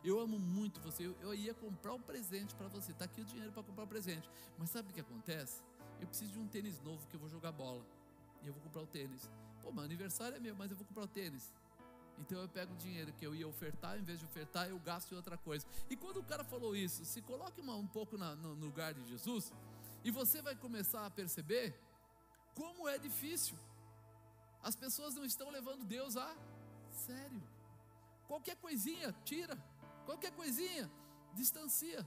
Eu 0.05 0.21
amo 0.21 0.39
muito 0.39 0.79
você. 0.83 1.07
Eu, 1.07 1.17
eu 1.23 1.35
ia 1.35 1.55
comprar 1.55 1.95
um 1.95 2.03
presente 2.03 2.55
para 2.55 2.69
você. 2.69 2.93
Está 2.93 3.07
aqui 3.07 3.23
o 3.23 3.25
dinheiro 3.25 3.51
para 3.51 3.63
comprar 3.63 3.85
um 3.85 3.89
presente. 3.89 4.29
Mas 4.59 4.69
sabe 4.69 4.91
o 4.91 4.93
que 4.93 5.01
acontece? 5.01 5.63
Eu 5.99 6.07
preciso 6.07 6.33
de 6.33 6.39
um 6.39 6.47
tênis 6.47 6.79
novo 6.81 7.07
que 7.07 7.17
eu 7.17 7.21
vou 7.21 7.31
jogar 7.31 7.51
bola. 7.51 7.83
E 8.43 8.47
eu 8.47 8.53
vou 8.53 8.63
comprar 8.63 8.83
o 8.83 8.87
tênis. 8.87 9.31
Pô, 9.63 9.73
meu 9.73 9.85
aniversário 9.85 10.37
é 10.37 10.41
meu, 10.41 10.55
mas 10.55 10.71
eu 10.71 10.77
vou 10.77 10.87
comprar 10.87 11.05
o 11.05 11.09
tênis. 11.09 11.51
Então 12.19 12.41
eu 12.41 12.49
pego 12.49 12.73
o 12.73 12.77
dinheiro 12.77 13.13
que 13.13 13.27
eu 13.27 13.35
ia 13.35 13.47
ofertar, 13.47 13.99
em 13.99 14.03
vez 14.03 14.19
de 14.19 14.25
ofertar, 14.25 14.69
eu 14.69 14.79
gasto 14.79 15.13
em 15.13 15.17
outra 15.17 15.37
coisa. 15.37 15.67
E 15.91 15.97
quando 15.97 16.19
o 16.19 16.25
cara 16.25 16.45
falou 16.45 16.75
isso, 16.75 17.05
se 17.05 17.21
coloque 17.23 17.61
uma, 17.61 17.75
um 17.75 17.87
pouco 17.87 18.17
na, 18.17 18.35
no, 18.35 18.55
no 18.55 18.67
lugar 18.67 18.95
de 18.95 19.07
Jesus, 19.07 19.53
e 20.03 20.11
você 20.11 20.41
vai 20.41 20.55
começar 20.55 21.05
a 21.05 21.11
perceber 21.11 21.79
como 22.55 22.89
é 22.89 22.99
difícil. 22.99 23.59
As 24.63 24.75
pessoas 24.75 25.15
não 25.15 25.25
estão 25.25 25.51
levando 25.51 25.85
Deus 25.85 26.17
a 26.17 26.35
sério. 26.91 27.43
Qualquer 28.27 28.57
coisinha, 28.57 29.15
tira. 29.25 29.57
Qualquer 30.05 30.33
coisinha, 30.33 30.91
distancia. 31.35 32.07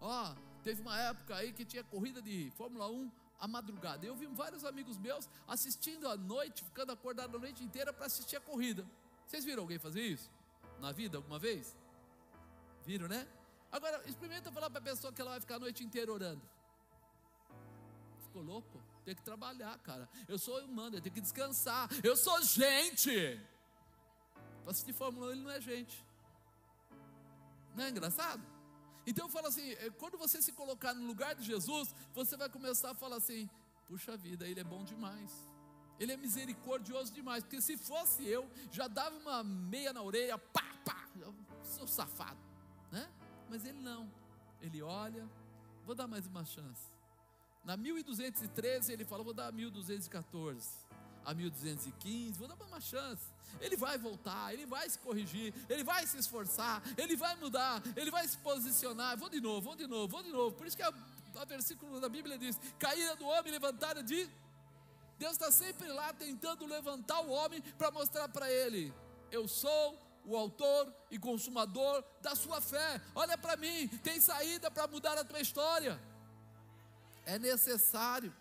Ó, 0.00 0.34
teve 0.62 0.80
uma 0.80 0.98
época 0.98 1.36
aí 1.36 1.52
que 1.52 1.64
tinha 1.64 1.84
corrida 1.84 2.22
de 2.22 2.50
Fórmula 2.56 2.88
1 2.88 3.10
à 3.40 3.48
madrugada. 3.48 4.06
Eu 4.06 4.16
vi 4.16 4.26
vários 4.26 4.64
amigos 4.64 4.96
meus 4.96 5.28
assistindo 5.46 6.08
à 6.08 6.16
noite, 6.16 6.64
ficando 6.64 6.92
acordado 6.92 7.36
a 7.36 7.40
noite 7.40 7.62
inteira 7.62 7.92
para 7.92 8.06
assistir 8.06 8.36
a 8.36 8.40
corrida. 8.40 8.86
Vocês 9.28 9.44
viram 9.44 9.62
alguém 9.62 9.78
fazer 9.78 10.00
isso? 10.00 10.30
Na 10.80 10.90
vida, 10.90 11.18
alguma 11.18 11.38
vez? 11.38 11.76
Viram, 12.86 13.06
né? 13.06 13.28
Agora, 13.70 14.02
experimenta 14.06 14.50
falar 14.50 14.70
para 14.70 14.78
a 14.78 14.82
pessoa 14.82 15.12
que 15.12 15.20
ela 15.20 15.32
vai 15.32 15.40
ficar 15.40 15.56
a 15.56 15.58
noite 15.58 15.84
inteira 15.84 16.10
orando. 16.10 16.40
Ficou 18.22 18.40
louco? 18.42 18.82
Tem 19.04 19.14
que 19.14 19.22
trabalhar, 19.22 19.78
cara. 19.80 20.08
Eu 20.26 20.38
sou 20.38 20.58
humano, 20.64 20.96
eu 20.96 21.02
tenho 21.02 21.14
que 21.14 21.20
descansar. 21.20 21.90
Eu 22.02 22.16
sou 22.16 22.40
gente. 22.42 23.38
Para 24.62 24.70
assistir 24.70 24.94
Fórmula 24.94 25.26
1, 25.26 25.30
ele 25.32 25.42
não 25.42 25.50
é 25.50 25.60
gente. 25.60 26.02
Não 27.76 27.84
é 27.84 27.90
engraçado? 27.90 28.42
Então 29.06 29.26
eu 29.26 29.30
falo 29.30 29.48
assim: 29.48 29.72
é, 29.72 29.90
quando 29.90 30.16
você 30.16 30.40
se 30.40 30.52
colocar 30.52 30.94
no 30.94 31.06
lugar 31.06 31.34
de 31.34 31.44
Jesus, 31.44 31.94
você 32.14 32.34
vai 32.34 32.48
começar 32.48 32.92
a 32.92 32.94
falar 32.94 33.16
assim: 33.16 33.48
puxa 33.86 34.16
vida, 34.16 34.48
ele 34.48 34.60
é 34.60 34.64
bom 34.64 34.84
demais. 34.84 35.30
Ele 35.98 36.12
é 36.12 36.16
misericordioso 36.16 37.12
demais, 37.12 37.42
porque 37.42 37.60
se 37.60 37.76
fosse 37.76 38.26
eu, 38.26 38.48
já 38.70 38.86
dava 38.86 39.16
uma 39.16 39.42
meia 39.42 39.92
na 39.92 40.02
orelha, 40.02 40.38
pá, 40.38 40.64
pá, 40.84 41.08
sou 41.62 41.86
safado, 41.86 42.38
né? 42.90 43.08
Mas 43.50 43.64
ele 43.64 43.80
não. 43.80 44.10
Ele 44.60 44.82
olha, 44.82 45.28
vou 45.84 45.94
dar 45.94 46.06
mais 46.06 46.26
uma 46.26 46.44
chance. 46.44 46.82
Na 47.64 47.76
1213 47.76 48.92
ele 48.92 49.04
fala, 49.04 49.22
vou 49.22 49.34
dar 49.34 49.52
1214 49.52 50.88
a 51.28 51.34
1215, 51.34 52.38
vou 52.38 52.48
dar 52.48 52.54
uma 52.64 52.80
chance. 52.80 53.22
Ele 53.60 53.76
vai 53.76 53.98
voltar, 53.98 54.52
ele 54.54 54.64
vai 54.64 54.88
se 54.88 54.98
corrigir, 54.98 55.52
ele 55.68 55.84
vai 55.84 56.06
se 56.06 56.16
esforçar, 56.16 56.82
ele 56.96 57.16
vai 57.16 57.36
mudar, 57.36 57.82
ele 57.96 58.10
vai 58.10 58.26
se 58.26 58.38
posicionar. 58.38 59.16
Vou 59.18 59.28
de 59.28 59.40
novo, 59.40 59.60
vou 59.60 59.76
de 59.76 59.86
novo, 59.86 60.08
vou 60.08 60.22
de 60.22 60.30
novo. 60.30 60.56
Por 60.56 60.66
isso 60.66 60.76
que 60.76 60.82
o 60.82 61.46
versículo 61.46 62.00
da 62.00 62.08
Bíblia 62.08 62.38
diz: 62.38 62.58
caída 62.78 63.14
do 63.16 63.26
homem, 63.26 63.52
levantada 63.52 64.02
de. 64.02 64.28
Deus 65.18 65.32
está 65.32 65.50
sempre 65.50 65.88
lá 65.88 66.12
tentando 66.12 66.64
levantar 66.66 67.20
o 67.20 67.30
homem 67.30 67.60
para 67.76 67.90
mostrar 67.90 68.28
para 68.28 68.50
ele: 68.50 68.94
eu 69.30 69.48
sou 69.48 69.98
o 70.24 70.36
autor 70.36 70.94
e 71.10 71.18
consumador 71.18 72.04
da 72.20 72.34
sua 72.34 72.60
fé. 72.60 73.00
Olha 73.14 73.36
para 73.36 73.56
mim, 73.56 73.88
tem 74.02 74.20
saída 74.20 74.70
para 74.70 74.86
mudar 74.86 75.16
a 75.18 75.24
tua 75.24 75.40
história. 75.40 76.00
É 77.24 77.38
necessário. 77.38 78.34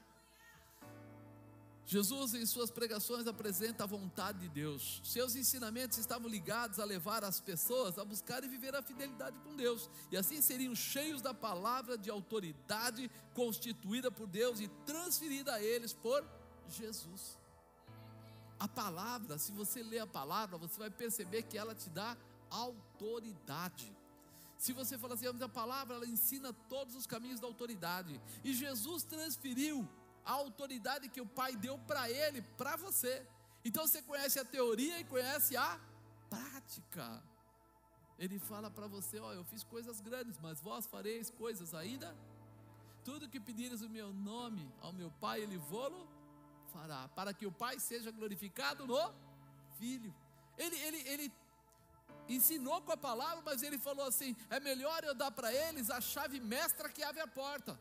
Jesus, 1.86 2.34
em 2.34 2.46
suas 2.46 2.70
pregações, 2.70 3.26
apresenta 3.28 3.86
a 3.86 3.88
vontade 3.88 4.40
de 4.40 4.50
Deus. 4.50 5.00
Seus 5.06 5.38
ensinamentos 5.38 5.98
estavam 5.98 6.28
ligados 6.28 6.80
a 6.80 6.84
levar 6.84 7.24
as 7.24 7.40
pessoas 7.40 7.98
a 7.98 8.04
buscar 8.04 8.44
e 8.44 8.50
viver 8.50 8.76
a 8.76 8.82
fidelidade 8.82 9.40
com 9.40 9.56
Deus, 9.56 9.90
e 10.12 10.18
assim 10.18 10.42
seriam 10.42 10.76
cheios 10.76 11.22
da 11.22 11.34
palavra 11.34 11.98
de 11.98 12.10
autoridade 12.10 13.10
constituída 13.34 14.12
por 14.12 14.28
Deus 14.28 14.60
e 14.60 14.68
transferida 14.86 15.54
a 15.54 15.64
eles 15.64 15.94
por 15.94 16.22
Jesus. 16.70 17.38
A 18.60 18.68
palavra, 18.68 19.38
se 19.38 19.52
você 19.52 19.84
ler 19.84 20.00
a 20.00 20.08
palavra, 20.08 20.58
você 20.58 20.80
vai 20.80 20.90
perceber 20.90 21.44
que 21.44 21.58
ela 21.58 21.76
te 21.76 21.90
dá 21.90 22.18
autoridade. 22.50 23.96
Se 24.58 24.74
você 24.74 24.98
falar 24.98 25.14
assim, 25.14 25.28
a 25.28 25.50
palavra, 25.50 25.96
ela 25.96 26.08
ensina 26.08 26.52
todos 26.68 26.96
os 26.96 27.06
caminhos 27.06 27.40
da 27.40 27.48
autoridade, 27.48 28.20
e 28.44 28.54
Jesus 28.54 29.04
transferiu 29.04 29.88
a 30.26 30.32
autoridade 30.32 31.10
que 31.10 31.22
o 31.22 31.26
Pai 31.26 31.56
deu 31.56 31.78
para 31.80 32.10
ele, 32.10 32.42
para 32.58 32.76
você. 32.76 33.26
Então 33.64 33.86
você 33.86 34.02
conhece 34.02 34.40
a 34.40 34.46
teoria 34.46 35.00
e 35.00 35.04
conhece 35.04 35.56
a 35.56 35.80
prática. 36.30 37.24
Ele 38.18 38.40
fala 38.40 38.72
para 38.72 38.88
você: 38.88 39.20
Ó, 39.20 39.32
eu 39.34 39.44
fiz 39.44 39.64
coisas 39.64 40.02
grandes, 40.02 40.40
mas 40.40 40.60
vós 40.60 40.88
fareis 40.88 41.30
coisas 41.30 41.74
ainda. 41.76 42.16
Tudo 43.06 43.30
que 43.30 43.40
pedires 43.40 43.82
o 43.82 43.90
meu 43.90 44.12
nome 44.12 44.70
ao 44.82 44.92
meu 44.92 45.12
Pai, 45.12 45.42
Ele 45.42 45.58
vô-lo 45.58 46.08
fará, 46.78 47.08
para 47.20 47.34
que 47.34 47.46
o 47.46 47.52
Pai 47.52 47.80
seja 47.80 48.12
glorificado 48.12 48.86
no 48.86 49.04
Filho. 49.80 50.14
Ele, 50.58 50.78
ele, 50.88 51.00
ele 51.12 51.28
ensinou 52.30 52.82
com 52.82 52.92
a 52.92 52.98
palavra, 53.10 53.42
mas 53.50 53.64
ele 53.64 53.78
falou 53.78 54.06
assim: 54.06 54.36
é 54.50 54.60
melhor 54.60 55.04
eu 55.04 55.16
dar 55.16 55.32
para 55.32 55.52
eles 55.54 55.90
a 55.90 56.00
chave 56.00 56.40
mestra 56.40 56.90
que 56.90 57.04
abre 57.04 57.22
a 57.22 57.28
porta. 57.28 57.80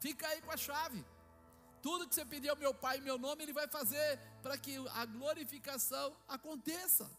Fica 0.00 0.26
aí 0.28 0.40
com 0.40 0.52
a 0.52 0.56
chave. 0.56 1.04
Tudo 1.82 2.08
que 2.08 2.14
você 2.14 2.24
pedir 2.24 2.48
ao 2.48 2.56
meu 2.56 2.72
Pai 2.72 2.96
em 2.98 3.02
meu 3.02 3.18
nome, 3.18 3.42
Ele 3.42 3.52
vai 3.52 3.68
fazer 3.68 4.18
para 4.42 4.56
que 4.56 4.74
a 5.00 5.04
glorificação 5.04 6.16
aconteça. 6.26 7.10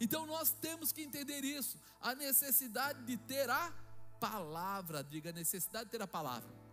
Então 0.00 0.26
nós 0.26 0.50
temos 0.50 0.90
que 0.90 1.02
entender 1.02 1.44
isso, 1.44 1.78
a 2.00 2.14
necessidade 2.14 3.00
de 3.04 3.16
ter 3.16 3.48
a 3.48 3.72
palavra, 4.18 5.04
diga 5.04 5.30
a 5.30 5.32
necessidade 5.32 5.84
de 5.84 5.92
ter 5.92 6.02
a 6.02 6.08
palavra. 6.08 6.63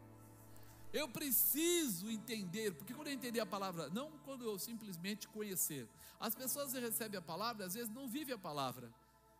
Eu 0.93 1.07
preciso 1.07 2.09
entender, 2.09 2.73
porque 2.73 2.93
quando 2.93 3.07
eu 3.07 3.13
entender 3.13 3.39
a 3.39 3.45
palavra, 3.45 3.89
não 3.89 4.11
quando 4.25 4.43
eu 4.43 4.59
simplesmente 4.59 5.27
conhecer. 5.27 5.87
As 6.19 6.35
pessoas 6.35 6.73
recebem 6.73 7.17
a 7.17 7.21
palavra, 7.21 7.65
às 7.65 7.73
vezes 7.73 7.89
não 7.89 8.07
vivem 8.07 8.35
a 8.35 8.37
palavra. 8.37 8.91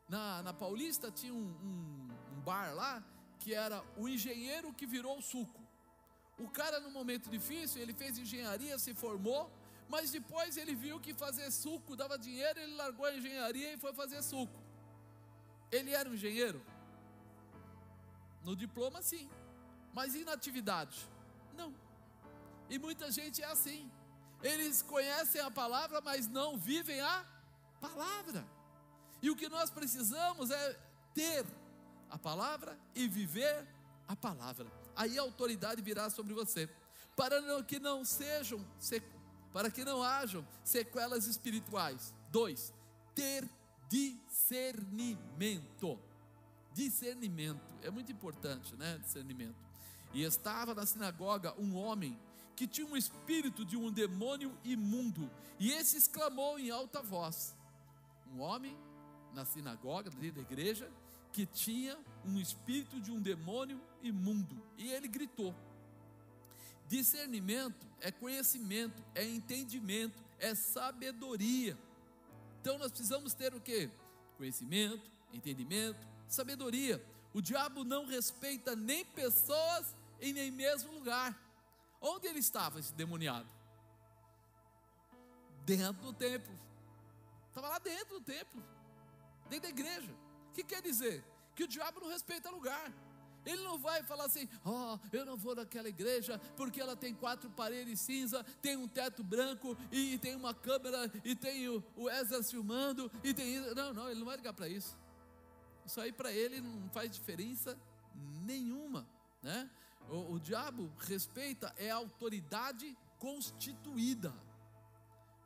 Na, 0.08 0.42
na 0.44 0.54
Paulista 0.54 1.12
tinha 1.12 1.34
um, 1.34 1.38
um, 1.38 2.10
um 2.38 2.42
bar 2.42 2.74
lá 2.74 3.04
que 3.40 3.54
era 3.54 3.84
o 3.98 4.08
engenheiro 4.08 4.74
que 4.74 4.86
virou 4.86 5.18
o 5.18 5.22
suco. 5.22 5.62
O 6.40 6.48
cara, 6.50 6.80
no 6.80 6.90
momento 6.90 7.30
difícil, 7.30 7.82
ele 7.82 7.94
fez 7.94 8.18
engenharia, 8.18 8.80
se 8.80 8.94
formou, 8.94 9.52
mas 9.90 10.12
depois 10.12 10.56
ele 10.56 10.74
viu 10.74 11.00
que 11.00 11.14
fazer 11.14 11.52
suco 11.52 11.96
dava 11.96 12.18
dinheiro, 12.18 12.60
ele 12.60 12.76
largou 12.76 13.06
a 13.06 13.16
engenharia 13.16 13.74
e 13.74 13.78
foi 13.78 13.94
fazer 13.94 14.22
suco. 14.22 14.60
Ele 15.72 15.92
era 15.92 16.10
um 16.10 16.14
engenheiro? 16.14 16.62
No 18.44 18.56
diploma, 18.56 19.02
sim, 19.02 19.30
mas 19.94 20.16
e 20.16 20.24
na 20.24 20.34
atividade? 20.34 20.98
Não. 21.56 21.74
E 22.70 22.80
muita 22.80 23.12
gente 23.12 23.42
é 23.42 23.46
assim. 23.46 23.92
Eles 24.42 24.82
conhecem 24.82 25.42
a 25.42 25.52
palavra, 25.52 26.02
mas 26.02 26.28
não 26.28 26.58
vivem 26.58 27.00
a 27.00 27.26
palavra. 27.80 28.46
E 29.22 29.30
o 29.30 29.36
que 29.36 29.50
nós 29.50 29.70
precisamos 29.70 30.50
é 30.50 30.80
ter 31.14 31.46
a 32.10 32.18
palavra 32.18 32.78
e 32.96 33.08
viver 33.08 33.68
a 34.08 34.16
palavra 34.16 34.82
aí 34.96 35.18
a 35.18 35.22
autoridade 35.22 35.82
virá 35.82 36.10
sobre 36.10 36.34
você, 36.34 36.70
para 37.16 37.42
que 37.64 37.80
não 37.80 38.04
sejam, 38.06 38.66
para 39.52 39.72
que 39.72 39.84
não 39.84 40.02
hajam 40.04 40.48
sequelas 40.64 41.28
espirituais. 41.28 42.14
Dois, 42.30 42.74
ter 43.14 43.46
discernimento. 43.90 46.00
Discernimento 46.74 47.76
é 47.82 47.90
muito 47.90 48.10
importante, 48.12 48.76
né? 48.76 49.00
Discernimento. 49.00 49.56
E 50.14 50.24
estava 50.24 50.74
na 50.74 50.86
sinagoga 50.86 51.54
um 51.60 51.76
homem 51.76 52.18
que 52.56 52.68
tinha 52.68 52.86
um 52.86 52.98
espírito 52.98 53.66
de 53.66 53.76
um 53.78 53.92
demônio 53.92 54.56
imundo, 54.64 55.30
e 55.60 55.72
esse 55.72 55.98
exclamou 55.98 56.60
em 56.60 56.70
alta 56.70 57.02
voz: 57.02 57.56
Um 58.34 58.40
homem 58.42 58.78
na 59.34 59.46
sinagoga, 59.46 60.10
dentro 60.10 60.36
da 60.36 60.42
igreja, 60.42 60.92
que 61.32 61.46
tinha 61.46 61.98
um 62.26 62.40
espírito 62.40 63.00
de 63.00 63.12
um 63.12 63.20
demônio 63.20 63.82
imundo. 64.04 64.62
E 64.78 64.92
ele 64.92 65.08
gritou. 65.08 65.56
Discernimento 66.88 67.88
é 68.02 68.12
conhecimento, 68.12 69.02
é 69.16 69.24
entendimento, 69.24 70.22
é 70.40 70.54
sabedoria. 70.54 71.78
Então 72.60 72.78
nós 72.78 72.92
precisamos 72.92 73.34
ter 73.34 73.54
o 73.54 73.62
que? 73.62 73.90
Conhecimento, 74.38 75.10
entendimento, 75.34 76.06
sabedoria. 76.28 77.04
O 77.34 77.42
diabo 77.42 77.84
não 77.84 78.06
respeita 78.06 78.76
nem 78.76 79.06
pessoas 79.06 79.96
e 80.22 80.32
nem 80.32 80.52
mesmo 80.52 80.94
lugar. 80.94 81.38
Onde 82.00 82.28
ele 82.28 82.40
estava, 82.40 82.80
esse 82.80 82.94
demoniado? 82.94 83.50
Dentro 85.66 86.02
do 86.02 86.14
templo. 86.14 86.58
Estava 87.50 87.68
lá 87.68 87.80
dentro 87.80 88.20
do 88.20 88.22
templo, 88.22 88.64
dentro 89.50 89.64
da 89.64 89.70
igreja. 89.70 90.12
O 90.50 90.54
que 90.54 90.64
quer 90.64 90.82
dizer? 90.82 91.24
Que 91.54 91.64
o 91.64 91.68
diabo 91.68 92.00
não 92.00 92.08
respeita 92.08 92.50
lugar. 92.50 92.94
Ele 93.46 93.64
não 93.64 93.78
vai 93.78 94.04
falar 94.04 94.26
assim, 94.26 94.48
ó, 94.64 94.96
oh, 94.96 95.16
eu 95.16 95.26
não 95.26 95.36
vou 95.36 95.56
naquela 95.56 95.90
igreja 95.90 96.40
porque 96.56 96.80
ela 96.80 96.96
tem 96.96 97.14
quatro 97.14 97.50
paredes 97.50 98.00
cinza, 98.00 98.44
tem 98.62 98.78
um 98.78 98.88
teto 98.88 99.24
branco 99.24 99.76
e 99.92 100.18
tem 100.20 100.36
uma 100.36 100.54
câmera 100.54 101.12
e 101.26 101.36
tem 101.36 101.68
o, 101.68 101.84
o 101.96 102.10
Ezra 102.10 102.44
filmando 102.44 103.12
e 103.24 103.34
tem 103.34 103.56
isso. 103.56 103.74
Não, 103.74 103.94
não, 103.94 104.10
ele 104.10 104.20
não 104.20 104.28
vai 104.28 104.38
ligar 104.38 104.54
para 104.54 104.70
isso. 104.70 104.96
Isso 105.86 106.00
aí 106.00 106.12
para 106.12 106.32
ele 106.32 106.62
não 106.62 106.90
faz 106.92 107.10
diferença 107.10 107.78
nenhuma, 108.46 109.08
né? 109.42 109.70
O, 110.12 110.34
o 110.34 110.40
diabo 110.40 110.92
respeita 111.00 111.74
é 111.78 111.90
a 111.90 111.96
autoridade 111.96 112.98
constituída. 113.18 114.34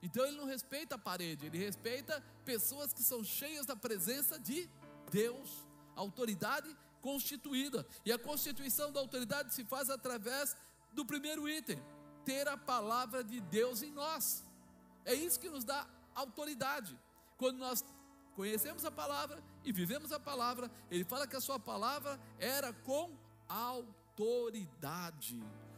Então 0.01 0.25
ele 0.25 0.37
não 0.37 0.45
respeita 0.45 0.95
a 0.95 0.97
parede, 0.97 1.45
ele 1.45 1.57
respeita 1.57 2.23
pessoas 2.43 2.91
que 2.91 3.03
são 3.03 3.23
cheias 3.23 3.65
da 3.65 3.75
presença 3.75 4.39
de 4.39 4.67
Deus, 5.11 5.63
autoridade 5.95 6.75
constituída. 6.99 7.85
E 8.03 8.11
a 8.11 8.17
constituição 8.17 8.91
da 8.91 8.99
autoridade 8.99 9.53
se 9.53 9.63
faz 9.63 9.89
através 9.89 10.57
do 10.93 11.05
primeiro 11.05 11.47
item: 11.47 11.79
ter 12.23 12.47
a 12.47 12.57
palavra 12.57 13.23
de 13.23 13.39
Deus 13.39 13.83
em 13.83 13.91
nós. 13.91 14.43
É 15.05 15.13
isso 15.13 15.39
que 15.39 15.49
nos 15.49 15.63
dá 15.63 15.87
autoridade. 16.15 16.99
Quando 17.37 17.57
nós 17.57 17.85
conhecemos 18.35 18.83
a 18.83 18.89
palavra 18.91 19.43
e 19.63 19.71
vivemos 19.71 20.11
a 20.11 20.19
palavra, 20.19 20.71
ele 20.89 21.03
fala 21.03 21.27
que 21.27 21.35
a 21.35 21.41
sua 21.41 21.59
palavra 21.59 22.19
era 22.39 22.73
com 22.73 23.15
autoridade. 23.47 24.04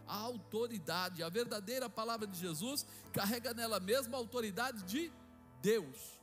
A 0.07 0.15
autoridade, 0.15 1.21
a 1.21 1.29
verdadeira 1.29 1.89
palavra 1.89 2.25
de 2.25 2.39
Jesus 2.39 2.85
carrega 3.11 3.53
nela 3.53 3.79
mesma 3.79 4.15
a 4.15 4.19
autoridade 4.19 4.83
de 4.83 5.11
Deus. 5.61 6.17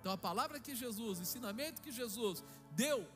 Então 0.00 0.12
a 0.12 0.18
palavra 0.18 0.58
que 0.58 0.74
Jesus, 0.74 1.18
o 1.18 1.22
ensinamento 1.22 1.80
que 1.82 1.92
Jesus 1.92 2.42
deu 2.72 3.06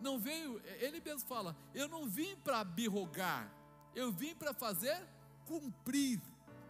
não 0.00 0.18
veio, 0.18 0.60
ele 0.80 1.00
mesmo 1.00 1.28
fala: 1.28 1.56
Eu 1.74 1.88
não 1.88 2.08
vim 2.08 2.36
para 2.36 2.62
birrogar, 2.64 3.52
eu 3.94 4.10
vim 4.10 4.34
para 4.34 4.54
fazer 4.54 5.06
cumprir 5.46 6.20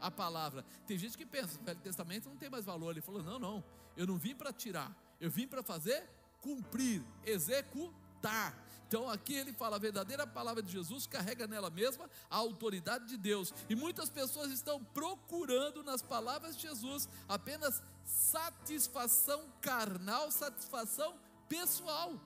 a 0.01 0.11
palavra. 0.11 0.64
Tem 0.86 0.99
gente 0.99 1.16
que 1.16 1.26
pensa: 1.26 1.59
o 1.61 1.64
Velho 1.64 1.80
Testamento 1.80 2.28
não 2.28 2.36
tem 2.36 2.49
mais 2.49 2.64
valor. 2.64 2.91
Ele 2.91 3.01
falou: 3.01 3.22
Não, 3.22 3.39
não, 3.39 3.64
eu 3.97 4.07
não 4.07 4.16
vim 4.16 4.34
para 4.34 4.53
tirar, 4.53 4.97
eu 5.20 5.30
vim 5.30 5.47
para 5.47 5.62
fazer 5.62 6.09
cumprir, 6.41 7.03
executar. 7.24 8.55
Então 8.89 9.09
aqui 9.09 9.34
ele 9.34 9.53
fala: 9.53 9.76
a 9.76 9.78
verdadeira 9.78 10.26
palavra 10.26 10.62
de 10.62 10.72
Jesus 10.72 11.07
carrega 11.07 11.47
nela 11.47 11.68
mesma 11.68 12.11
a 12.30 12.36
autoridade 12.36 13.07
de 13.07 13.18
Deus. 13.18 13.53
E 13.68 13.76
muitas 13.76 14.09
pessoas 14.09 14.51
estão 14.51 14.82
procurando 14.82 15.82
nas 15.84 16.01
palavras 16.01 16.57
de 16.57 16.62
Jesus 16.62 17.07
apenas 17.28 17.82
satisfação 18.03 19.53
carnal, 19.61 20.30
satisfação 20.30 21.14
pessoal. 21.49 22.18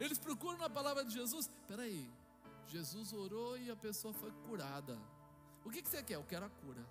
Eles 0.00 0.18
procuram 0.18 0.58
na 0.58 0.70
palavra 0.70 1.04
de 1.04 1.12
Jesus. 1.12 1.50
Espera 1.60 1.82
aí, 1.82 2.10
Jesus 2.66 3.12
orou 3.12 3.58
e 3.58 3.70
a 3.70 3.76
pessoa 3.76 4.14
foi 4.14 4.32
curada. 4.48 4.98
O 5.64 5.70
que, 5.70 5.82
que 5.82 5.88
você 5.88 6.02
quer? 6.02 6.14
Eu 6.14 6.24
quero 6.24 6.46
a 6.46 6.50
cura. 6.50 6.84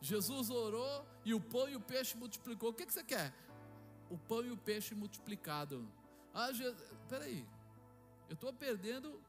Jesus 0.00 0.48
orou 0.48 1.04
e 1.24 1.34
o 1.34 1.40
pão 1.40 1.68
e 1.68 1.74
o 1.74 1.80
peixe 1.80 2.16
multiplicou. 2.16 2.70
O 2.70 2.72
que, 2.72 2.86
que 2.86 2.92
você 2.92 3.02
quer? 3.02 3.34
O 4.08 4.16
pão 4.16 4.44
e 4.44 4.52
o 4.52 4.56
peixe 4.56 4.94
multiplicado. 4.94 5.86
Ah, 6.32 6.50
espera 6.52 7.24
aí, 7.24 7.44
eu 8.28 8.34
estou 8.34 8.52
perdendo 8.52 9.20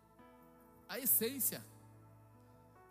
a 0.87 0.99
essência. 0.99 1.63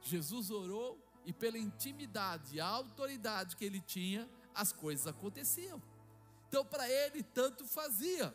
Jesus 0.00 0.50
orou 0.50 0.98
e 1.24 1.32
pela 1.32 1.58
intimidade, 1.58 2.60
a 2.60 2.66
autoridade 2.66 3.56
que 3.56 3.64
ele 3.64 3.80
tinha, 3.80 4.28
as 4.54 4.72
coisas 4.72 5.06
aconteciam. 5.06 5.82
Então, 6.48 6.64
para 6.64 6.88
ele, 6.88 7.22
tanto 7.22 7.66
fazia. 7.66 8.34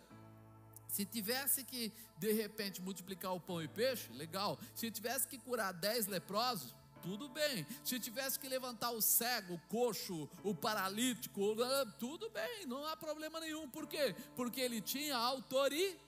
Se 0.88 1.04
tivesse 1.04 1.64
que, 1.64 1.92
de 2.20 2.32
repente, 2.32 2.80
multiplicar 2.82 3.34
o 3.34 3.40
pão 3.40 3.62
e 3.62 3.68
peixe, 3.68 4.12
legal. 4.14 4.60
Se 4.76 4.92
tivesse 4.92 5.28
que 5.28 5.40
curar 5.40 5.74
dez 5.74 6.06
leprosos, 6.06 6.76
tudo 7.02 7.28
bem. 7.30 7.66
Se 7.84 8.00
tivesse 8.00 8.40
que 8.40 8.48
levantar 8.48 8.92
o 8.92 9.02
cego, 9.02 9.56
o 9.56 9.60
coxo, 9.68 10.30
o 10.44 10.54
paralítico, 10.54 11.56
tudo 11.98 12.30
bem, 12.30 12.68
não 12.68 12.86
há 12.86 12.96
problema 12.96 13.40
nenhum. 13.40 13.68
Por 13.68 13.88
quê? 13.88 14.16
Porque 14.36 14.62
ele 14.62 14.80
tinha 14.80 15.18
autori... 15.18 16.00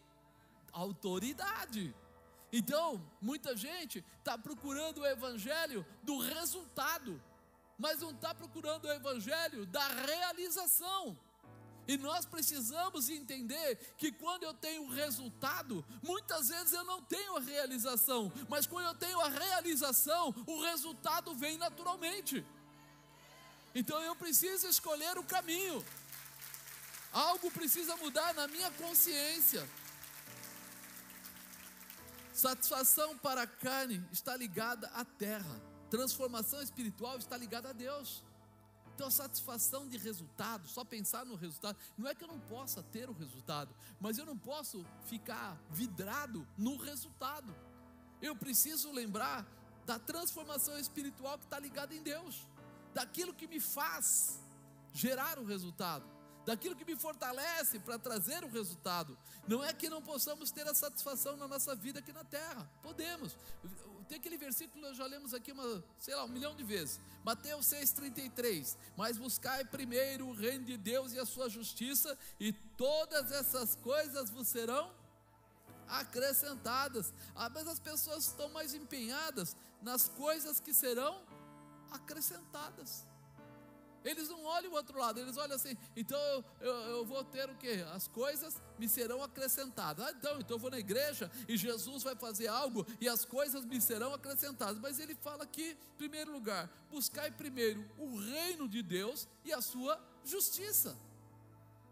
autoridade. 0.76 1.96
Então, 2.52 3.02
muita 3.22 3.56
gente 3.56 4.04
está 4.20 4.38
procurando 4.38 5.00
o 5.00 5.06
evangelho 5.06 5.86
do 6.04 6.20
resultado, 6.20 7.22
mas 7.78 8.00
não 8.00 8.12
está 8.12 8.36
procurando 8.36 8.86
o 8.86 8.92
evangelho 8.92 9.66
da 9.66 9.88
realização. 9.88 11.18
E 11.88 11.98
nós 11.98 12.26
precisamos 12.26 13.10
entender 13.10 13.76
que 13.98 14.12
quando 14.12 14.44
eu 14.44 14.54
tenho 14.54 14.88
resultado, 14.90 15.86
muitas 16.02 16.50
vezes 16.50 16.74
eu 16.74 16.84
não 16.84 17.02
tenho 17.02 17.38
a 17.38 17.40
realização, 17.40 18.32
mas 18.50 18.66
quando 18.66 18.88
eu 18.88 18.96
tenho 18.96 19.20
a 19.22 19.30
realização, 19.30 20.34
o 20.48 20.62
resultado 20.64 21.36
vem 21.36 21.58
naturalmente. 21.58 22.44
Então 23.74 24.02
eu 24.02 24.16
preciso 24.16 24.68
escolher 24.68 25.18
o 25.18 25.24
caminho. 25.24 25.86
Algo 27.12 27.52
precisa 27.52 27.96
mudar 27.98 28.34
na 28.34 28.48
minha 28.48 28.72
consciência. 28.72 29.68
Satisfação 32.36 33.18
para 33.18 33.44
a 33.44 33.48
carne 33.48 34.06
está 34.12 34.36
ligada 34.36 34.88
à 34.90 35.06
terra. 35.06 35.62
Transformação 35.90 36.62
espiritual 36.62 37.18
está 37.18 37.38
ligada 37.38 37.70
a 37.70 37.72
Deus. 37.72 38.22
Então, 38.94 39.08
a 39.08 39.12
satisfação 39.12 39.88
de 39.88 39.98
resultado, 39.98 40.68
só 40.68 40.84
pensar 40.84 41.26
no 41.26 41.36
resultado, 41.36 41.78
não 41.98 42.10
é 42.10 42.14
que 42.14 42.26
eu 42.26 42.28
não 42.28 42.38
possa 42.42 42.84
ter 42.84 43.10
o 43.10 43.14
resultado, 43.14 43.74
mas 44.02 44.18
eu 44.18 44.26
não 44.26 44.38
posso 44.38 44.86
ficar 45.06 45.58
vidrado 45.70 46.46
no 46.58 46.76
resultado. 46.76 47.56
Eu 48.22 48.36
preciso 48.36 48.92
lembrar 48.92 49.48
da 49.86 49.98
transformação 49.98 50.78
espiritual 50.78 51.38
que 51.38 51.46
está 51.46 51.58
ligada 51.58 51.96
em 51.96 52.04
Deus, 52.04 52.46
daquilo 52.94 53.34
que 53.34 53.48
me 53.48 53.62
faz 53.62 54.42
gerar 54.92 55.40
o 55.40 55.46
resultado, 55.46 56.06
daquilo 56.46 56.76
que 56.76 56.86
me 56.86 56.96
fortalece 56.96 57.80
para 57.80 57.98
trazer 57.98 58.44
o 58.44 58.50
resultado. 58.50 59.18
Não 59.48 59.64
é 59.64 59.74
que 59.74 59.90
não 59.90 60.02
possamos 60.02 60.52
ter 60.52 60.68
a 60.68 60.74
satisfação 60.74 61.36
na 61.38 61.48
nossa 61.48 61.76
vida 61.76 62.00
aqui 62.00 62.14
na 62.14 62.24
terra, 62.24 62.70
podemos 62.82 63.36
tem 64.08 64.18
aquele 64.18 64.38
versículo 64.38 64.82
nós 64.82 64.98
já 64.98 65.06
lemos 65.06 65.34
aqui 65.34 65.52
uma, 65.52 65.84
sei 66.00 66.16
lá, 66.16 66.24
um 66.26 66.28
milhão 66.28 66.56
de 66.56 66.64
vezes. 66.64 67.00
Mateus 67.24 67.66
6:33. 67.66 68.78
Mas 68.96 69.18
buscai 69.18 69.66
primeiro 69.66 70.28
o 70.28 70.34
reino 70.34 70.66
de 70.66 70.78
Deus 70.78 71.12
e 71.14 71.20
a 71.20 71.26
sua 71.26 71.50
justiça, 71.50 72.18
e 72.40 72.54
todas 72.54 73.32
essas 73.32 73.76
coisas 73.76 74.30
vos 74.30 74.48
serão 74.48 74.94
acrescentadas. 75.88 77.14
Às 77.36 77.54
vezes 77.54 77.68
as 77.68 77.80
pessoas 77.80 78.28
estão 78.28 78.50
mais 78.50 78.74
empenhadas 78.74 79.56
nas 79.82 80.08
coisas 80.08 80.60
que 80.60 80.74
serão 80.74 81.24
acrescentadas. 81.92 83.06
Eles 84.06 84.30
não 84.30 84.44
olham 84.44 84.72
o 84.72 84.76
outro 84.76 85.00
lado, 85.00 85.20
eles 85.20 85.36
olham 85.36 85.56
assim, 85.56 85.76
então 85.96 86.46
eu, 86.62 86.74
eu, 86.74 87.06
vou 87.06 87.24
ter 87.24 87.50
o 87.50 87.56
que? 87.56 87.82
As 87.92 88.08
coisas 88.08 88.62
me 88.78 88.88
serão 88.88 89.24
acrescentadas. 89.24 90.06
Ah, 90.06 90.12
então, 90.12 90.40
então 90.40 90.58
eu 90.58 90.60
vou 90.60 90.70
na 90.70 90.78
igreja 90.78 91.32
e 91.48 91.58
Jesus 91.58 92.04
vai 92.04 92.16
fazer 92.16 92.48
algo 92.48 92.86
e 93.02 93.10
as 93.10 93.26
coisas 93.26 93.66
me 93.66 93.82
serão 93.82 94.14
acrescentadas. 94.14 94.78
Mas 94.80 95.00
ele 95.00 95.16
fala 95.16 95.44
aqui, 95.44 95.72
em 95.72 95.98
primeiro 95.98 96.32
lugar, 96.32 96.70
buscai 96.92 97.32
primeiro 97.32 97.84
o 97.98 98.16
reino 98.16 98.70
de 98.70 98.84
Deus 98.84 99.28
e 99.44 99.52
a 99.52 99.60
sua 99.60 100.00
justiça. 100.24 100.96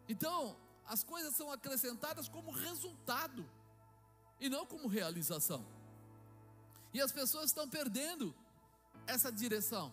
Então, 0.07 0.55
as 0.85 1.03
coisas 1.03 1.35
são 1.35 1.51
acrescentadas 1.51 2.29
como 2.29 2.51
resultado 2.51 3.43
e 4.39 4.49
não 4.49 4.67
como 4.67 4.87
realização. 4.87 5.65
E 6.93 7.01
as 7.01 7.11
pessoas 7.11 7.45
estão 7.45 7.67
perdendo 7.67 8.35
essa 9.07 9.31
direção 9.31 9.91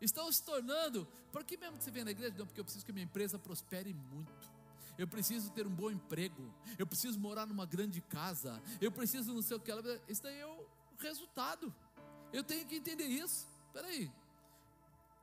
estão 0.00 0.30
se 0.30 0.42
tornando. 0.42 1.06
Por 1.32 1.44
que 1.44 1.56
mesmo 1.56 1.78
que 1.78 1.84
você 1.84 1.90
vem 1.90 2.04
na 2.04 2.10
igreja? 2.10 2.34
Não, 2.38 2.46
porque 2.46 2.60
eu 2.60 2.64
preciso 2.64 2.84
que 2.84 2.92
minha 2.92 3.04
empresa 3.04 3.38
prospere 3.38 3.92
muito. 3.92 4.58
Eu 4.96 5.06
preciso 5.06 5.50
ter 5.52 5.66
um 5.66 5.70
bom 5.70 5.90
emprego. 5.90 6.52
Eu 6.76 6.86
preciso 6.86 7.18
morar 7.20 7.46
numa 7.46 7.64
grande 7.64 8.00
casa. 8.00 8.60
Eu 8.80 8.90
preciso 8.90 9.32
não 9.32 9.42
sei 9.42 9.56
o 9.56 9.60
que. 9.60 9.70
Isso 10.08 10.22
daí 10.22 10.38
é 10.38 10.46
o 10.46 10.66
resultado. 10.98 11.72
Eu 12.32 12.42
tenho 12.42 12.66
que 12.66 12.76
entender 12.76 13.06
isso. 13.06 13.46
Espera 13.66 13.86
aí. 13.86 14.10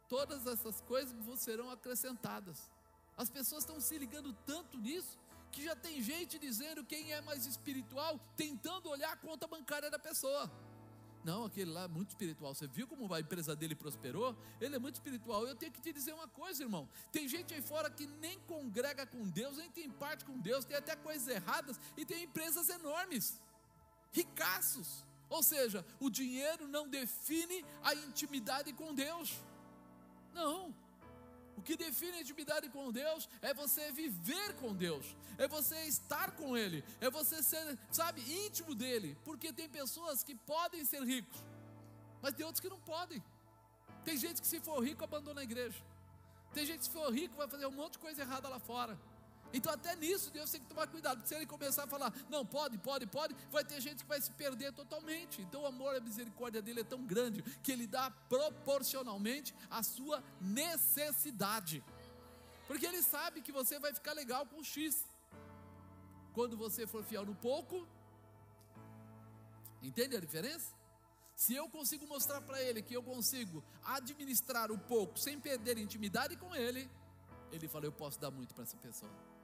Todas 0.08 0.46
essas 0.48 0.80
coisas 0.82 1.16
serão 1.40 1.70
acrescentadas. 1.70 2.70
As 3.18 3.30
pessoas 3.30 3.64
estão 3.64 3.80
se 3.82 3.98
ligando 3.98 4.34
tanto 4.46 4.78
nisso 4.78 5.18
que 5.52 5.64
já 5.64 5.76
tem 5.76 6.02
gente 6.02 6.38
dizendo 6.38 6.84
quem 6.84 7.14
é 7.14 7.22
mais 7.22 7.46
espiritual, 7.46 8.20
tentando 8.36 8.90
olhar 8.90 9.12
a 9.14 9.16
conta 9.16 9.48
bancária 9.48 9.90
da 9.90 9.98
pessoa. 9.98 10.52
Não, 11.26 11.44
aquele 11.44 11.72
lá 11.72 11.86
é 11.86 11.88
muito 11.88 12.10
espiritual. 12.10 12.54
Você 12.54 12.68
viu 12.68 12.88
como 12.88 13.12
a 13.12 13.20
empresa 13.20 13.56
dele 13.56 13.74
prosperou? 13.74 14.38
Ele 14.62 14.76
é 14.76 14.80
muito 14.80 14.94
espiritual. 14.94 15.48
Eu 15.48 15.56
tenho 15.56 15.72
que 15.72 15.82
te 15.82 15.92
dizer 15.92 16.14
uma 16.14 16.28
coisa, 16.28 16.62
irmão. 16.62 16.88
Tem 17.12 17.28
gente 17.28 17.52
aí 17.52 17.64
fora 17.64 17.90
que 17.90 18.06
nem 18.06 18.40
congrega 18.42 19.08
com 19.08 19.28
Deus, 19.28 19.58
nem 19.58 19.72
tem 19.72 19.90
parte 19.90 20.24
com 20.24 20.40
Deus, 20.40 20.66
tem 20.66 20.78
até 20.78 20.96
coisas 20.96 21.28
erradas 21.28 21.80
e 21.98 22.06
tem 22.06 22.26
empresas 22.26 22.70
enormes, 22.70 23.42
ricaços. 24.14 25.04
Ou 25.28 25.42
seja, 25.42 25.84
o 26.00 26.12
dinheiro 26.12 26.68
não 26.68 26.88
define 26.88 27.66
a 27.82 27.96
intimidade 27.96 28.72
com 28.72 28.94
Deus. 28.94 29.34
Não. 30.32 30.76
O 31.58 31.62
que 31.62 31.78
define 31.78 32.18
a 32.18 32.22
intimidade 32.22 32.70
com 32.70 32.92
Deus 32.92 33.30
é 33.42 33.54
você 33.54 33.92
viver 33.92 34.54
com 34.56 34.74
Deus, 34.74 35.16
é 35.38 35.48
você 35.48 35.76
estar 35.86 36.32
com 36.32 36.58
Ele, 36.58 36.84
é 37.00 37.10
você 37.10 37.42
ser, 37.42 37.78
sabe, 37.92 38.22
íntimo 38.22 38.76
dele. 38.76 39.18
Porque 39.24 39.54
tem 39.54 39.70
pessoas 39.70 40.24
que 40.24 40.36
podem 40.36 40.84
ser 40.84 41.02
ricos, 41.04 41.40
mas 42.22 42.34
tem 42.34 42.46
outros 42.46 42.60
que 42.60 42.70
não 42.70 42.80
podem. 42.82 43.24
Tem 44.04 44.18
gente 44.18 44.42
que, 44.42 44.48
se 44.48 44.60
for 44.60 44.84
rico, 44.84 45.04
abandona 45.04 45.42
a 45.42 45.44
igreja. 45.44 45.82
Tem 46.54 46.66
gente 46.66 46.80
que, 46.80 46.86
se 46.86 46.92
for 46.92 47.12
rico, 47.14 47.36
vai 47.36 47.48
fazer 47.48 47.66
um 47.66 47.72
monte 47.72 47.94
de 47.94 48.00
coisa 48.00 48.22
errada 48.22 48.48
lá 48.48 48.60
fora. 48.60 48.98
Então, 49.58 49.72
até 49.72 49.96
nisso, 49.96 50.32
Deus 50.32 50.52
tem 50.52 50.60
que 50.60 50.68
tomar 50.68 50.86
cuidado, 50.86 51.18
porque 51.18 51.30
se 51.30 51.36
ele 51.36 51.46
começar 51.46 51.86
a 51.86 51.88
falar, 51.88 52.14
não, 52.30 52.46
pode, 52.46 52.78
pode, 52.78 53.06
pode, 53.08 53.34
vai 53.50 53.64
ter 53.64 53.80
gente 53.80 54.04
que 54.04 54.10
vai 54.14 54.20
se 54.20 54.30
perder 54.32 54.74
totalmente. 54.74 55.42
Então, 55.42 55.62
o 55.62 55.66
amor 55.66 55.94
e 55.94 56.00
a 56.00 56.02
misericórdia 56.02 56.62
dele 56.62 56.82
é 56.82 56.84
tão 56.84 57.06
grande 57.06 57.42
que 57.64 57.72
ele 57.72 57.88
dá 57.88 58.12
proporcionalmente 58.36 59.56
à 59.70 59.82
sua 59.82 60.22
necessidade, 60.42 61.82
porque 62.68 62.86
ele 62.86 63.02
sabe 63.02 63.42
que 63.42 63.54
você 63.54 63.80
vai 63.80 63.94
ficar 63.94 64.12
legal 64.12 64.46
com 64.46 64.62
X. 64.62 65.06
Quando 66.34 66.58
você 66.58 66.86
for 66.86 67.02
fiel 67.06 67.26
no 67.26 67.36
pouco, 67.36 67.88
entende 69.82 70.18
a 70.18 70.20
diferença? 70.20 70.74
Se 71.34 71.56
eu 71.56 71.70
consigo 71.70 72.06
mostrar 72.08 72.42
para 72.42 72.62
ele 72.62 72.82
que 72.82 72.94
eu 72.94 73.04
consigo 73.04 73.64
administrar 73.86 74.70
o 74.70 74.78
pouco 74.78 75.18
sem 75.18 75.40
perder 75.40 75.78
intimidade 75.78 76.36
com 76.36 76.54
ele, 76.54 76.90
ele 77.54 77.70
fala: 77.70 77.86
Eu 77.86 77.92
posso 77.94 78.20
dar 78.20 78.32
muito 78.32 78.54
para 78.54 78.64
essa 78.64 78.78
pessoa 78.78 79.35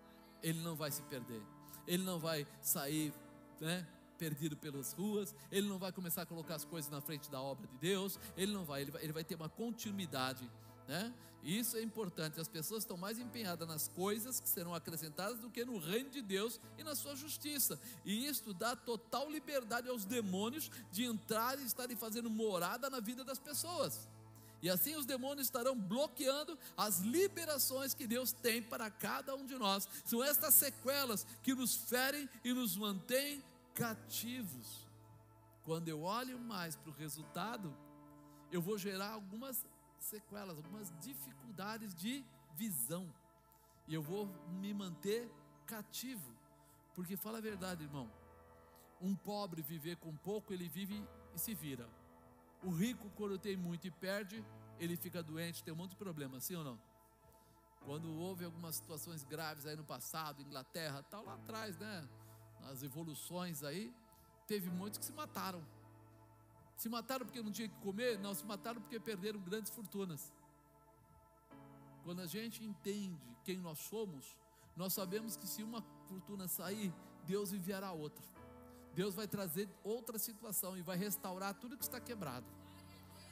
ele 0.41 0.59
não 0.61 0.75
vai 0.75 0.91
se 0.91 1.01
perder, 1.03 1.41
ele 1.87 2.03
não 2.03 2.19
vai 2.19 2.47
sair, 2.61 3.13
né? 3.59 3.87
Perdido 4.17 4.55
pelas 4.55 4.93
ruas, 4.93 5.33
ele 5.51 5.67
não 5.67 5.79
vai 5.79 5.91
começar 5.91 6.21
a 6.21 6.25
colocar 6.25 6.55
as 6.55 6.65
coisas 6.65 6.91
na 6.91 7.01
frente 7.01 7.29
da 7.29 7.41
obra 7.41 7.67
de 7.67 7.77
Deus, 7.77 8.19
ele 8.37 8.53
não 8.53 8.63
vai, 8.63 8.81
ele 8.81 8.91
vai, 8.91 9.03
ele 9.03 9.13
vai 9.13 9.23
ter 9.23 9.35
uma 9.35 9.49
continuidade, 9.49 10.49
né? 10.87 11.13
Isso 11.43 11.75
é 11.75 11.81
importante. 11.81 12.39
As 12.39 12.47
pessoas 12.47 12.83
estão 12.83 12.95
mais 12.97 13.17
empenhadas 13.17 13.67
nas 13.67 13.87
coisas 13.87 14.39
que 14.39 14.47
serão 14.47 14.75
acrescentadas 14.75 15.39
do 15.39 15.49
que 15.49 15.65
no 15.65 15.79
reino 15.79 16.09
de 16.09 16.21
Deus 16.21 16.59
e 16.77 16.83
na 16.83 16.93
sua 16.93 17.15
justiça. 17.15 17.79
E 18.05 18.27
isso 18.27 18.53
dá 18.53 18.75
total 18.75 19.29
liberdade 19.29 19.89
aos 19.89 20.05
demônios 20.05 20.69
de 20.91 21.03
entrar 21.03 21.59
e 21.59 21.65
estarem 21.65 21.97
fazendo 21.97 22.29
morada 22.29 22.89
na 22.89 22.99
vida 22.99 23.23
das 23.23 23.39
pessoas. 23.39 24.07
E 24.61 24.69
assim 24.69 24.95
os 24.95 25.05
demônios 25.05 25.47
estarão 25.47 25.75
bloqueando 25.75 26.57
as 26.77 26.99
liberações 26.99 27.93
que 27.93 28.05
Deus 28.05 28.31
tem 28.31 28.61
para 28.61 28.91
cada 28.91 29.35
um 29.35 29.45
de 29.45 29.55
nós. 29.55 29.87
São 30.05 30.23
estas 30.23 30.53
sequelas 30.53 31.25
que 31.41 31.55
nos 31.55 31.75
ferem 31.75 32.29
e 32.43 32.53
nos 32.53 32.77
mantêm 32.77 33.43
cativos. 33.73 34.87
Quando 35.63 35.87
eu 35.87 36.03
olho 36.03 36.39
mais 36.39 36.75
para 36.75 36.91
o 36.91 36.93
resultado, 36.93 37.75
eu 38.51 38.61
vou 38.61 38.77
gerar 38.77 39.11
algumas 39.11 39.65
sequelas, 39.99 40.57
algumas 40.57 40.91
dificuldades 40.99 41.95
de 41.95 42.23
visão. 42.55 43.11
E 43.87 43.93
eu 43.93 44.01
vou 44.01 44.27
me 44.61 44.73
manter 44.73 45.31
cativo. 45.65 46.35
Porque 46.93 47.15
fala 47.15 47.37
a 47.39 47.41
verdade, 47.41 47.83
irmão. 47.83 48.11
Um 48.99 49.15
pobre 49.15 49.61
viver 49.61 49.95
com 49.97 50.15
pouco, 50.17 50.53
ele 50.53 50.69
vive 50.69 51.03
e 51.33 51.39
se 51.39 51.55
vira. 51.55 51.89
O 52.63 52.69
rico, 52.69 53.09
quando 53.15 53.37
tem 53.37 53.57
muito 53.57 53.87
e 53.87 53.91
perde, 53.91 54.43
ele 54.79 54.95
fica 54.95 55.21
doente, 55.23 55.63
tem 55.63 55.73
um 55.73 55.77
monte 55.77 55.91
de 55.91 55.97
problema, 55.97 56.39
sim 56.39 56.55
ou 56.55 56.63
não? 56.63 56.79
Quando 57.85 58.13
houve 58.13 58.45
algumas 58.45 58.75
situações 58.75 59.23
graves 59.23 59.65
aí 59.65 59.75
no 59.75 59.83
passado, 59.83 60.41
Inglaterra, 60.41 61.03
tal 61.03 61.25
lá 61.25 61.33
atrás, 61.33 61.77
né? 61.77 62.07
Nas 62.61 62.83
evoluções 62.83 63.63
aí, 63.63 63.91
teve 64.45 64.69
muitos 64.69 64.99
que 64.99 65.05
se 65.05 65.13
mataram. 65.13 65.65
Se 66.77 66.87
mataram 66.89 67.25
porque 67.25 67.41
não 67.41 67.51
tinha 67.51 67.67
que 67.67 67.79
comer? 67.79 68.19
Não, 68.19 68.33
se 68.33 68.45
mataram 68.45 68.79
porque 68.81 68.99
perderam 68.99 69.39
grandes 69.39 69.71
fortunas. 69.71 70.31
Quando 72.03 72.21
a 72.21 72.27
gente 72.27 72.63
entende 72.63 73.35
quem 73.43 73.57
nós 73.57 73.79
somos, 73.79 74.37
nós 74.75 74.93
sabemos 74.93 75.35
que 75.35 75.47
se 75.47 75.63
uma 75.63 75.81
fortuna 76.07 76.47
sair, 76.47 76.93
Deus 77.25 77.53
enviará 77.53 77.91
outra. 77.91 78.23
Deus 78.93 79.15
vai 79.15 79.27
trazer 79.27 79.69
outra 79.83 80.19
situação 80.19 80.77
e 80.77 80.81
vai 80.81 80.97
restaurar 80.97 81.53
tudo 81.53 81.77
que 81.77 81.83
está 81.83 81.99
quebrado. 81.99 82.45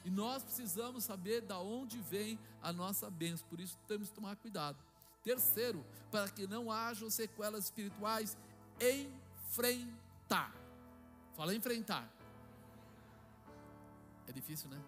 E 0.06 0.10
nós 0.10 0.44
precisamos 0.44 1.04
saber 1.04 1.42
da 1.42 1.60
onde 1.60 2.00
vem 2.00 2.40
a 2.62 2.72
nossa 2.72 3.10
bênção, 3.10 3.48
por 3.50 3.60
isso 3.60 3.78
temos 3.88 4.10
que 4.10 4.16
tomar 4.16 4.36
cuidado. 4.38 4.78
Terceiro, 5.24 5.86
para 6.10 6.30
que 6.30 6.48
não 6.48 6.72
hajam 6.72 7.10
sequelas 7.10 7.66
espirituais, 7.66 8.38
enfrentar. 8.80 10.56
Fala 11.36 11.54
enfrentar. 11.54 12.10
É 14.28 14.32
difícil, 14.32 14.70
né? 14.70 14.82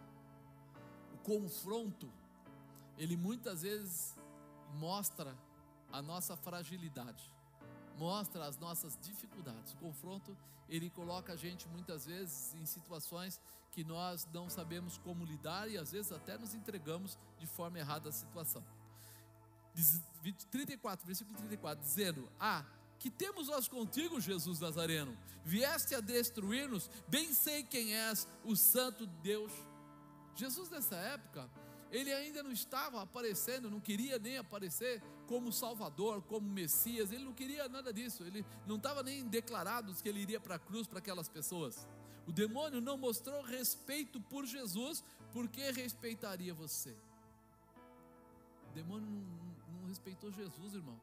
O 1.13 1.17
confronto, 1.17 2.09
ele 2.97 3.17
muitas 3.17 3.63
vezes 3.63 4.15
mostra 4.76 5.36
a 5.91 6.01
nossa 6.01 6.38
fragilidade 6.38 7.32
mostra 8.02 8.45
as 8.45 8.58
nossas 8.58 8.97
dificuldades. 8.99 9.74
O 9.74 9.78
confronto, 9.78 10.36
ele 10.68 10.89
coloca 10.89 11.34
a 11.34 11.36
gente 11.36 11.68
muitas 11.68 12.08
vezes 12.08 12.56
em 12.56 12.66
situações 12.66 13.39
que 13.72 13.84
nós 13.84 14.28
não 14.34 14.49
sabemos 14.49 14.97
como 14.97 15.24
lidar 15.24 15.70
e 15.70 15.78
às 15.78 15.91
vezes 15.91 16.12
até 16.12 16.36
nos 16.36 16.56
entregamos 16.56 17.16
de 17.38 17.45
forma 17.45 17.78
errada 17.78 18.10
à 18.10 18.12
situação. 18.12 18.66
34, 20.49 21.06
versículo 21.06 21.38
34, 21.38 21.86
dizendo: 21.86 22.28
Ah, 22.39 22.66
que 22.97 23.12
temos 23.12 23.47
nós 23.47 23.68
contigo, 23.68 24.20
Jesus 24.20 24.60
Nazareno? 24.60 25.16
Vieste 25.45 25.93
a 25.93 26.02
destruir-nos, 26.02 26.89
bem 27.08 27.32
sei 27.36 27.64
quem 27.64 27.93
és, 27.93 28.28
o 28.43 28.56
Santo 28.56 29.06
Deus. 29.06 29.52
Jesus 30.36 30.72
nessa 30.72 30.95
época, 30.95 31.47
ele 31.91 32.12
ainda 32.12 32.41
não 32.41 32.52
estava 32.52 32.99
aparecendo, 32.99 33.70
não 33.70 33.80
queria 33.80 34.18
nem 34.18 34.38
aparecer 34.38 35.04
como 35.32 35.49
Salvador, 35.49 36.21
como 36.23 36.45
Messias, 36.45 37.09
ele 37.09 37.23
não 37.23 37.32
queria 37.32 37.69
nada 37.69 37.93
disso, 37.93 38.21
ele 38.25 38.45
não 38.67 38.75
estava 38.75 39.01
nem 39.01 39.25
declarado 39.25 39.95
que 39.95 40.09
ele 40.09 40.19
iria 40.19 40.41
para 40.41 40.55
a 40.55 40.59
cruz 40.59 40.88
para 40.88 40.99
aquelas 40.99 41.29
pessoas. 41.29 41.88
O 42.27 42.34
demônio 42.34 42.82
não 42.82 42.97
mostrou 42.97 43.41
respeito 43.41 44.19
por 44.19 44.45
Jesus, 44.45 45.01
porque 45.32 45.71
respeitaria 45.71 46.53
você? 46.53 46.93
O 48.69 48.73
demônio 48.73 49.09
não, 49.09 49.79
não 49.79 49.88
respeitou 49.88 50.34
Jesus, 50.34 50.73
irmão. 50.73 50.99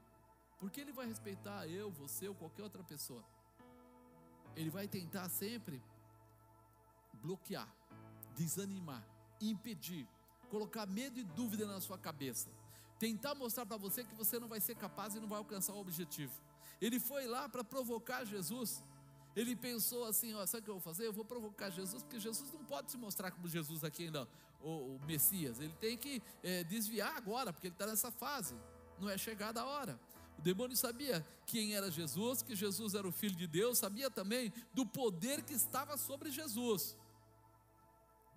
Por 0.61 0.71
que 0.71 0.83
ele 0.83 0.93
vai 0.93 1.07
respeitar 1.07 1.67
eu, 1.67 1.91
você 1.91 2.29
ou 2.29 2.35
qualquer 2.35 2.65
outra 2.65 2.85
pessoa? 2.85 3.25
Ele 4.55 4.69
vai 4.69 4.87
tentar 4.87 5.27
sempre 5.31 5.83
bloquear, 7.15 7.75
desanimar, 8.37 9.03
impedir 9.41 10.07
colocar 10.49 10.87
medo 10.87 11.19
e 11.19 11.25
dúvida 11.25 11.67
na 11.67 11.81
sua 11.81 11.99
cabeça, 11.99 12.51
tentar 12.99 13.35
mostrar 13.35 13.65
para 13.65 13.77
você 13.77 14.05
que 14.05 14.15
você 14.15 14.39
não 14.39 14.49
vai 14.49 14.61
ser 14.61 14.75
capaz 14.75 15.15
e 15.15 15.21
não 15.21 15.29
vai 15.29 15.39
alcançar 15.39 15.73
o 15.73 15.81
objetivo. 15.81 16.33
Ele 16.81 16.99
foi 16.99 17.27
lá 17.27 17.49
para 17.49 17.65
provocar 17.65 18.25
Jesus. 18.25 18.83
Ele 19.35 19.55
pensou 19.55 20.05
assim: 20.05 20.35
ó, 20.35 20.45
sabe 20.47 20.63
o 20.63 20.65
que 20.65 20.71
eu 20.71 20.75
vou 20.75 20.83
fazer? 20.83 21.07
Eu 21.07 21.13
vou 21.13 21.25
provocar 21.25 21.71
Jesus, 21.71 22.03
porque 22.03 22.19
Jesus 22.19 22.53
não 22.53 22.65
pode 22.65 22.91
se 22.91 22.97
mostrar 22.97 23.31
como 23.31 23.49
Jesus 23.49 23.85
aqui 23.85 24.05
ainda, 24.05 24.29
o, 24.61 24.97
o 24.97 25.01
Messias. 25.07 25.61
Ele 25.61 25.75
tem 25.81 25.97
que 25.97 26.23
é, 26.43 26.65
desviar 26.65 27.17
agora, 27.17 27.53
porque 27.53 27.69
ele 27.69 27.75
está 27.75 27.87
nessa 27.87 28.11
fase. 28.11 28.55
Não 28.99 29.09
é 29.09 29.17
chegada 29.17 29.61
a 29.61 29.67
hora. 29.67 29.99
O 30.39 30.43
demônio 30.43 30.77
sabia 30.77 31.27
quem 31.47 31.75
era 31.75 31.91
Jesus, 31.91 32.43
que 32.43 32.55
Jesus 32.55 32.95
era 32.95 33.07
o 33.07 33.13
Filho 33.13 33.35
de 33.35 33.47
Deus, 33.47 33.79
sabia 33.79 34.11
também 34.11 34.53
do 34.73 34.87
poder 34.87 35.43
que 35.43 35.53
estava 35.53 35.97
sobre 35.97 36.31
Jesus. 36.31 36.97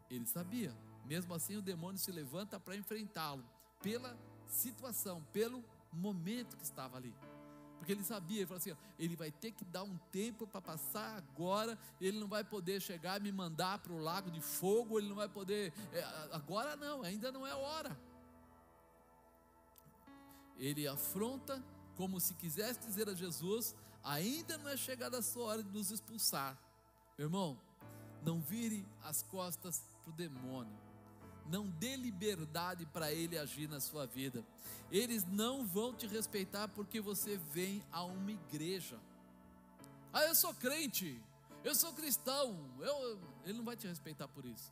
Ele 0.10 0.26
sabia. 0.26 0.76
Mesmo 1.06 1.34
assim, 1.34 1.58
o 1.58 1.62
demônio 1.62 2.00
se 2.00 2.12
levanta 2.12 2.60
para 2.60 2.76
enfrentá-lo, 2.76 3.44
pela 3.82 4.18
situação, 4.52 5.24
pelo 5.34 5.64
momento 5.92 6.58
que 6.58 6.64
estava 6.64 6.98
ali. 6.98 7.14
Porque 7.78 7.92
ele 7.94 8.04
sabia, 8.04 8.38
ele 8.38 8.46
falou 8.46 8.60
assim: 8.60 8.72
ó, 8.72 8.76
ele 9.00 9.16
vai 9.16 9.32
ter 9.32 9.52
que 9.52 9.66
dar 9.66 9.84
um 9.84 9.98
tempo 10.12 10.46
para 10.46 10.62
passar 10.62 11.18
agora, 11.18 11.78
ele 12.00 12.20
não 12.20 12.28
vai 12.28 12.44
poder 12.44 12.80
chegar 12.80 13.20
e 13.20 13.24
me 13.24 13.32
mandar 13.32 13.80
para 13.80 13.92
o 13.92 13.98
lago 13.98 14.30
de 14.30 14.40
fogo, 14.40 15.00
ele 15.00 15.10
não 15.10 15.16
vai 15.16 15.28
poder. 15.28 15.74
É, 15.92 16.04
agora 16.32 16.76
não, 16.76 17.02
ainda 17.02 17.32
não 17.32 17.46
é 17.46 17.56
hora. 17.56 17.98
Ele 20.58 20.88
afronta 20.88 21.64
como 21.96 22.20
se 22.20 22.36
quisesse 22.36 22.80
dizer 22.82 23.10
a 23.10 23.16
Jesus: 23.16 23.76
ainda 24.04 24.60
não 24.60 24.70
é 24.70 24.78
chegada 24.78 25.18
a 25.18 25.22
sua 25.24 25.46
hora 25.46 25.64
de 25.64 25.72
nos 25.72 25.90
expulsar. 25.90 26.56
Meu 27.18 27.26
irmão, 27.26 27.60
não 28.22 28.40
vire 28.40 28.86
as 29.04 29.24
costas 29.24 29.84
para 30.04 30.12
o 30.12 30.16
demônio 30.16 30.91
não 31.52 31.68
dê 31.68 31.98
liberdade 31.98 32.86
para 32.86 33.12
ele 33.12 33.38
agir 33.38 33.68
na 33.68 33.82
sua 33.82 34.08
vida. 34.08 34.44
Eles 34.90 35.26
não 35.26 35.66
vão 35.68 35.94
te 35.94 36.08
respeitar 36.08 36.70
porque 36.70 37.02
você 37.02 37.38
vem 37.38 37.84
a 37.92 38.04
uma 38.04 38.32
igreja. 38.32 38.98
Ah, 40.14 40.24
eu 40.24 40.34
sou 40.34 40.54
crente, 40.54 41.22
eu 41.64 41.76
sou 41.76 41.94
cristão, 41.94 42.58
eu 42.80 43.20
Ele 43.44 43.58
não 43.58 43.66
vai 43.66 43.76
te 43.76 43.88
respeitar 43.88 44.28
por 44.28 44.46
isso. 44.46 44.72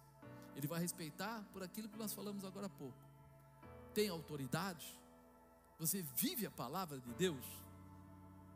Ele 0.55 0.67
vai 0.67 0.79
respeitar 0.79 1.43
por 1.53 1.61
aquilo 1.61 1.89
que 1.89 1.97
nós 1.97 2.13
falamos 2.13 2.43
agora 2.45 2.67
há 2.67 2.69
pouco. 2.69 2.97
Tem 3.93 4.09
autoridade? 4.09 4.97
Você 5.77 6.01
vive 6.15 6.45
a 6.45 6.51
palavra 6.51 6.99
de 6.99 7.13
Deus? 7.13 7.45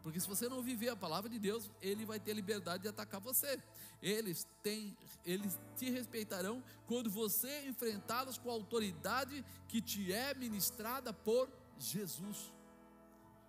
Porque 0.03 0.19
se 0.19 0.27
você 0.27 0.49
não 0.49 0.61
viver 0.61 0.89
a 0.89 0.95
palavra 0.97 1.29
de 1.29 1.39
Deus, 1.39 1.71
ele 1.81 2.05
vai 2.05 2.19
ter 2.19 2.33
liberdade 2.33 2.83
de 2.83 2.89
atacar 2.89 3.21
você. 3.21 3.57
Eles 4.01 4.45
têm, 4.61 4.97
eles 5.25 5.57
te 5.77 5.89
respeitarão 5.89 6.61
quando 6.85 7.09
você 7.09 7.65
enfrentá-los 7.67 8.37
com 8.37 8.49
a 8.49 8.53
autoridade 8.53 9.43
que 9.69 9.81
te 9.81 10.11
é 10.11 10.33
ministrada 10.33 11.13
por 11.13 11.49
Jesus. 11.79 12.53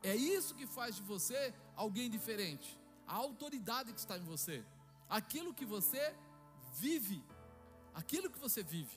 É 0.01 0.15
isso 0.15 0.55
que 0.55 0.65
faz 0.65 0.95
de 0.95 1.03
você 1.03 1.53
alguém 1.75 2.09
diferente. 2.09 2.81
A 3.05 3.17
autoridade 3.17 3.93
que 3.93 3.99
está 3.99 4.17
em 4.17 4.25
você. 4.25 4.65
Aquilo 5.09 5.53
que 5.53 5.65
você 5.65 6.15
vive. 6.79 7.21
Aquilo 7.93 8.31
que 8.31 8.39
você 8.39 8.63
vive. 8.63 8.97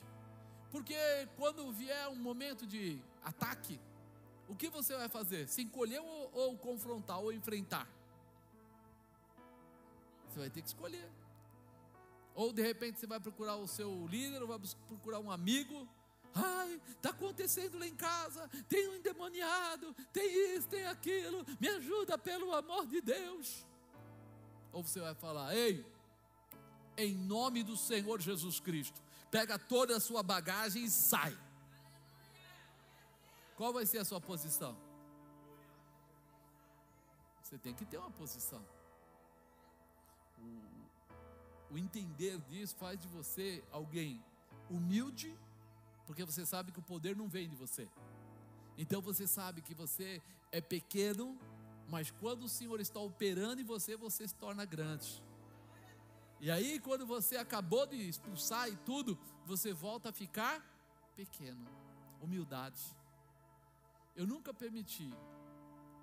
Porque 0.70 0.94
quando 1.36 1.72
vier 1.72 2.08
um 2.08 2.16
momento 2.16 2.64
de 2.66 3.02
ataque, 3.24 3.80
o 4.48 4.56
que 4.56 4.68
você 4.68 4.96
vai 4.96 5.08
fazer? 5.08 5.46
Se 5.46 5.62
encolher 5.62 6.00
ou, 6.00 6.30
ou 6.32 6.58
confrontar 6.58 7.20
ou 7.20 7.32
enfrentar? 7.32 7.86
Você 10.28 10.38
vai 10.38 10.50
ter 10.50 10.62
que 10.62 10.68
escolher. 10.68 11.08
Ou 12.34 12.52
de 12.52 12.62
repente 12.62 12.98
você 12.98 13.06
vai 13.06 13.20
procurar 13.20 13.56
o 13.56 13.68
seu 13.68 14.06
líder, 14.06 14.40
ou 14.40 14.48
vai 14.48 14.58
procurar 14.86 15.20
um 15.20 15.30
amigo. 15.30 15.86
Ai, 16.34 16.80
está 16.90 17.10
acontecendo 17.10 17.78
lá 17.78 17.86
em 17.86 17.94
casa, 17.94 18.48
tem 18.68 18.88
um 18.88 18.94
endemoniado, 18.94 19.94
tem 20.12 20.56
isso, 20.56 20.68
tem 20.68 20.86
aquilo, 20.86 21.44
me 21.58 21.68
ajuda 21.68 22.16
pelo 22.16 22.54
amor 22.54 22.86
de 22.86 23.00
Deus. 23.00 23.66
Ou 24.72 24.82
você 24.82 25.00
vai 25.00 25.14
falar, 25.14 25.54
ei, 25.56 25.84
em 26.96 27.14
nome 27.14 27.62
do 27.62 27.76
Senhor 27.76 28.20
Jesus 28.20 28.60
Cristo, 28.60 29.02
pega 29.30 29.58
toda 29.58 29.96
a 29.96 30.00
sua 30.00 30.22
bagagem 30.22 30.84
e 30.84 30.90
sai. 30.90 31.36
Qual 33.58 33.72
vai 33.72 33.84
ser 33.84 33.98
a 33.98 34.04
sua 34.04 34.20
posição? 34.20 34.78
Você 37.42 37.58
tem 37.58 37.74
que 37.74 37.84
ter 37.84 37.98
uma 37.98 38.10
posição. 38.10 38.64
O, 40.38 41.74
o 41.74 41.76
entender 41.76 42.38
disso 42.42 42.76
faz 42.76 43.00
de 43.00 43.08
você 43.08 43.64
alguém 43.72 44.24
humilde, 44.70 45.36
porque 46.06 46.24
você 46.24 46.46
sabe 46.46 46.70
que 46.70 46.78
o 46.78 46.82
poder 46.82 47.16
não 47.16 47.28
vem 47.28 47.48
de 47.48 47.56
você. 47.56 47.88
Então 48.76 49.00
você 49.00 49.26
sabe 49.26 49.60
que 49.60 49.74
você 49.74 50.22
é 50.52 50.60
pequeno, 50.60 51.36
mas 51.88 52.12
quando 52.12 52.44
o 52.44 52.48
Senhor 52.48 52.78
está 52.78 53.00
operando 53.00 53.60
em 53.60 53.64
você, 53.64 53.96
você 53.96 54.28
se 54.28 54.36
torna 54.36 54.64
grande. 54.64 55.20
E 56.40 56.48
aí, 56.48 56.78
quando 56.78 57.04
você 57.04 57.36
acabou 57.36 57.84
de 57.86 58.08
expulsar 58.08 58.68
e 58.68 58.76
tudo, 58.76 59.18
você 59.44 59.72
volta 59.72 60.10
a 60.10 60.12
ficar 60.12 60.64
pequeno. 61.16 61.66
Humildade. 62.20 62.97
Eu 64.18 64.26
nunca 64.26 64.52
permiti, 64.52 65.08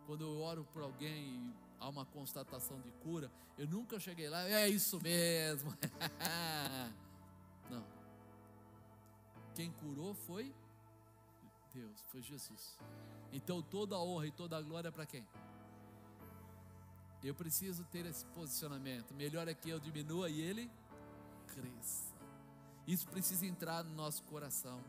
quando 0.05 0.21
eu 0.21 0.39
oro 0.39 0.63
por 0.71 0.81
alguém 0.81 1.35
e 1.35 1.53
há 1.81 1.89
uma 1.89 2.05
constatação 2.05 2.79
de 2.79 2.89
cura, 3.03 3.29
eu 3.57 3.67
nunca 3.67 3.99
cheguei 3.99 4.29
lá, 4.29 4.47
é 4.47 4.69
isso 4.69 5.01
mesmo. 5.01 5.69
Não. 7.69 7.85
Quem 9.53 9.69
curou 9.69 10.13
foi 10.13 10.55
Deus, 11.73 12.01
foi 12.03 12.21
Jesus. 12.21 12.79
Então 13.33 13.61
toda 13.61 13.97
a 13.97 14.01
honra 14.01 14.27
e 14.27 14.31
toda 14.31 14.55
a 14.55 14.61
glória 14.61 14.87
é 14.87 14.91
para 14.91 15.05
quem? 15.05 15.27
Eu 17.21 17.35
preciso 17.35 17.83
ter 17.83 18.05
esse 18.05 18.25
posicionamento. 18.27 19.13
Melhor 19.13 19.49
é 19.49 19.53
que 19.53 19.69
eu 19.69 19.77
diminua 19.77 20.29
e 20.29 20.39
ele 20.39 20.71
cresça. 21.47 22.15
Isso 22.87 23.09
precisa 23.09 23.45
entrar 23.45 23.83
no 23.83 23.93
nosso 23.93 24.23
coração. 24.23 24.81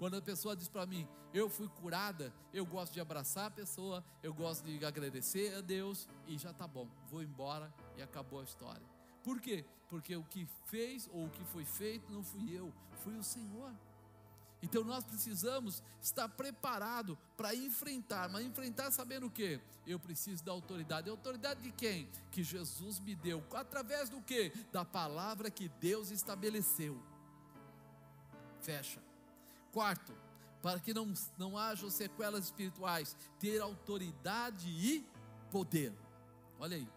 Quando 0.00 0.16
a 0.16 0.22
pessoa 0.22 0.56
diz 0.56 0.66
para 0.66 0.86
mim, 0.86 1.06
eu 1.34 1.50
fui 1.50 1.68
curada, 1.68 2.32
eu 2.54 2.64
gosto 2.64 2.94
de 2.94 3.02
abraçar 3.02 3.48
a 3.48 3.50
pessoa, 3.50 4.02
eu 4.22 4.32
gosto 4.32 4.64
de 4.64 4.82
agradecer 4.82 5.54
a 5.54 5.60
Deus 5.60 6.08
e 6.26 6.38
já 6.38 6.54
tá 6.54 6.66
bom, 6.66 6.88
vou 7.10 7.22
embora 7.22 7.70
e 7.98 8.02
acabou 8.02 8.40
a 8.40 8.44
história. 8.44 8.80
Por 9.22 9.38
quê? 9.42 9.62
Porque 9.90 10.16
o 10.16 10.24
que 10.24 10.48
fez 10.64 11.06
ou 11.12 11.26
o 11.26 11.28
que 11.28 11.44
foi 11.44 11.66
feito 11.66 12.10
não 12.10 12.24
fui 12.24 12.50
eu, 12.50 12.72
foi 13.04 13.14
o 13.14 13.22
Senhor. 13.22 13.74
Então 14.62 14.82
nós 14.84 15.04
precisamos 15.04 15.82
estar 16.00 16.30
preparado 16.30 17.18
para 17.36 17.54
enfrentar, 17.54 18.26
mas 18.30 18.46
enfrentar 18.46 18.90
sabendo 18.90 19.26
o 19.26 19.30
que? 19.30 19.60
Eu 19.86 20.00
preciso 20.00 20.42
da 20.42 20.52
autoridade. 20.52 21.10
A 21.10 21.12
autoridade 21.12 21.60
de 21.60 21.72
quem? 21.72 22.08
Que 22.30 22.42
Jesus 22.42 22.98
me 23.00 23.14
deu. 23.14 23.44
Através 23.52 24.08
do 24.08 24.22
que? 24.22 24.50
Da 24.72 24.82
palavra 24.82 25.50
que 25.50 25.68
Deus 25.68 26.10
estabeleceu. 26.10 26.98
Fecha. 28.62 29.09
Quarto, 29.72 30.12
para 30.62 30.80
que 30.80 30.92
não, 30.92 31.12
não 31.38 31.56
hajam 31.56 31.90
sequelas 31.90 32.46
espirituais, 32.46 33.16
ter 33.38 33.60
autoridade 33.60 34.68
e 34.68 35.06
poder. 35.50 35.92
Olha 36.58 36.76
aí. 36.76 36.88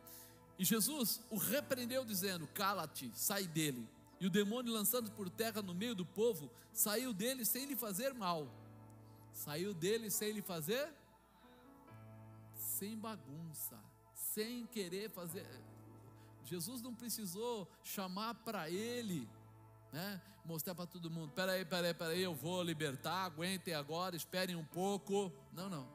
E 0.57 0.65
Jesus 0.65 1.21
o 1.29 1.37
repreendeu, 1.37 2.05
dizendo: 2.05 2.47
Cala-te, 2.47 3.11
sai 3.13 3.47
dele. 3.47 3.87
E 4.19 4.27
o 4.27 4.29
demônio, 4.29 4.71
lançando 4.71 5.11
por 5.11 5.29
terra 5.29 5.61
no 5.61 5.73
meio 5.73 5.95
do 5.95 6.05
povo, 6.05 6.49
saiu 6.71 7.13
dele 7.13 7.43
sem 7.43 7.65
lhe 7.65 7.75
fazer 7.75 8.13
mal. 8.13 8.47
Saiu 9.33 9.73
dele 9.73 10.09
sem 10.09 10.31
lhe 10.31 10.41
fazer? 10.41 10.93
Sem 12.55 12.97
bagunça, 12.97 13.77
sem 14.13 14.65
querer 14.67 15.09
fazer. 15.09 15.47
Jesus 16.45 16.81
não 16.81 16.93
precisou 16.93 17.67
chamar 17.83 18.35
para 18.35 18.69
ele 18.69 19.27
né? 19.93 20.19
Mostrar 20.43 20.75
para 20.75 20.87
todo 20.87 21.09
mundo: 21.09 21.31
peraí, 21.31 21.63
peraí, 21.63 21.93
peraí, 21.93 22.21
eu 22.21 22.33
vou 22.33 22.61
libertar, 22.63 23.25
aguentem 23.25 23.75
agora, 23.75 24.15
esperem 24.15 24.55
um 24.55 24.65
pouco. 24.65 25.31
Não, 25.53 25.69
não. 25.69 25.87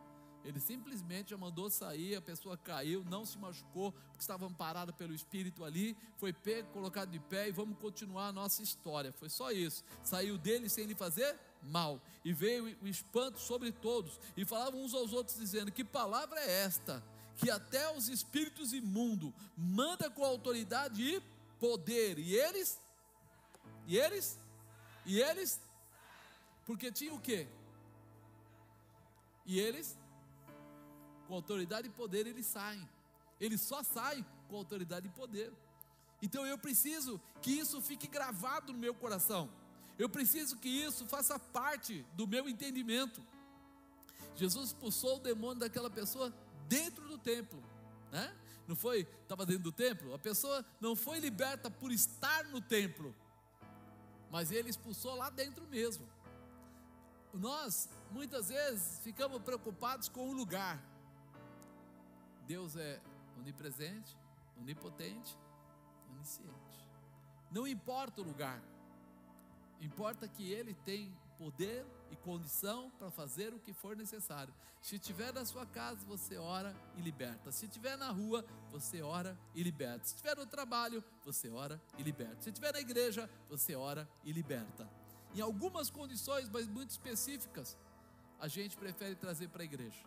Ele 0.44 0.60
simplesmente 0.60 1.30
já 1.30 1.36
mandou 1.36 1.68
sair, 1.68 2.16
a 2.16 2.22
pessoa 2.22 2.56
caiu, 2.56 3.04
não 3.04 3.26
se 3.26 3.36
machucou, 3.36 3.92
porque 3.92 4.20
estava 4.20 4.46
amparada 4.46 4.92
pelo 4.92 5.12
Espírito 5.12 5.64
ali, 5.64 5.94
foi 6.16 6.32
pego, 6.32 6.68
colocado 6.68 7.10
de 7.10 7.18
pé 7.18 7.48
e 7.48 7.52
vamos 7.52 7.76
continuar 7.78 8.28
a 8.28 8.32
nossa 8.32 8.62
história. 8.62 9.12
Foi 9.12 9.28
só 9.28 9.50
isso. 9.50 9.84
Saiu 10.02 10.38
dele 10.38 10.70
sem 10.70 10.86
lhe 10.86 10.94
fazer 10.94 11.36
mal. 11.60 12.00
E 12.24 12.32
veio 12.32 12.74
o 12.80 12.86
espanto 12.86 13.40
sobre 13.40 13.72
todos. 13.72 14.18
E 14.36 14.44
falavam 14.44 14.82
uns 14.82 14.94
aos 14.94 15.12
outros, 15.12 15.36
dizendo: 15.36 15.72
Que 15.72 15.84
palavra 15.84 16.40
é 16.40 16.62
esta? 16.62 17.02
Que 17.36 17.50
até 17.50 17.94
os 17.94 18.08
espíritos 18.08 18.72
imundos 18.72 19.32
manda 19.56 20.08
com 20.08 20.24
autoridade 20.24 21.02
e 21.02 21.20
poder, 21.58 22.18
e 22.18 22.34
eles 22.36 22.80
e 23.88 23.96
eles? 23.96 24.38
E 25.06 25.18
eles? 25.18 25.58
Porque 26.66 26.92
tinha 26.92 27.14
o 27.14 27.18
quê? 27.18 27.48
E 29.46 29.58
eles? 29.58 29.98
Com 31.26 31.34
autoridade 31.34 31.88
e 31.88 31.90
poder 31.90 32.26
eles 32.26 32.44
saem. 32.44 32.86
Eles 33.40 33.62
só 33.62 33.82
saem 33.82 34.24
com 34.46 34.56
autoridade 34.56 35.06
e 35.06 35.10
poder. 35.10 35.50
Então 36.20 36.46
eu 36.46 36.58
preciso 36.58 37.18
que 37.40 37.50
isso 37.50 37.80
fique 37.80 38.06
gravado 38.06 38.74
no 38.74 38.78
meu 38.78 38.94
coração. 38.94 39.50
Eu 39.98 40.08
preciso 40.08 40.58
que 40.58 40.68
isso 40.68 41.06
faça 41.06 41.38
parte 41.38 42.04
do 42.12 42.26
meu 42.26 42.46
entendimento. 42.46 43.24
Jesus 44.36 44.68
expulsou 44.68 45.16
o 45.16 45.20
demônio 45.20 45.60
daquela 45.60 45.88
pessoa 45.88 46.32
dentro 46.68 47.08
do 47.08 47.16
templo, 47.16 47.62
né? 48.12 48.36
Não 48.68 48.76
foi, 48.76 49.08
estava 49.22 49.46
dentro 49.46 49.62
do 49.62 49.72
templo. 49.72 50.12
A 50.12 50.18
pessoa 50.18 50.62
não 50.78 50.94
foi 50.94 51.18
liberta 51.20 51.70
por 51.70 51.90
estar 51.90 52.44
no 52.48 52.60
templo, 52.60 53.14
mas 54.30 54.50
ele 54.50 54.68
expulsou 54.68 55.14
lá 55.14 55.30
dentro 55.30 55.66
mesmo. 55.68 56.06
Nós, 57.32 57.88
muitas 58.10 58.48
vezes, 58.48 59.00
ficamos 59.00 59.42
preocupados 59.42 60.08
com 60.08 60.28
o 60.28 60.32
lugar. 60.32 60.82
Deus 62.46 62.76
é 62.76 63.00
onipresente, 63.38 64.16
onipotente, 64.58 65.36
onisciente. 66.10 66.86
Não 67.50 67.66
importa 67.66 68.20
o 68.20 68.24
lugar, 68.24 68.62
importa 69.80 70.26
que 70.28 70.50
Ele 70.50 70.74
tem 70.74 71.14
poder 71.38 71.86
e 72.10 72.16
condição 72.16 72.90
para 72.98 73.10
fazer 73.10 73.54
o 73.54 73.60
que 73.60 73.72
for 73.72 73.96
necessário. 73.96 74.52
Se 74.82 74.96
estiver 74.96 75.32
na 75.32 75.44
sua 75.44 75.64
casa, 75.64 76.04
você 76.06 76.36
ora 76.36 76.74
e 76.96 77.00
liberta. 77.00 77.52
Se 77.52 77.66
estiver 77.66 77.96
na 77.96 78.10
rua, 78.10 78.44
você 78.70 79.00
ora 79.00 79.38
e 79.54 79.62
liberta. 79.62 80.04
Se 80.04 80.14
estiver 80.14 80.36
no 80.36 80.46
trabalho, 80.46 81.02
você 81.24 81.48
ora 81.48 81.80
e 81.96 82.02
liberta. 82.02 82.42
Se 82.42 82.50
estiver 82.50 82.72
na 82.72 82.80
igreja, 82.80 83.30
você 83.48 83.74
ora 83.74 84.08
e 84.24 84.32
liberta. 84.32 84.88
Em 85.34 85.40
algumas 85.40 85.90
condições, 85.90 86.48
mas 86.48 86.66
muito 86.66 86.90
específicas, 86.90 87.76
a 88.40 88.48
gente 88.48 88.76
prefere 88.76 89.14
trazer 89.14 89.48
para 89.48 89.62
a 89.62 89.64
igreja. 89.64 90.02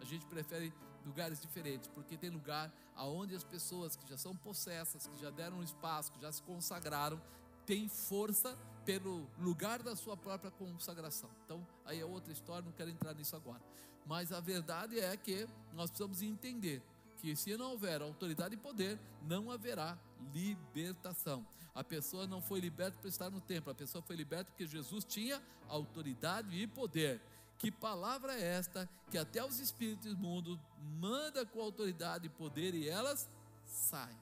A 0.00 0.04
gente 0.04 0.26
prefere 0.26 0.72
lugares 1.04 1.40
diferentes, 1.40 1.88
porque 1.88 2.16
tem 2.16 2.30
lugar 2.30 2.72
aonde 2.94 3.34
as 3.34 3.44
pessoas 3.44 3.96
que 3.96 4.08
já 4.08 4.16
são 4.16 4.34
possessas, 4.36 5.06
que 5.06 5.20
já 5.20 5.30
deram 5.30 5.62
espaço, 5.62 6.12
que 6.12 6.20
já 6.20 6.30
se 6.30 6.42
consagraram, 6.42 7.20
têm 7.66 7.88
força 7.88 8.56
pelo 8.84 9.26
lugar 9.38 9.82
da 9.82 9.94
sua 9.94 10.16
própria 10.16 10.50
consagração. 10.50 11.30
Então, 11.44 11.66
aí 11.84 12.00
é 12.00 12.04
outra 12.04 12.32
história, 12.32 12.64
não 12.64 12.72
quero 12.72 12.90
entrar 12.90 13.14
nisso 13.14 13.36
agora. 13.36 13.60
Mas 14.06 14.32
a 14.32 14.40
verdade 14.40 14.98
é 14.98 15.16
que 15.16 15.46
nós 15.74 15.90
precisamos 15.90 16.22
entender 16.22 16.82
que 17.18 17.36
se 17.36 17.56
não 17.56 17.70
houver 17.70 18.02
autoridade 18.02 18.54
e 18.54 18.58
poder, 18.58 18.98
não 19.22 19.50
haverá 19.50 19.96
libertação. 20.34 21.46
A 21.74 21.82
pessoa 21.82 22.26
não 22.26 22.42
foi 22.42 22.60
liberta 22.60 22.98
por 22.98 23.08
estar 23.08 23.30
no 23.30 23.40
templo, 23.40 23.70
a 23.70 23.74
pessoa 23.74 24.02
foi 24.02 24.16
liberta 24.16 24.50
porque 24.50 24.66
Jesus 24.66 25.04
tinha 25.04 25.40
autoridade 25.68 26.54
e 26.54 26.66
poder. 26.66 27.20
Que 27.58 27.70
palavra 27.70 28.34
é 28.34 28.42
esta 28.42 28.90
que 29.08 29.16
até 29.16 29.42
os 29.44 29.60
espíritos 29.60 30.06
imundos 30.06 30.58
manda 30.98 31.46
com 31.46 31.60
autoridade 31.60 32.26
e 32.26 32.28
poder 32.28 32.74
e 32.74 32.88
elas 32.88 33.30
saem? 33.64 34.18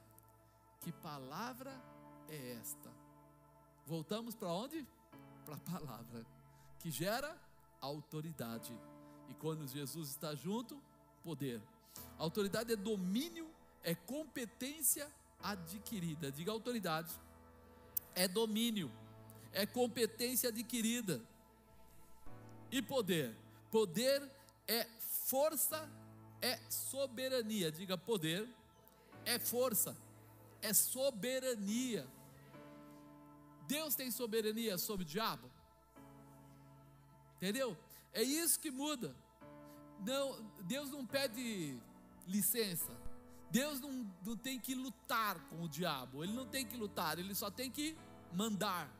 Que 0.81 0.93
palavra 0.93 1.73
é 2.29 2.53
esta? 2.61 3.00
Voltamos 3.87 4.35
para 4.35 4.53
onde? 4.53 4.87
Para 5.45 5.55
a 5.55 5.59
palavra 5.59 6.27
que 6.81 6.91
gera 6.91 7.37
autoridade. 7.81 8.73
E 9.29 9.35
quando 9.35 9.67
Jesus 9.67 10.11
está 10.11 10.35
junto, 10.35 10.81
poder. 11.23 11.63
Autoridade 12.19 12.73
é 12.73 12.77
domínio, 12.77 13.49
é 13.83 13.95
competência 13.95 15.11
adquirida. 15.43 16.33
Diga 16.33 16.51
autoridade. 16.53 17.13
É 18.15 18.27
domínio, 18.27 18.91
é 19.53 19.65
competência 19.65 20.49
adquirida. 20.49 21.21
E 22.71 22.83
poder. 22.83 23.37
Poder 23.71 24.29
é 24.67 24.87
força, 25.01 25.89
é 26.41 26.59
soberania. 26.69 27.71
Diga 27.71 27.97
poder, 27.97 28.49
é 29.25 29.39
força, 29.39 29.97
é 30.63 30.73
soberania. 30.73 32.07
Deus 33.71 33.95
tem 33.95 34.11
soberania 34.11 34.77
sobre 34.77 35.05
o 35.05 35.09
diabo? 35.09 35.49
Entendeu? 37.37 37.79
É 38.13 38.21
isso 38.21 38.59
que 38.59 38.69
muda. 38.69 39.15
Não, 40.05 40.43
Deus 40.63 40.91
não 40.91 41.07
pede 41.07 41.81
licença. 42.27 42.93
Deus 43.49 43.79
não, 43.81 43.93
não 44.27 44.37
tem 44.37 44.59
que 44.59 44.75
lutar 44.75 45.39
com 45.49 45.63
o 45.63 45.69
diabo. 45.69 46.25
Ele 46.25 46.33
não 46.33 46.47
tem 46.47 46.67
que 46.67 46.77
lutar, 46.77 47.17
ele 47.17 47.33
só 47.33 47.49
tem 47.49 47.71
que 47.71 47.97
mandar. 48.33 48.91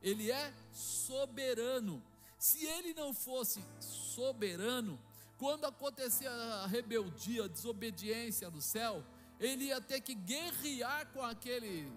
Ele 0.00 0.30
é 0.30 0.54
soberano. 0.72 2.00
Se 2.38 2.64
ele 2.64 2.94
não 2.94 3.12
fosse 3.12 3.64
soberano, 3.80 4.96
quando 5.38 5.64
acontecia 5.64 6.30
a 6.30 6.66
rebeldia, 6.68 7.46
a 7.46 7.48
desobediência 7.48 8.48
no 8.48 8.60
céu, 8.60 9.04
ele 9.40 9.64
ia 9.64 9.80
ter 9.80 10.00
que 10.00 10.14
guerrear 10.14 11.12
com 11.12 11.22
aquele 11.22 11.90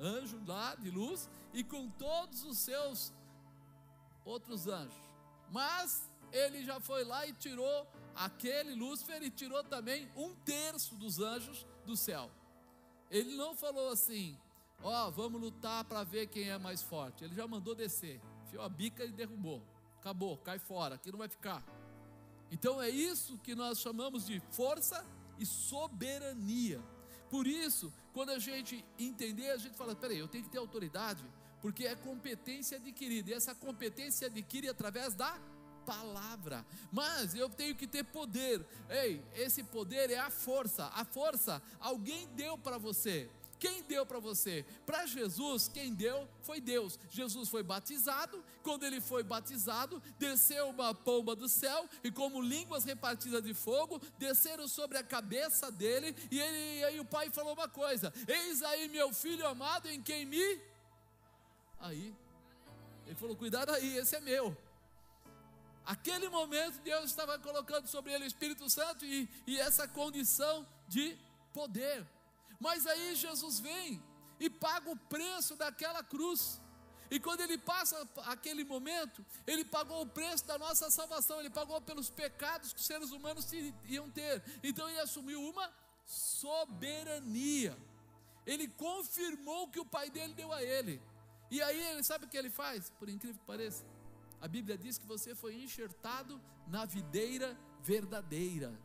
anjo 0.00 0.40
lá 0.46 0.74
de 0.74 0.90
luz 0.90 1.28
e 1.52 1.64
com 1.64 1.88
todos 1.90 2.44
os 2.44 2.58
seus 2.58 3.12
outros 4.24 4.66
anjos. 4.66 4.96
Mas 5.50 6.08
ele 6.32 6.64
já 6.64 6.78
foi 6.80 7.04
lá 7.04 7.26
e 7.26 7.32
tirou 7.32 7.86
aquele 8.14 8.74
Lúcifer 8.74 9.22
e 9.22 9.30
tirou 9.30 9.62
também 9.64 10.10
um 10.16 10.34
terço 10.34 10.94
dos 10.96 11.18
anjos 11.18 11.66
do 11.86 11.96
céu. 11.96 12.30
Ele 13.10 13.36
não 13.36 13.54
falou 13.54 13.90
assim, 13.90 14.38
ó, 14.82 15.08
oh, 15.08 15.10
vamos 15.10 15.40
lutar 15.40 15.84
para 15.84 16.04
ver 16.04 16.26
quem 16.26 16.50
é 16.50 16.58
mais 16.58 16.82
forte. 16.82 17.24
Ele 17.24 17.34
já 17.34 17.46
mandou 17.46 17.74
descer, 17.74 18.20
enfiou 18.44 18.62
a 18.62 18.68
bica 18.68 19.04
e 19.04 19.12
derrubou. 19.12 19.62
Acabou, 19.98 20.36
cai 20.38 20.58
fora, 20.58 20.96
aqui 20.96 21.10
não 21.10 21.18
vai 21.18 21.28
ficar. 21.28 21.64
Então 22.50 22.80
é 22.80 22.88
isso 22.88 23.38
que 23.38 23.54
nós 23.54 23.78
chamamos 23.80 24.26
de 24.26 24.40
força 24.52 25.04
e 25.38 25.46
soberania. 25.46 26.82
Por 27.30 27.46
isso, 27.46 27.92
quando 28.12 28.30
a 28.30 28.38
gente 28.38 28.84
entender, 28.98 29.50
a 29.50 29.56
gente 29.56 29.76
fala: 29.76 29.94
peraí, 29.94 30.18
eu 30.18 30.28
tenho 30.28 30.44
que 30.44 30.50
ter 30.50 30.58
autoridade, 30.58 31.24
porque 31.60 31.86
é 31.86 31.94
competência 31.94 32.78
adquirida, 32.78 33.30
e 33.30 33.34
essa 33.34 33.54
competência 33.54 34.26
adquire 34.28 34.68
através 34.68 35.14
da 35.14 35.38
palavra. 35.88 36.66
Mas 36.92 37.34
eu 37.34 37.48
tenho 37.48 37.74
que 37.74 37.86
ter 37.86 38.04
poder. 38.04 38.64
Ei, 38.90 39.24
esse 39.34 39.64
poder 39.64 40.10
é 40.10 40.18
a 40.18 40.30
força. 40.30 40.86
A 40.94 41.04
força 41.04 41.62
alguém 41.80 42.28
deu 42.36 42.58
para 42.58 42.76
você. 42.76 43.30
Quem 43.58 43.82
deu 43.82 44.06
para 44.06 44.20
você? 44.20 44.64
Para 44.86 45.06
Jesus, 45.06 45.68
quem 45.68 45.92
deu 45.92 46.28
foi 46.42 46.60
Deus. 46.60 46.98
Jesus 47.10 47.48
foi 47.48 47.62
batizado. 47.62 48.44
Quando 48.62 48.84
ele 48.84 49.00
foi 49.00 49.22
batizado, 49.22 50.00
desceu 50.18 50.68
uma 50.68 50.94
pomba 50.94 51.34
do 51.34 51.48
céu 51.48 51.88
e, 52.04 52.10
como 52.10 52.40
línguas 52.40 52.84
repartidas 52.84 53.42
de 53.42 53.54
fogo, 53.54 54.00
desceram 54.18 54.68
sobre 54.68 54.96
a 54.98 55.02
cabeça 55.02 55.70
dele. 55.72 56.14
E 56.30 56.38
ele, 56.38 56.84
aí 56.84 57.00
o 57.00 57.04
pai 57.04 57.30
falou 57.30 57.54
uma 57.54 57.68
coisa: 57.68 58.12
Eis 58.28 58.62
aí 58.62 58.88
meu 58.88 59.12
filho 59.12 59.46
amado 59.46 59.88
em 59.88 60.00
quem 60.00 60.24
me. 60.24 60.60
Aí, 61.80 62.14
ele 63.06 63.16
falou: 63.16 63.34
Cuidado 63.34 63.72
aí, 63.72 63.96
esse 63.96 64.14
é 64.14 64.20
meu. 64.20 64.56
Aquele 65.84 66.28
momento, 66.28 66.78
Deus 66.82 67.06
estava 67.06 67.38
colocando 67.38 67.86
sobre 67.88 68.12
ele 68.12 68.24
o 68.24 68.26
Espírito 68.26 68.68
Santo 68.68 69.06
e, 69.06 69.26
e 69.46 69.58
essa 69.58 69.88
condição 69.88 70.66
de 70.86 71.16
poder. 71.52 72.06
Mas 72.58 72.86
aí 72.86 73.14
Jesus 73.14 73.60
vem 73.60 74.02
e 74.40 74.48
paga 74.50 74.90
o 74.90 74.96
preço 74.96 75.56
daquela 75.56 76.02
cruz. 76.02 76.60
E 77.10 77.18
quando 77.18 77.40
ele 77.40 77.56
passa 77.56 78.06
aquele 78.26 78.64
momento, 78.64 79.24
ele 79.46 79.64
pagou 79.64 80.02
o 80.02 80.06
preço 80.06 80.46
da 80.46 80.58
nossa 80.58 80.90
salvação, 80.90 81.40
ele 81.40 81.48
pagou 81.48 81.80
pelos 81.80 82.10
pecados 82.10 82.72
que 82.72 82.80
os 82.80 82.86
seres 82.86 83.10
humanos 83.12 83.50
iam 83.84 84.10
ter. 84.10 84.42
Então 84.62 84.88
ele 84.88 85.00
assumiu 85.00 85.40
uma 85.42 85.72
soberania. 86.04 87.76
Ele 88.44 88.68
confirmou 88.68 89.64
o 89.64 89.70
que 89.70 89.80
o 89.80 89.86
pai 89.86 90.10
dele 90.10 90.34
deu 90.34 90.52
a 90.52 90.62
ele. 90.62 91.00
E 91.50 91.62
aí 91.62 91.80
ele 91.80 92.02
sabe 92.02 92.26
o 92.26 92.28
que 92.28 92.36
ele 92.36 92.50
faz? 92.50 92.90
Por 92.90 93.08
incrível 93.08 93.38
que 93.40 93.46
pareça, 93.46 93.84
a 94.40 94.46
Bíblia 94.46 94.76
diz 94.76 94.98
que 94.98 95.06
você 95.06 95.34
foi 95.34 95.54
enxertado 95.62 96.40
na 96.66 96.84
videira 96.84 97.58
verdadeira. 97.82 98.78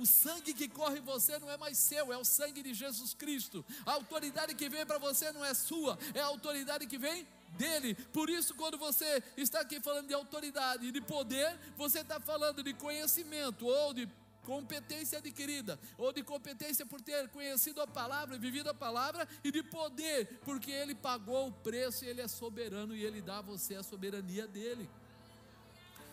O 0.00 0.06
sangue 0.06 0.54
que 0.54 0.66
corre 0.66 0.98
em 0.98 1.02
você 1.02 1.38
não 1.38 1.50
é 1.50 1.58
mais 1.58 1.76
seu, 1.76 2.10
é 2.10 2.16
o 2.16 2.24
sangue 2.24 2.62
de 2.62 2.72
Jesus 2.72 3.12
Cristo. 3.12 3.62
A 3.84 3.92
autoridade 3.92 4.54
que 4.54 4.66
vem 4.66 4.86
para 4.86 4.96
você 4.96 5.30
não 5.30 5.44
é 5.44 5.52
sua, 5.52 5.98
é 6.14 6.20
a 6.20 6.26
autoridade 6.26 6.86
que 6.86 6.96
vem 6.96 7.28
dele. 7.50 7.94
Por 8.10 8.30
isso, 8.30 8.54
quando 8.54 8.78
você 8.78 9.22
está 9.36 9.60
aqui 9.60 9.78
falando 9.78 10.08
de 10.08 10.14
autoridade 10.14 10.86
e 10.86 10.90
de 10.90 11.02
poder, 11.02 11.54
você 11.76 12.00
está 12.00 12.18
falando 12.18 12.62
de 12.62 12.72
conhecimento 12.72 13.66
ou 13.66 13.92
de 13.92 14.08
competência 14.42 15.18
adquirida, 15.18 15.78
ou 15.98 16.14
de 16.14 16.22
competência 16.22 16.86
por 16.86 17.02
ter 17.02 17.28
conhecido 17.28 17.82
a 17.82 17.86
palavra 17.86 18.38
vivido 18.38 18.70
a 18.70 18.74
palavra, 18.74 19.28
e 19.44 19.52
de 19.52 19.62
poder, 19.62 20.40
porque 20.46 20.70
ele 20.70 20.94
pagou 20.94 21.48
o 21.48 21.52
preço 21.52 22.06
e 22.06 22.08
ele 22.08 22.22
é 22.22 22.26
soberano 22.26 22.96
e 22.96 23.04
ele 23.04 23.20
dá 23.20 23.38
a 23.38 23.42
você 23.42 23.74
a 23.74 23.82
soberania 23.82 24.48
dele. 24.48 24.88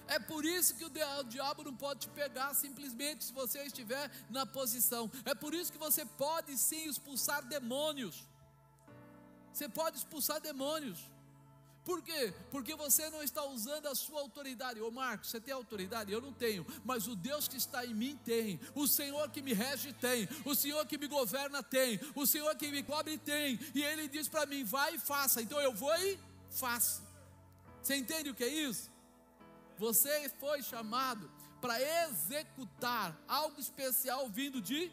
É 0.07 0.19
por 0.19 0.45
isso 0.45 0.75
que 0.75 0.85
o 0.85 0.91
diabo 1.25 1.63
não 1.63 1.75
pode 1.75 2.01
te 2.01 2.09
pegar 2.09 2.53
simplesmente 2.53 3.25
se 3.25 3.33
você 3.33 3.63
estiver 3.63 4.09
na 4.29 4.45
posição. 4.45 5.11
É 5.25 5.35
por 5.35 5.53
isso 5.53 5.71
que 5.71 5.77
você 5.77 6.05
pode 6.05 6.57
sim 6.57 6.87
expulsar 6.87 7.45
demônios. 7.45 8.25
Você 9.51 9.67
pode 9.67 9.97
expulsar 9.97 10.39
demônios. 10.39 10.99
Por 11.83 12.01
quê? 12.01 12.33
Porque 12.51 12.75
você 12.75 13.09
não 13.09 13.23
está 13.23 13.45
usando 13.45 13.87
a 13.87 13.95
sua 13.95 14.19
autoridade. 14.19 14.81
Ô 14.81 14.91
Marcos, 14.91 15.29
você 15.29 15.39
tem 15.39 15.53
autoridade? 15.53 16.11
Eu 16.11 16.19
não 16.19 16.33
tenho, 16.33 16.65
mas 16.83 17.07
o 17.07 17.15
Deus 17.15 17.47
que 17.47 17.55
está 17.55 17.85
em 17.85 17.93
mim 17.93 18.19
tem. 18.25 18.59
O 18.75 18.87
Senhor 18.87 19.29
que 19.29 19.41
me 19.41 19.53
rege 19.53 19.93
tem. 19.93 20.27
O 20.43 20.53
Senhor 20.53 20.85
que 20.85 20.97
me 20.97 21.07
governa 21.07 21.63
tem. 21.63 21.97
O 22.13 22.25
Senhor 22.25 22.53
que 22.57 22.69
me 22.71 22.83
cobre 22.83 23.17
tem. 23.17 23.57
E 23.73 23.81
Ele 23.83 24.09
diz 24.09 24.27
para 24.27 24.45
mim: 24.45 24.65
vai 24.65 24.95
e 24.95 24.99
faça. 24.99 25.41
Então 25.41 25.61
eu 25.61 25.73
vou 25.73 25.95
e 25.95 26.19
faço. 26.49 27.01
Você 27.81 27.95
entende 27.95 28.29
o 28.29 28.35
que 28.35 28.43
é 28.43 28.49
isso? 28.49 28.96
Você 29.77 30.29
foi 30.39 30.61
chamado 30.61 31.29
para 31.61 31.79
executar 32.07 33.19
algo 33.27 33.59
especial 33.59 34.29
vindo 34.29 34.61
de 34.61 34.91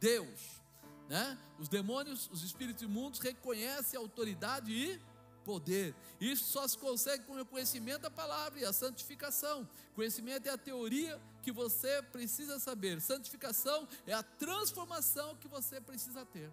Deus. 0.00 0.60
Né? 1.08 1.38
Os 1.58 1.68
demônios, 1.68 2.28
os 2.32 2.42
espíritos 2.42 2.82
imundos 2.82 3.20
reconhecem 3.20 3.98
autoridade 3.98 4.72
e 4.72 5.00
poder. 5.44 5.94
Isso 6.20 6.44
só 6.44 6.66
se 6.66 6.76
consegue 6.76 7.22
com 7.24 7.40
o 7.40 7.46
conhecimento 7.46 8.02
da 8.02 8.10
palavra 8.10 8.58
e 8.58 8.64
a 8.64 8.72
santificação. 8.72 9.68
Conhecimento 9.94 10.48
é 10.48 10.50
a 10.50 10.58
teoria 10.58 11.20
que 11.42 11.52
você 11.52 12.02
precisa 12.02 12.58
saber. 12.58 13.00
Santificação 13.00 13.86
é 14.06 14.12
a 14.12 14.24
transformação 14.24 15.36
que 15.36 15.46
você 15.46 15.80
precisa 15.80 16.26
ter. 16.26 16.52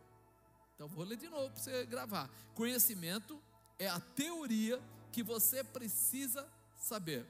Então 0.75 0.87
vou 0.87 1.03
ler 1.03 1.17
de 1.17 1.27
novo 1.27 1.49
para 1.49 1.61
você 1.61 1.85
gravar. 1.85 2.29
Conhecimento 2.53 3.41
é 3.79 3.87
a 3.87 3.99
teoria 3.99 4.79
que 5.11 5.23
você 5.23 5.63
precisa 5.63 6.47
saber. 6.75 7.25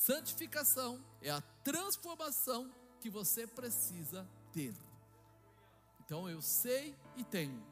Santificação 0.00 1.04
é 1.20 1.30
a 1.30 1.42
transformação 1.62 2.72
que 3.00 3.10
você 3.10 3.46
precisa 3.46 4.26
ter. 4.50 4.74
Então 6.00 6.28
eu 6.28 6.40
sei 6.40 6.96
e 7.16 7.22
tenho. 7.22 7.62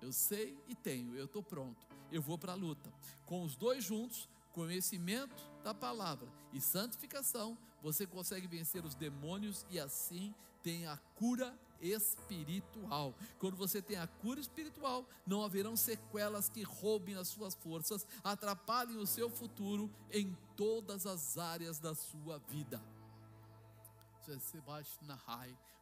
Eu 0.00 0.10
sei 0.10 0.58
e 0.66 0.74
tenho, 0.74 1.14
eu 1.16 1.26
estou 1.26 1.42
pronto 1.42 1.86
eu 2.14 2.22
vou 2.22 2.38
para 2.38 2.52
a 2.52 2.56
luta. 2.56 2.92
Com 3.26 3.42
os 3.42 3.56
dois 3.56 3.84
juntos, 3.84 4.28
conhecimento 4.52 5.34
da 5.64 5.74
palavra 5.74 6.28
e 6.52 6.60
santificação, 6.60 7.58
você 7.82 8.06
consegue 8.06 8.46
vencer 8.46 8.84
os 8.84 8.94
demônios 8.94 9.66
e 9.68 9.80
assim 9.80 10.32
tem 10.62 10.86
a 10.86 10.96
cura 11.16 11.52
espiritual. 11.84 13.14
Quando 13.38 13.56
você 13.56 13.82
tem 13.82 13.96
a 13.96 14.06
cura 14.06 14.40
espiritual, 14.40 15.06
não 15.26 15.44
haverão 15.44 15.76
sequelas 15.76 16.48
que 16.48 16.62
roubem 16.62 17.14
as 17.16 17.28
suas 17.28 17.54
forças, 17.54 18.06
atrapalhem 18.22 18.96
o 18.96 19.06
seu 19.06 19.28
futuro 19.28 19.90
em 20.10 20.36
todas 20.56 21.06
as 21.06 21.36
áreas 21.36 21.78
da 21.78 21.94
sua 21.94 22.38
vida. 22.48 22.82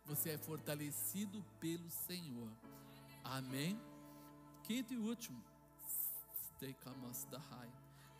Você 0.07 0.31
é 0.31 0.39
fortalecido 0.39 1.45
pelo 1.61 1.89
Senhor. 1.91 2.51
Amém? 3.23 3.81
Quinto 4.65 4.93
e 4.93 4.99
último. 4.99 5.41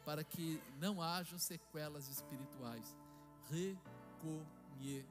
Para 0.05 0.23
que 0.25 0.63
não 0.79 1.03
hajam 1.03 1.39
sequelas 1.39 2.09
espirituais. 2.09 2.97
Reconhecer. 3.51 5.03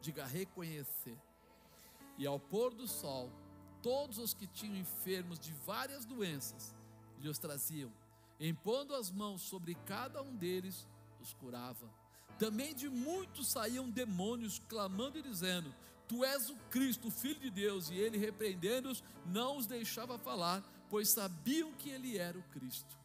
Diga 0.00 0.24
reconhecer. 0.26 1.18
E 2.18 2.26
ao 2.26 2.38
pôr 2.38 2.74
do 2.74 2.88
sol, 2.88 3.30
todos 3.80 4.18
os 4.18 4.34
que 4.34 4.46
tinham 4.46 4.76
enfermos 4.76 5.38
de 5.38 5.52
várias 5.64 6.04
doenças 6.04 6.74
lhes 7.20 7.38
traziam, 7.38 7.92
impondo 8.40 8.94
as 8.94 9.10
mãos 9.10 9.42
sobre 9.42 9.74
cada 9.86 10.20
um 10.22 10.34
deles, 10.36 10.86
os 11.20 11.32
curava. 11.34 11.88
Também 12.38 12.74
de 12.74 12.88
muitos 12.88 13.48
saíam 13.48 13.88
demônios, 13.88 14.60
clamando 14.68 15.18
e 15.18 15.22
dizendo: 15.22 15.74
Tu 16.06 16.24
és 16.24 16.50
o 16.50 16.56
Cristo, 16.70 17.08
o 17.08 17.10
Filho 17.10 17.40
de 17.40 17.50
Deus. 17.50 17.90
E 17.90 17.94
ele, 17.94 18.16
repreendendo-os, 18.16 19.02
não 19.26 19.56
os 19.56 19.66
deixava 19.66 20.18
falar, 20.18 20.62
pois 20.88 21.08
sabiam 21.10 21.72
que 21.72 21.90
ele 21.90 22.16
era 22.16 22.38
o 22.38 22.42
Cristo. 22.44 22.96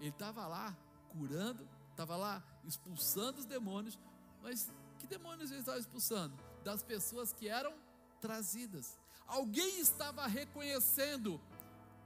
Ele 0.00 0.08
estava 0.08 0.46
lá 0.46 0.76
curando, 1.10 1.68
estava 1.90 2.16
lá 2.16 2.42
expulsando 2.64 3.38
os 3.38 3.44
demônios, 3.44 3.98
mas 4.42 4.70
que 4.98 5.06
demônios 5.06 5.50
ele 5.50 5.60
estava 5.60 5.78
expulsando? 5.78 6.34
Das 6.64 6.82
pessoas 6.82 7.32
que 7.32 7.48
eram 7.48 7.74
trazidas. 8.20 8.96
Alguém 9.26 9.80
estava 9.80 10.26
reconhecendo 10.26 11.40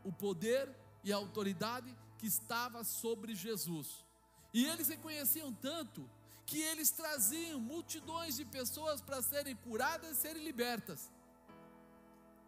o 0.04 0.12
poder 0.12 0.68
e 1.04 1.12
a 1.12 1.16
autoridade 1.16 1.96
que 2.18 2.26
estava 2.26 2.84
sobre 2.84 3.34
Jesus. 3.34 4.04
E 4.52 4.64
eles 4.66 4.88
reconheciam 4.88 5.52
tanto 5.52 6.08
que 6.44 6.60
eles 6.60 6.90
traziam 6.90 7.60
multidões 7.60 8.36
de 8.36 8.44
pessoas 8.44 9.00
para 9.00 9.22
serem 9.22 9.56
curadas 9.56 10.10
e 10.10 10.20
serem 10.20 10.44
libertas. 10.44 11.10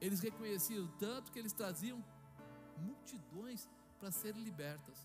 Eles 0.00 0.20
reconheciam 0.20 0.86
tanto 0.98 1.32
que 1.32 1.38
eles 1.38 1.52
traziam 1.52 2.04
multidões 2.76 3.68
para 3.98 4.10
serem 4.10 4.42
libertas. 4.42 4.98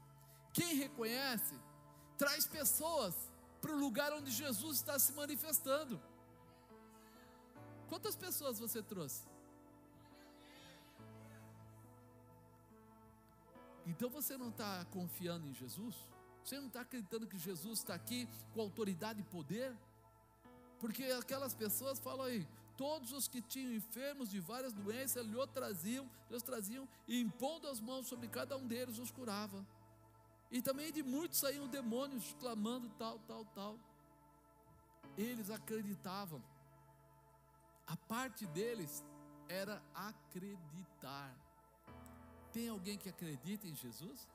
Quem 0.52 0.76
reconhece, 0.76 1.56
traz 2.18 2.46
pessoas 2.46 3.16
para 3.62 3.72
o 3.72 3.80
lugar 3.80 4.12
onde 4.14 4.32
Jesus 4.32 4.78
está 4.78 4.98
se 5.00 5.14
manifestando. 5.14 6.02
Quantas 7.90 8.16
pessoas 8.16 8.60
você 8.60 8.82
trouxe? 8.82 9.28
Então 13.86 14.10
você 14.10 14.38
não 14.38 14.50
está 14.50 14.86
confiando 14.86 15.48
em 15.48 15.54
Jesus? 15.54 15.96
Você 16.44 16.60
não 16.60 16.68
está 16.68 16.82
acreditando 16.82 17.28
que 17.28 17.38
Jesus 17.38 17.80
está 17.80 17.96
aqui 17.96 18.30
com 18.54 18.62
autoridade 18.62 19.22
e 19.22 19.24
poder? 19.24 19.76
Porque 20.80 21.04
aquelas 21.06 21.54
pessoas 21.54 22.00
falam 22.00 22.26
aí, 22.28 22.48
todos 22.78 23.12
os 23.12 23.28
que 23.28 23.42
tinham 23.42 23.74
enfermos 23.74 24.30
de 24.30 24.40
várias 24.40 24.72
doenças 24.72 25.26
lhe 25.26 25.48
traziam, 25.48 26.10
lhes 26.30 26.44
traziam 26.44 26.88
e 27.08 27.20
impondo 27.20 27.68
as 27.68 27.80
mãos 27.80 28.08
sobre 28.08 28.28
cada 28.28 28.56
um 28.56 28.68
deles 28.68 29.00
os 29.00 29.12
curava. 29.12 29.66
E 30.52 30.62
também 30.62 30.92
de 30.92 31.04
muitos 31.04 31.40
saíam 31.40 31.68
demônios 31.68 32.36
clamando 32.40 32.90
tal, 32.98 33.20
tal, 33.28 33.44
tal. 33.46 33.78
Eles 35.18 35.50
acreditavam. 35.50 36.42
A 37.90 37.98
parte 37.98 38.46
deles 38.46 39.04
era 39.48 39.82
acreditar. 39.94 41.36
Tem 42.54 42.70
alguém 42.70 42.98
que 42.98 43.10
acredita 43.10 43.68
em 43.68 43.76
Jesus? 43.76 44.28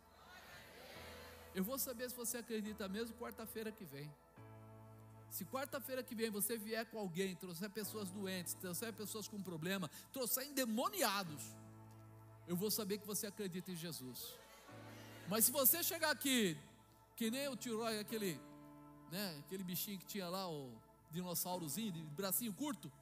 Eu 1.55 1.63
vou 1.63 1.79
saber 1.79 2.11
se 2.11 2.17
você 2.17 2.39
acredita 2.39 2.89
mesmo 2.89 3.17
quarta-feira 3.17 3.71
que 3.71 3.85
vem. 3.85 4.13
Se 5.31 5.45
quarta-feira 5.45 6.03
que 6.03 6.17
vem 6.17 6.31
você 6.31 6.57
vier 6.57 6.85
com 6.87 6.99
alguém, 6.99 7.37
trouxer 7.37 7.71
pessoas 7.71 8.11
doentes, 8.11 8.55
trouxer 8.55 8.93
pessoas 8.93 9.29
com 9.29 9.41
problema, 9.41 9.89
trouxer 10.13 10.49
endemoniados, 10.49 11.43
eu 12.49 12.57
vou 12.57 12.73
saber 12.73 12.99
que 12.99 13.07
você 13.07 13.29
acredita 13.29 13.71
em 13.71 13.77
Jesus. 13.77 14.35
Mas 15.29 15.45
se 15.45 15.53
você 15.53 15.83
chegar 15.83 16.11
aqui, 16.11 16.59
que 17.17 17.31
nem 17.31 17.49
o 17.49 17.57
tio 17.57 17.79
Roy, 17.79 18.01
aquele, 18.01 18.41
né, 19.13 19.37
aquele 19.47 19.63
bichinho 19.63 19.99
que 19.99 20.07
tinha 20.07 20.29
lá, 20.29 20.51
o 20.51 20.73
dinossaurozinho, 21.11 21.93
de 21.93 22.03
bracinho 22.03 22.53
curto, 22.53 22.93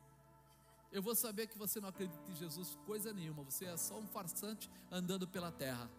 eu 0.92 1.02
vou 1.02 1.14
saber 1.14 1.46
que 1.46 1.58
você 1.58 1.80
não 1.80 1.88
acredita 1.88 2.30
em 2.30 2.34
Jesus 2.34 2.78
coisa 2.86 3.12
nenhuma, 3.12 3.42
você 3.42 3.64
é 3.64 3.76
só 3.76 3.98
um 3.98 4.06
farsante 4.06 4.70
andando 4.90 5.26
pela 5.26 5.50
terra. 5.50 5.90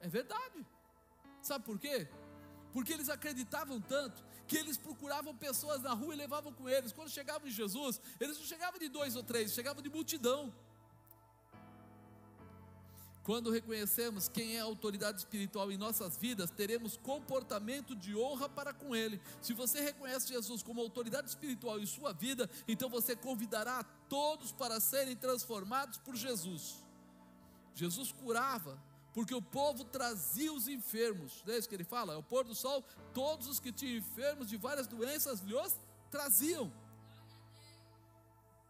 É 0.00 0.08
verdade. 0.08 0.66
Sabe 1.42 1.64
por 1.64 1.78
quê? 1.78 2.08
Porque 2.72 2.92
eles 2.92 3.10
acreditavam 3.10 3.80
tanto 3.80 4.24
que 4.48 4.56
eles 4.56 4.76
procuravam 4.76 5.36
pessoas 5.36 5.82
na 5.82 5.92
rua 5.92 6.14
e 6.14 6.16
levavam 6.16 6.52
com 6.52 6.68
eles. 6.68 6.92
Quando 6.92 7.10
chegavam 7.10 7.46
em 7.46 7.50
Jesus, 7.50 8.00
eles 8.18 8.38
não 8.38 8.46
chegavam 8.46 8.78
de 8.78 8.88
dois 8.88 9.14
ou 9.14 9.22
três, 9.22 9.52
chegavam 9.52 9.82
de 9.82 9.90
multidão. 9.90 10.52
Quando 13.24 13.50
reconhecemos 13.50 14.28
quem 14.28 14.56
é 14.56 14.60
a 14.60 14.64
autoridade 14.64 15.18
espiritual 15.20 15.72
em 15.72 15.78
nossas 15.78 16.14
vidas, 16.18 16.50
teremos 16.50 16.98
comportamento 16.98 17.96
de 17.96 18.14
honra 18.14 18.50
para 18.50 18.74
com 18.74 18.94
Ele. 18.94 19.18
Se 19.40 19.54
você 19.54 19.80
reconhece 19.80 20.28
Jesus 20.28 20.62
como 20.62 20.82
autoridade 20.82 21.30
espiritual 21.30 21.80
em 21.80 21.86
sua 21.86 22.12
vida, 22.12 22.50
então 22.68 22.90
você 22.90 23.16
convidará 23.16 23.78
a 23.78 23.84
todos 24.14 24.52
para 24.52 24.78
serem 24.78 25.16
transformados 25.16 25.98
por 25.98 26.14
Jesus. 26.14 26.84
Jesus 27.74 28.12
curava, 28.12 28.80
porque 29.12 29.34
o 29.34 29.42
povo 29.42 29.82
trazia 29.82 30.52
os 30.52 30.68
enfermos, 30.68 31.42
não 31.44 31.52
é 31.52 31.58
isso 31.58 31.68
que 31.68 31.74
ele 31.74 31.82
fala? 31.82 32.14
Ao 32.14 32.22
pôr 32.22 32.44
do 32.44 32.54
sol, 32.54 32.84
todos 33.12 33.48
os 33.48 33.58
que 33.58 33.72
tinham 33.72 33.98
enfermos 33.98 34.48
de 34.48 34.56
várias 34.56 34.86
doenças 34.86 35.40
lhes 35.40 35.76
traziam. 36.12 36.72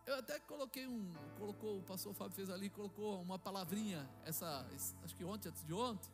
Eu 0.07 0.15
até 0.19 0.39
coloquei 0.41 0.87
um, 0.87 1.13
colocou, 1.39 1.79
o 1.79 1.83
pastor 1.83 2.15
Fábio 2.15 2.35
fez 2.35 2.49
ali, 2.49 2.71
colocou 2.71 3.21
uma 3.21 3.39
palavrinha, 3.39 4.09
essa, 4.25 4.67
acho 5.05 5.15
que 5.15 5.25
ontem, 5.25 5.51
antes 5.51 5.63
de 5.63 5.75
ontem, 5.75 6.11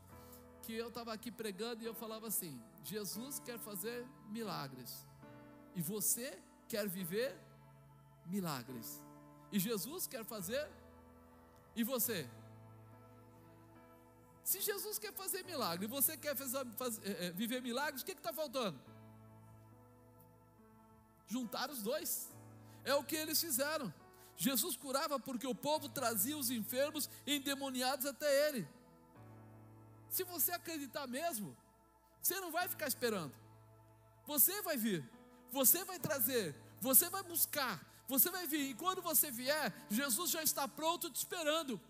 que 0.65 0.75
eu 0.75 0.89
estava 0.89 1.13
aqui 1.13 1.31
pregando 1.31 1.85
e 1.85 1.87
eu 1.87 1.95
falava 1.95 2.27
assim: 2.27 2.61
Jesus 2.83 3.39
quer 3.39 3.61
fazer 3.61 4.05
milagres, 4.29 5.07
e 5.77 5.81
você 5.81 6.37
quer 6.69 6.89
viver 6.89 7.37
milagres, 8.27 9.01
e 9.53 9.59
Jesus 9.59 10.07
quer 10.07 10.25
fazer, 10.25 10.69
e 11.75 11.83
você? 11.83 12.29
Se 14.45 14.61
Jesus 14.61 14.99
quer 14.99 15.13
fazer 15.13 15.45
milagre 15.45 15.87
e 15.87 15.89
você 15.89 16.17
quer 16.17 16.37
fazer, 16.37 16.67
fazer, 16.77 17.01
é, 17.09 17.27
é, 17.27 17.31
viver 17.31 17.63
milagres, 17.63 18.03
o 18.03 18.05
que 18.05 18.13
está 18.13 18.33
faltando? 18.33 18.79
Juntar 21.27 21.71
os 21.71 21.83
dois. 21.83 22.29
É 22.85 22.95
o 22.95 23.05
que 23.05 23.15
eles 23.15 23.41
fizeram. 23.41 23.93
Jesus 24.37 24.77
curava 24.77 25.21
porque 25.21 25.47
o 25.47 25.55
povo 25.55 25.89
trazia 25.89 26.37
os 26.37 26.51
enfermos 26.51 27.09
endemoniados 27.27 28.07
até 28.07 28.49
ele. 28.49 28.67
Se 30.09 30.25
você 30.25 30.51
acreditar 30.53 31.07
mesmo, 31.07 31.57
você 32.21 32.41
não 32.41 32.51
vai 32.51 32.67
ficar 32.69 32.89
esperando. 32.89 33.33
Você 34.27 34.63
vai 34.63 34.77
vir, 34.77 35.09
você 35.51 35.85
vai 35.85 35.99
trazer, 35.99 36.57
você 36.81 37.09
vai 37.09 37.23
buscar, 37.23 37.81
você 38.11 38.29
vai 38.31 38.47
vir. 38.47 38.71
E 38.71 38.75
quando 38.75 39.01
você 39.01 39.31
vier, 39.31 39.73
Jesus 39.89 40.31
já 40.31 40.43
está 40.43 40.67
pronto 40.67 41.09
te 41.09 41.17
esperando. 41.17 41.81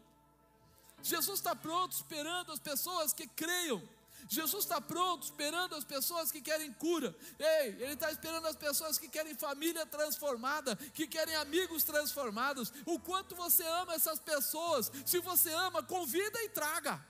Jesus 1.03 1.39
está 1.39 1.57
pronto 1.57 1.93
esperando 1.93 2.53
as 2.53 2.61
pessoas 2.61 3.13
que 3.13 3.27
creiam. 3.27 3.83
Jesus 4.29 4.65
está 4.65 4.81
pronto 4.81 5.23
esperando 5.25 5.75
as 5.75 5.83
pessoas 5.83 6.31
que 6.31 6.43
querem 6.43 6.71
cura. 6.75 7.17
Ei, 7.39 7.69
Ele 7.83 7.95
está 7.95 8.13
esperando 8.13 8.47
as 8.47 8.55
pessoas 8.55 8.99
que 8.99 9.09
querem 9.09 9.35
família 9.35 9.87
transformada, 9.87 10.77
que 10.77 11.07
querem 11.07 11.35
amigos 11.37 11.85
transformados. 11.85 12.71
O 12.85 12.99
quanto 13.01 13.35
você 13.35 13.67
ama 13.67 13.95
essas 13.95 14.19
pessoas. 14.19 14.93
Se 15.07 15.21
você 15.21 15.51
ama, 15.55 15.83
convida 15.83 16.39
e 16.43 16.51
traga. 16.51 17.03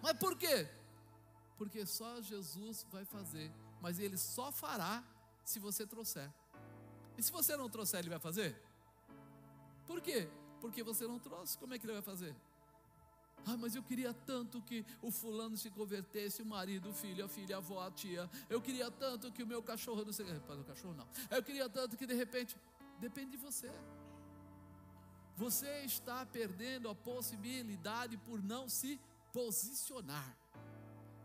Mas 0.00 0.14
por 0.18 0.36
quê? 0.38 0.66
Porque 1.58 1.84
só 1.84 2.22
Jesus 2.22 2.86
vai 2.90 3.04
fazer. 3.04 3.52
Mas 3.82 3.98
Ele 3.98 4.16
só 4.16 4.50
fará 4.50 5.04
se 5.44 5.58
você 5.58 5.86
trouxer. 5.86 6.32
E 7.16 7.22
se 7.22 7.32
você 7.32 7.56
não 7.56 7.68
trouxer, 7.68 8.00
Ele 8.00 8.10
vai 8.10 8.18
fazer? 8.18 8.54
Por 9.86 10.00
quê? 10.00 10.28
Porque 10.60 10.82
você 10.82 11.06
não 11.06 11.18
trouxe. 11.18 11.56
Como 11.58 11.74
é 11.74 11.78
que 11.78 11.86
Ele 11.86 11.94
vai 11.94 12.02
fazer? 12.02 12.34
Ah, 13.48 13.56
mas 13.56 13.76
eu 13.76 13.82
queria 13.82 14.12
tanto 14.12 14.60
que 14.60 14.84
o 15.00 15.10
fulano 15.10 15.56
se 15.56 15.70
convertesse, 15.70 16.42
o 16.42 16.46
marido, 16.46 16.90
o 16.90 16.92
filho, 16.92 17.24
a 17.24 17.28
filha, 17.28 17.56
a 17.56 17.58
avó, 17.58 17.86
a 17.86 17.90
tia. 17.92 18.28
Eu 18.50 18.60
queria 18.60 18.90
tanto 18.90 19.30
que 19.30 19.42
o 19.42 19.46
meu 19.46 19.62
cachorro 19.62 20.04
não 20.04 20.12
sei, 20.12 20.26
para 20.40 20.60
o 20.60 20.64
cachorro 20.64 20.94
não. 20.94 21.06
Eu 21.30 21.42
queria 21.42 21.68
tanto 21.68 21.96
que 21.96 22.06
de 22.06 22.14
repente, 22.14 22.56
depende 22.98 23.32
de 23.32 23.36
você. 23.36 23.70
Você 25.36 25.84
está 25.84 26.26
perdendo 26.26 26.88
a 26.88 26.94
possibilidade 26.94 28.16
por 28.16 28.42
não 28.42 28.68
se 28.68 29.00
posicionar. 29.32 30.36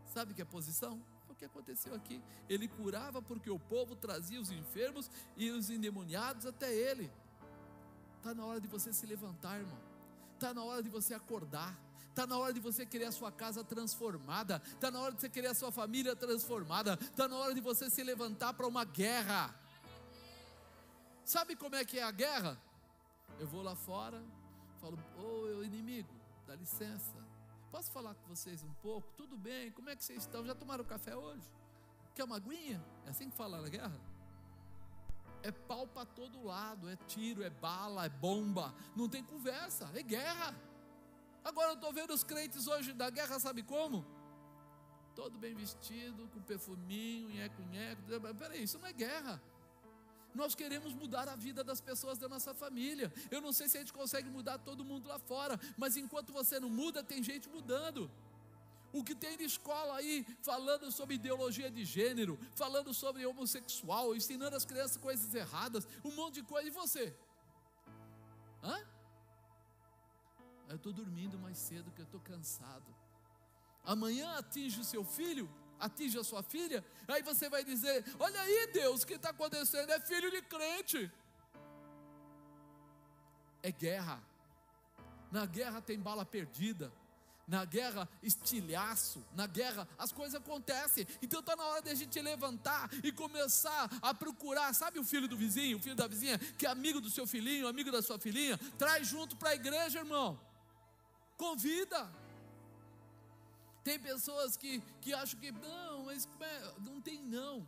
Sabe 0.06 0.32
o 0.32 0.34
que 0.34 0.42
é 0.42 0.44
posição? 0.44 1.02
Que 1.42 1.46
aconteceu 1.46 1.92
aqui. 1.92 2.22
Ele 2.48 2.68
curava 2.68 3.20
porque 3.20 3.50
o 3.50 3.58
povo 3.58 3.96
trazia 3.96 4.40
os 4.40 4.52
enfermos 4.52 5.10
e 5.36 5.50
os 5.50 5.70
endemoniados 5.70 6.46
até 6.46 6.72
ele. 6.72 7.10
Está 8.18 8.32
na 8.32 8.46
hora 8.46 8.60
de 8.60 8.68
você 8.68 8.92
se 8.92 9.04
levantar, 9.06 9.58
irmão. 9.58 9.76
Está 10.34 10.54
na 10.54 10.62
hora 10.62 10.80
de 10.80 10.88
você 10.88 11.14
acordar. 11.14 11.76
Está 12.10 12.28
na 12.28 12.38
hora 12.38 12.52
de 12.52 12.60
você 12.60 12.86
querer 12.86 13.06
a 13.06 13.10
sua 13.10 13.32
casa 13.32 13.64
transformada. 13.64 14.62
Está 14.64 14.88
na 14.88 15.00
hora 15.00 15.12
de 15.14 15.20
você 15.20 15.28
querer 15.28 15.48
a 15.48 15.54
sua 15.54 15.72
família 15.72 16.14
transformada. 16.14 16.96
Está 17.00 17.26
na 17.26 17.36
hora 17.36 17.52
de 17.52 17.60
você 17.60 17.90
se 17.90 18.04
levantar 18.04 18.54
para 18.54 18.68
uma 18.68 18.84
guerra. 18.84 19.52
Sabe 21.24 21.56
como 21.56 21.74
é 21.74 21.84
que 21.84 21.98
é 21.98 22.04
a 22.04 22.12
guerra? 22.12 22.56
Eu 23.40 23.48
vou 23.48 23.62
lá 23.62 23.74
fora, 23.74 24.22
falo, 24.80 24.96
ô 25.18 25.58
oh, 25.58 25.64
inimigo, 25.64 26.14
dá 26.46 26.54
licença. 26.54 27.31
Posso 27.72 27.90
falar 27.90 28.14
com 28.14 28.28
vocês 28.28 28.62
um 28.62 28.72
pouco? 28.74 29.10
Tudo 29.16 29.34
bem? 29.34 29.70
Como 29.72 29.88
é 29.88 29.96
que 29.96 30.04
vocês 30.04 30.18
estão? 30.24 30.44
Já 30.44 30.54
tomaram 30.54 30.84
café 30.84 31.16
hoje? 31.16 31.50
Quer 32.14 32.24
uma 32.24 32.36
aguinha? 32.36 32.84
É 33.06 33.08
assim 33.08 33.30
que 33.30 33.36
fala 33.36 33.62
na 33.62 33.68
guerra? 33.70 33.98
É 35.42 35.50
pau 35.50 35.86
para 35.86 36.04
todo 36.04 36.44
lado, 36.44 36.86
é 36.88 36.96
tiro, 37.08 37.42
é 37.42 37.48
bala, 37.48 38.04
é 38.04 38.10
bomba, 38.10 38.74
não 38.94 39.08
tem 39.08 39.24
conversa, 39.24 39.90
é 39.94 40.02
guerra. 40.02 40.54
Agora 41.42 41.70
eu 41.70 41.74
estou 41.74 41.92
vendo 41.94 42.12
os 42.12 42.22
crentes 42.22 42.66
hoje 42.66 42.92
da 42.92 43.08
guerra, 43.08 43.40
sabe 43.40 43.62
como? 43.62 44.04
Todo 45.14 45.38
bem 45.38 45.54
vestido, 45.54 46.28
com 46.28 46.42
perfuminho, 46.42 47.30
nheco-nheco. 47.30 48.02
Peraí, 48.38 48.62
isso 48.62 48.78
não 48.78 48.86
é 48.86 48.92
guerra. 48.92 49.42
Nós 50.34 50.54
queremos 50.54 50.94
mudar 50.94 51.28
a 51.28 51.36
vida 51.36 51.62
das 51.62 51.80
pessoas 51.80 52.18
da 52.18 52.28
nossa 52.28 52.54
família. 52.54 53.12
Eu 53.30 53.40
não 53.40 53.52
sei 53.52 53.68
se 53.68 53.76
a 53.76 53.80
gente 53.80 53.92
consegue 53.92 54.28
mudar 54.30 54.58
todo 54.58 54.84
mundo 54.84 55.08
lá 55.08 55.18
fora, 55.18 55.58
mas 55.76 55.96
enquanto 55.96 56.32
você 56.32 56.58
não 56.58 56.70
muda, 56.70 57.02
tem 57.02 57.22
gente 57.22 57.48
mudando. 57.48 58.10
O 58.92 59.02
que 59.02 59.14
tem 59.14 59.38
de 59.38 59.44
escola 59.44 59.96
aí 59.96 60.26
falando 60.42 60.90
sobre 60.92 61.14
ideologia 61.14 61.70
de 61.70 61.84
gênero, 61.84 62.38
falando 62.54 62.92
sobre 62.92 63.24
homossexual, 63.24 64.14
ensinando 64.14 64.54
as 64.54 64.66
crianças 64.66 64.98
coisas 64.98 65.34
erradas, 65.34 65.88
um 66.04 66.12
monte 66.12 66.34
de 66.34 66.42
coisa. 66.42 66.68
E 66.68 66.70
você? 66.70 67.16
Hã? 68.62 68.78
Eu 70.68 70.76
estou 70.76 70.92
dormindo 70.92 71.38
mais 71.38 71.58
cedo 71.58 71.90
que 71.90 72.00
eu 72.00 72.04
estou 72.04 72.20
cansado. 72.20 72.94
Amanhã 73.84 74.38
atinge 74.38 74.80
o 74.80 74.84
seu 74.84 75.04
filho, 75.04 75.50
atinge 75.78 76.18
a 76.18 76.24
sua 76.24 76.42
filha, 76.42 76.84
aí 77.08 77.22
você 77.22 77.48
vai 77.48 77.64
dizer: 77.64 78.04
Olha 78.18 78.40
aí, 78.40 78.70
Deus, 78.72 79.02
o 79.02 79.06
que 79.06 79.14
está 79.14 79.30
acontecendo? 79.30 79.90
É 79.90 80.00
filho 80.00 80.30
de 80.30 80.42
crente. 80.42 81.10
É 83.62 83.70
guerra. 83.70 84.22
Na 85.30 85.46
guerra 85.46 85.80
tem 85.80 85.98
bala 85.98 86.24
perdida. 86.24 86.92
Na 87.46 87.64
guerra, 87.64 88.08
estilhaço. 88.22 89.24
Na 89.34 89.46
guerra, 89.46 89.88
as 89.98 90.12
coisas 90.12 90.34
acontecem. 90.34 91.06
Então 91.20 91.40
está 91.40 91.56
na 91.56 91.64
hora 91.64 91.82
de 91.82 91.90
a 91.90 91.94
gente 91.94 92.20
levantar 92.20 92.88
e 93.02 93.10
começar 93.10 93.90
a 94.00 94.14
procurar. 94.14 94.72
Sabe 94.74 94.98
o 94.98 95.04
filho 95.04 95.28
do 95.28 95.36
vizinho, 95.36 95.76
o 95.78 95.80
filho 95.80 95.96
da 95.96 96.06
vizinha, 96.06 96.38
que 96.38 96.66
é 96.66 96.70
amigo 96.70 97.00
do 97.00 97.10
seu 97.10 97.26
filhinho, 97.26 97.66
amigo 97.66 97.90
da 97.90 98.00
sua 98.00 98.18
filhinha? 98.18 98.58
Traz 98.78 99.08
junto 99.08 99.36
para 99.36 99.50
a 99.50 99.54
igreja, 99.54 99.98
irmão. 99.98 100.40
Convida. 101.36 102.21
Tem 103.82 103.98
pessoas 103.98 104.56
que, 104.56 104.80
que 105.00 105.12
acham 105.12 105.38
que 105.40 105.50
não, 105.50 106.04
mas 106.04 106.28
é? 106.40 106.72
não 106.80 107.00
tem 107.00 107.22
não. 107.22 107.66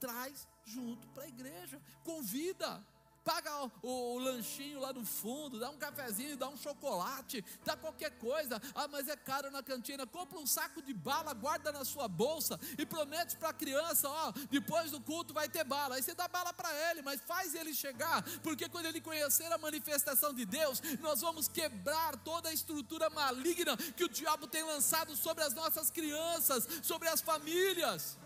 Traz 0.00 0.46
junto 0.64 1.06
para 1.08 1.24
a 1.24 1.28
igreja, 1.28 1.80
convida 2.04 2.82
paga 3.24 3.50
o, 3.82 4.14
o, 4.14 4.18
lanchinho 4.18 4.80
lá 4.80 4.92
no 4.92 5.04
fundo, 5.04 5.58
dá 5.58 5.70
um 5.70 5.76
cafezinho, 5.76 6.36
dá 6.36 6.48
um 6.48 6.56
chocolate, 6.56 7.44
dá 7.64 7.76
qualquer 7.76 8.10
coisa. 8.18 8.60
Ah, 8.74 8.88
mas 8.88 9.08
é 9.08 9.16
caro 9.16 9.50
na 9.50 9.62
cantina. 9.62 10.06
Compra 10.06 10.38
um 10.38 10.46
saco 10.46 10.82
de 10.82 10.92
bala, 10.92 11.32
guarda 11.32 11.72
na 11.72 11.84
sua 11.84 12.08
bolsa 12.08 12.58
e 12.78 12.84
promete 12.84 13.36
para 13.36 13.50
a 13.50 13.52
criança: 13.52 14.08
ó, 14.08 14.32
depois 14.50 14.90
do 14.90 15.00
culto 15.00 15.32
vai 15.32 15.48
ter 15.48 15.64
bala. 15.64 15.96
Aí 15.96 16.02
você 16.02 16.14
dá 16.14 16.28
bala 16.28 16.52
para 16.52 16.72
ele, 16.90 17.02
mas 17.02 17.20
faz 17.20 17.54
ele 17.54 17.74
chegar, 17.74 18.22
porque 18.40 18.68
quando 18.68 18.86
ele 18.86 19.00
conhecer 19.00 19.50
a 19.52 19.58
manifestação 19.58 20.34
de 20.34 20.44
Deus, 20.44 20.80
nós 21.00 21.20
vamos 21.20 21.48
quebrar 21.48 22.16
toda 22.18 22.48
a 22.48 22.52
estrutura 22.52 23.08
maligna 23.10 23.76
que 23.76 24.04
o 24.04 24.08
diabo 24.08 24.46
tem 24.46 24.62
lançado 24.62 25.16
sobre 25.16 25.44
as 25.44 25.54
nossas 25.54 25.90
crianças, 25.90 26.66
sobre 26.82 27.08
as 27.08 27.20
famílias. 27.20 28.18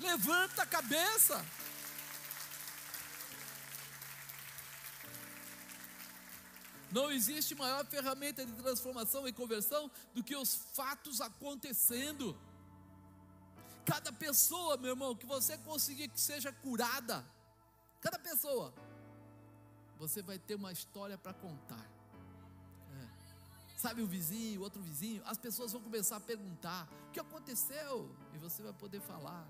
Levanta 0.00 0.62
a 0.62 0.66
cabeça. 0.66 1.44
Não 6.90 7.10
existe 7.10 7.54
maior 7.54 7.84
ferramenta 7.84 8.44
de 8.44 8.52
transformação 8.52 9.28
e 9.28 9.32
conversão 9.32 9.90
do 10.14 10.22
que 10.22 10.34
os 10.34 10.54
fatos 10.54 11.20
acontecendo. 11.20 12.36
Cada 13.84 14.12
pessoa, 14.12 14.76
meu 14.76 14.90
irmão, 14.90 15.14
que 15.14 15.26
você 15.26 15.58
conseguir 15.58 16.08
que 16.08 16.20
seja 16.20 16.50
curada, 16.50 17.24
cada 18.00 18.18
pessoa, 18.18 18.72
você 19.98 20.22
vai 20.22 20.38
ter 20.38 20.54
uma 20.54 20.72
história 20.72 21.18
para 21.18 21.34
contar. 21.34 21.84
É. 23.02 23.78
Sabe 23.78 24.00
o 24.00 24.06
vizinho, 24.06 24.62
outro 24.62 24.80
vizinho, 24.80 25.22
as 25.26 25.36
pessoas 25.36 25.72
vão 25.72 25.82
começar 25.82 26.16
a 26.16 26.20
perguntar: 26.20 26.88
o 27.08 27.12
que 27.12 27.20
aconteceu? 27.20 28.14
E 28.34 28.38
você 28.38 28.62
vai 28.62 28.72
poder 28.72 29.00
falar: 29.00 29.46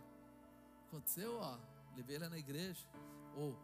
aconteceu, 0.88 1.38
ó, 1.38 1.56
levei 1.96 2.16
ela 2.16 2.28
na 2.28 2.38
igreja, 2.38 2.84
ou 3.36 3.56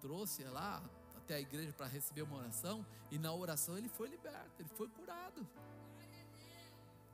trouxe 0.00 0.42
ela 0.42 0.82
até 1.24 1.36
a 1.36 1.40
igreja 1.40 1.72
para 1.72 1.86
receber 1.86 2.22
uma 2.22 2.36
oração, 2.36 2.86
e 3.10 3.18
na 3.18 3.32
oração 3.32 3.76
ele 3.78 3.88
foi 3.88 4.08
liberto, 4.08 4.60
ele 4.60 4.68
foi 4.68 4.88
curado. 4.88 5.46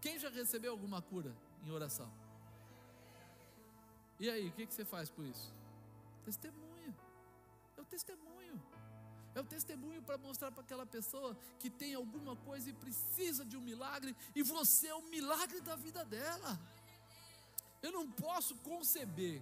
Quem 0.00 0.18
já 0.18 0.28
recebeu 0.28 0.72
alguma 0.72 1.00
cura 1.00 1.32
em 1.64 1.70
oração? 1.70 2.10
E 4.18 4.28
aí, 4.28 4.48
o 4.48 4.52
que, 4.52 4.66
você 4.66 4.84
faz 4.84 5.08
com 5.08 5.22
isso? 5.22 5.54
Testemunho. 6.24 6.94
É 7.76 7.80
o 7.80 7.84
testemunho. 7.84 8.60
É 9.34 9.40
o 9.40 9.44
testemunho 9.44 10.02
para 10.02 10.18
mostrar 10.18 10.50
para 10.50 10.62
aquela 10.62 10.84
pessoa 10.84 11.36
que 11.58 11.70
tem 11.70 11.94
alguma 11.94 12.34
coisa 12.34 12.68
e 12.68 12.72
precisa 12.72 13.44
de 13.44 13.56
um 13.56 13.60
milagre, 13.60 14.16
e 14.34 14.42
você 14.42 14.88
é 14.88 14.94
o 14.94 15.08
milagre 15.08 15.60
da 15.60 15.76
vida 15.76 16.04
dela. 16.04 16.58
Eu 17.80 17.92
não 17.92 18.10
posso 18.10 18.56
conceber 18.56 19.40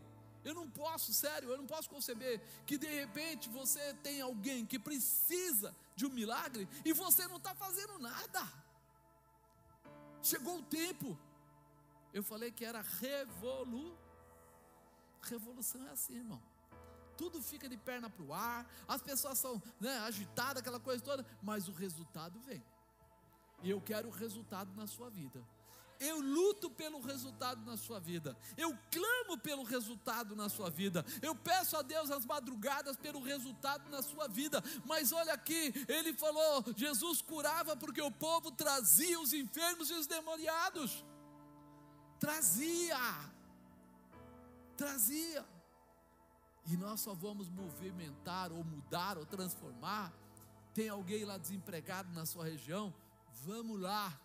eu 0.49 0.55
não 0.55 0.69
posso, 0.69 1.13
sério, 1.13 1.51
eu 1.51 1.59
não 1.59 1.67
posso 1.67 1.89
conceber 1.91 2.41
que 2.67 2.79
de 2.79 2.87
repente 2.87 3.49
você 3.49 3.95
tem 4.03 4.21
alguém 4.21 4.65
que 4.65 4.79
precisa 4.79 5.75
de 5.95 6.07
um 6.07 6.11
milagre 6.11 6.67
e 6.85 6.93
você 6.93 7.27
não 7.29 7.37
está 7.37 7.55
fazendo 7.55 7.99
nada. 7.99 8.43
Chegou 10.23 10.59
o 10.59 10.63
tempo. 10.63 11.19
Eu 12.13 12.23
falei 12.23 12.51
que 12.51 12.65
era 12.65 12.81
revolu. 12.81 13.97
Revolução 15.23 15.87
é 15.87 15.91
assim, 15.91 16.17
irmão. 16.17 16.43
Tudo 17.17 17.43
fica 17.43 17.69
de 17.69 17.77
perna 17.77 18.09
para 18.09 18.25
o 18.25 18.33
ar, 18.33 18.65
as 18.87 19.03
pessoas 19.03 19.39
são 19.39 19.61
né, 19.81 19.99
agitadas, 19.99 20.61
aquela 20.61 20.79
coisa 20.79 21.03
toda, 21.03 21.27
mas 21.43 21.69
o 21.69 21.73
resultado 21.73 22.39
vem. 22.41 22.63
E 23.63 23.71
eu 23.71 23.81
quero 23.81 24.09
o 24.09 24.13
resultado 24.13 24.73
na 24.75 24.87
sua 24.87 25.11
vida. 25.11 25.45
Eu 26.01 26.21
luto 26.21 26.71
pelo 26.71 27.01
resultado 27.01 27.65
na 27.65 27.77
sua 27.77 27.99
vida. 27.99 28.37
Eu 28.57 28.77
clamo 28.91 29.37
pelo 29.39 29.65
resultado 29.65 30.37
na 30.37 30.49
sua 30.49 30.71
vida. 30.71 31.05
Eu 31.21 31.35
peço 31.35 31.77
a 31.77 31.83
Deus 31.83 32.11
as 32.11 32.25
madrugadas 32.25 32.97
pelo 32.97 33.21
resultado 33.21 33.91
na 33.91 34.01
sua 34.01 34.29
vida. 34.29 34.63
Mas 34.85 35.13
olha 35.13 35.33
aqui, 35.33 35.73
ele 35.89 36.13
falou: 36.13 36.65
Jesus 36.77 37.21
curava 37.21 37.77
porque 37.77 38.01
o 38.01 38.13
povo 38.13 38.53
trazia 38.53 39.21
os 39.21 39.33
enfermos 39.33 39.91
e 39.91 39.95
os 39.95 40.07
demoniados. 40.07 41.05
Trazia. 42.21 42.99
Trazia. 44.77 45.45
E 46.67 46.77
nós 46.77 47.01
só 47.01 47.15
vamos 47.15 47.49
movimentar 47.49 48.53
ou 48.53 48.63
mudar 48.63 49.19
ou 49.19 49.27
transformar. 49.27 50.13
Tem 50.73 50.89
alguém 50.89 51.25
lá 51.25 51.39
desempregado 51.39 52.13
na 52.13 52.25
sua 52.25 52.45
região? 52.45 52.95
Vamos 53.45 53.81
lá 53.81 54.17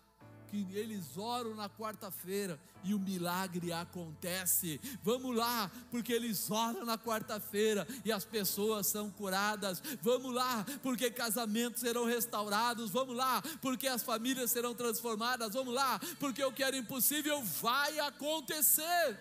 que 0.62 0.76
eles 0.76 1.16
oram 1.16 1.54
na 1.54 1.68
quarta-feira 1.68 2.60
e 2.84 2.94
o 2.94 2.98
milagre 2.98 3.72
acontece. 3.72 4.80
Vamos 5.02 5.34
lá, 5.34 5.70
porque 5.90 6.12
eles 6.12 6.50
oram 6.50 6.84
na 6.84 6.96
quarta-feira 6.96 7.86
e 8.04 8.12
as 8.12 8.24
pessoas 8.24 8.86
são 8.86 9.10
curadas. 9.10 9.82
Vamos 10.02 10.32
lá, 10.32 10.64
porque 10.82 11.10
casamentos 11.10 11.80
serão 11.80 12.04
restaurados. 12.04 12.90
Vamos 12.90 13.16
lá, 13.16 13.42
porque 13.60 13.88
as 13.88 14.02
famílias 14.02 14.50
serão 14.50 14.74
transformadas. 14.74 15.54
Vamos 15.54 15.74
lá, 15.74 15.98
porque 16.20 16.44
o 16.44 16.52
que 16.52 16.62
era 16.62 16.76
impossível 16.76 17.42
vai 17.42 17.98
acontecer. 17.98 19.18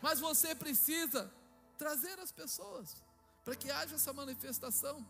Mas 0.00 0.20
você 0.20 0.54
precisa 0.54 1.32
trazer 1.78 2.18
as 2.20 2.30
pessoas 2.30 2.96
para 3.44 3.56
que 3.56 3.70
haja 3.70 3.96
essa 3.96 4.12
manifestação. 4.12 5.04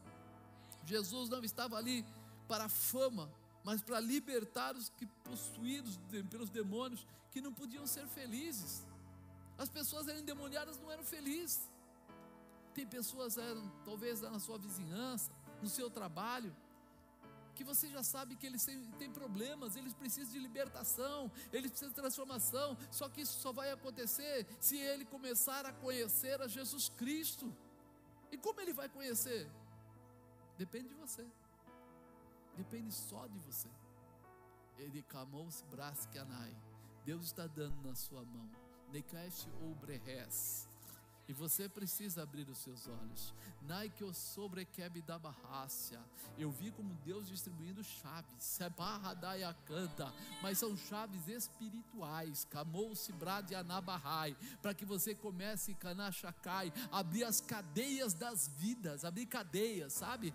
Jesus 0.86 1.28
não 1.28 1.44
estava 1.44 1.76
ali 1.76 2.04
para 2.48 2.68
fama, 2.68 3.30
mas 3.64 3.80
para 3.80 4.00
libertar 4.00 4.76
os 4.76 4.88
que 4.88 5.06
possuídos 5.06 5.98
pelos 6.30 6.50
demônios 6.50 7.06
que 7.30 7.40
não 7.40 7.52
podiam 7.52 7.86
ser 7.86 8.06
felizes. 8.08 8.84
As 9.56 9.68
pessoas 9.68 10.08
eram 10.08 10.20
endemoniadas, 10.20 10.78
não 10.78 10.90
eram 10.90 11.04
felizes. 11.04 11.70
Tem 12.74 12.86
pessoas, 12.86 13.36
eram, 13.36 13.70
talvez 13.84 14.20
na 14.20 14.40
sua 14.40 14.58
vizinhança, 14.58 15.30
no 15.62 15.68
seu 15.68 15.90
trabalho, 15.90 16.54
que 17.54 17.62
você 17.62 17.88
já 17.88 18.02
sabe 18.02 18.34
que 18.34 18.46
eles 18.46 18.64
têm 18.98 19.12
problemas, 19.12 19.76
eles 19.76 19.92
precisam 19.92 20.32
de 20.32 20.38
libertação, 20.38 21.30
eles 21.52 21.70
precisam 21.70 21.90
de 21.90 21.94
transformação, 21.94 22.76
só 22.90 23.08
que 23.08 23.20
isso 23.20 23.38
só 23.40 23.52
vai 23.52 23.70
acontecer 23.70 24.46
se 24.58 24.76
ele 24.76 25.04
começar 25.04 25.66
a 25.66 25.72
conhecer 25.72 26.40
a 26.40 26.48
Jesus 26.48 26.88
Cristo. 26.88 27.54
E 28.30 28.38
como 28.38 28.60
ele 28.60 28.72
vai 28.72 28.88
conhecer? 28.88 29.48
Depende 30.56 30.88
de 30.88 30.94
você. 30.94 31.26
Depende 32.56 32.92
só 32.92 33.26
de 33.26 33.38
você. 33.38 33.68
Ele 34.78 35.02
clamou 35.02 35.50
se 35.50 35.64
que 36.06 36.18
anai. 36.18 36.54
Deus 37.04 37.24
está 37.26 37.46
dando 37.46 37.80
na 37.82 37.94
sua 37.94 38.24
mão. 38.24 38.48
Nekash 38.92 39.48
ou 39.60 39.74
brehes. 39.74 40.68
E 41.28 41.32
você 41.32 41.68
precisa 41.68 42.22
abrir 42.22 42.48
os 42.48 42.58
seus 42.58 42.88
olhos. 42.88 43.32
Nike 43.62 44.02
o 44.02 44.12
sobrequebe 44.12 45.00
da 45.02 45.18
barrácia. 45.18 46.00
Eu 46.36 46.50
vi 46.50 46.70
como 46.72 46.92
Deus 47.04 47.28
distribuindo 47.28 47.82
chaves. 47.84 48.58
Barra 48.76 49.14
da 49.14 49.54
canta, 49.66 50.12
mas 50.42 50.58
são 50.58 50.76
chaves 50.76 51.28
espirituais. 51.28 52.46
Camou-se 52.50 53.12
brade 53.12 53.54
para 54.60 54.74
que 54.74 54.84
você 54.84 55.14
comece 55.14 55.74
canachacai, 55.74 56.72
abrir 56.90 57.24
as 57.24 57.40
cadeias 57.40 58.14
das 58.14 58.48
vidas, 58.48 59.04
abrir 59.04 59.26
cadeias, 59.26 59.92
sabe? 59.92 60.34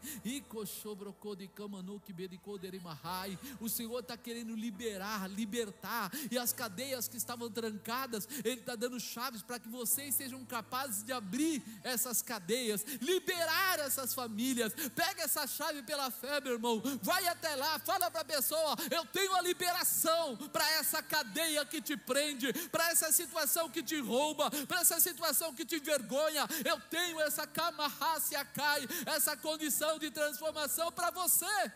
O 3.59 3.69
Senhor 3.69 3.99
está 3.99 4.18
querendo 4.18 4.55
liberar, 4.55 5.30
libertar, 5.30 6.11
e 6.31 6.38
as 6.38 6.53
cadeias 6.53 7.07
que 7.07 7.18
estavam 7.18 7.49
trancadas, 7.51 8.27
Ele 8.43 8.61
está 8.61 8.76
dando 8.76 8.99
chaves 8.99 9.41
para 9.41 9.59
que 9.59 9.69
vocês 9.69 10.15
sejam 10.15 10.45
capazes 10.45 10.86
capazes 10.88 11.03
de 11.03 11.11
abrir 11.11 11.61
essas 11.84 12.22
cadeias, 12.22 12.84
liberar 13.01 13.80
essas 13.80 14.14
famílias. 14.14 14.73
Pega 14.95 15.23
essa 15.23 15.45
chave 15.45 15.84
pela 15.84 16.09
fé, 16.09 16.39
meu 16.41 16.53
irmão. 16.53 16.81
Vai 17.01 17.27
até 17.27 17.55
lá, 17.55 17.80
fala 17.80 18.09
para 18.09 18.22
a 18.22 18.26
pessoa: 18.26 18.76
eu 18.89 19.05
tenho 19.05 19.35
a 19.35 19.41
liberação 19.41 20.38
para 20.51 20.69
essa 20.72 21.01
cadeia 21.03 21.65
que 21.65 21.81
te 21.81 21.97
prende, 21.97 22.51
para 22.69 22.89
essa 22.89 23.11
situação 23.11 23.69
que 23.69 23.84
te 23.84 23.99
rouba, 23.99 24.49
para 24.68 24.81
essa 24.81 24.99
situação 24.99 25.53
que 25.53 25.65
te 25.65 25.76
envergonha. 25.76 26.47
Eu 26.65 26.80
tenho 26.89 27.19
essa 27.22 27.45
camarrácia 27.45 28.43
cai, 28.45 28.88
essa 29.05 29.35
condição 29.35 29.99
de 29.99 30.09
transformação 30.09 30.91
para 30.91 31.11
você. 31.11 31.72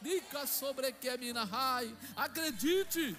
Dica 0.00 0.46
sobre 0.46 0.92
que 0.92 1.08
Acredite. 2.16 3.16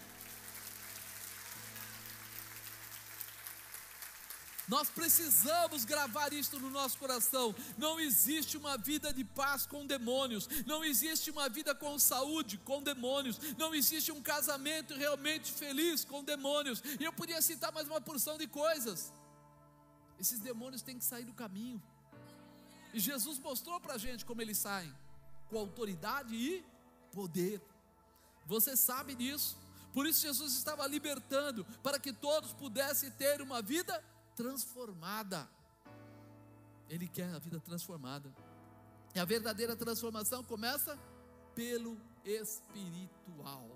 Nós 4.69 4.87
precisamos 4.87 5.83
gravar 5.83 6.31
isto 6.31 6.59
no 6.59 6.69
nosso 6.69 6.97
coração. 6.99 7.55
Não 7.75 7.99
existe 7.99 8.55
uma 8.55 8.77
vida 8.77 9.11
de 9.11 9.23
paz 9.23 9.65
com 9.65 9.83
demônios, 9.83 10.47
não 10.67 10.85
existe 10.85 11.31
uma 11.31 11.49
vida 11.49 11.73
com 11.73 11.97
saúde 11.97 12.59
com 12.59 12.81
demônios, 12.83 13.39
não 13.57 13.73
existe 13.73 14.11
um 14.11 14.21
casamento 14.21 14.93
realmente 14.93 15.51
feliz 15.51 16.05
com 16.05 16.23
demônios. 16.23 16.83
E 16.99 17.03
eu 17.03 17.11
podia 17.11 17.41
citar 17.41 17.71
mais 17.71 17.87
uma 17.87 17.99
porção 17.99 18.37
de 18.37 18.45
coisas. 18.45 19.11
Esses 20.19 20.39
demônios 20.39 20.83
têm 20.83 20.99
que 20.99 21.05
sair 21.05 21.25
do 21.25 21.33
caminho. 21.33 21.81
E 22.93 22.99
Jesus 22.99 23.39
mostrou 23.39 23.79
para 23.79 23.95
a 23.95 23.97
gente 23.97 24.23
como 24.23 24.41
eles 24.41 24.59
saem: 24.59 24.93
com 25.49 25.57
autoridade 25.57 26.35
e 26.35 26.63
poder. 27.11 27.59
Você 28.45 28.77
sabe 28.77 29.15
disso. 29.15 29.57
Por 29.93 30.05
isso 30.05 30.21
Jesus 30.21 30.53
estava 30.53 30.85
libertando 30.85 31.65
para 31.81 31.99
que 31.99 32.13
todos 32.13 32.53
pudessem 32.53 33.09
ter 33.09 33.41
uma 33.41 33.63
vida 33.63 34.03
transformada. 34.39 35.49
Ele 36.87 37.09
quer 37.09 37.29
a 37.35 37.39
vida 37.39 37.59
transformada. 37.59 38.33
E 39.13 39.19
a 39.19 39.25
verdadeira 39.25 39.75
transformação 39.75 40.41
começa 40.45 40.97
pelo 41.53 41.99
espiritual. 42.23 43.69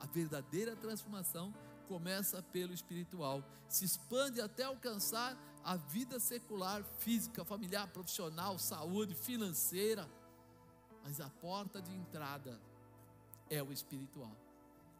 A 0.00 0.06
verdadeira 0.06 0.74
transformação 0.74 1.54
começa 1.86 2.42
pelo 2.42 2.72
espiritual, 2.74 3.44
se 3.68 3.84
expande 3.84 4.40
até 4.40 4.64
alcançar 4.64 5.38
a 5.62 5.76
vida 5.76 6.18
secular, 6.18 6.82
física, 6.98 7.44
familiar, 7.44 7.86
profissional, 7.86 8.58
saúde, 8.58 9.14
financeira. 9.14 10.08
Mas 11.04 11.20
a 11.20 11.30
porta 11.30 11.80
de 11.80 11.94
entrada 11.94 12.60
é 13.48 13.62
o 13.62 13.72
espiritual. 13.72 14.36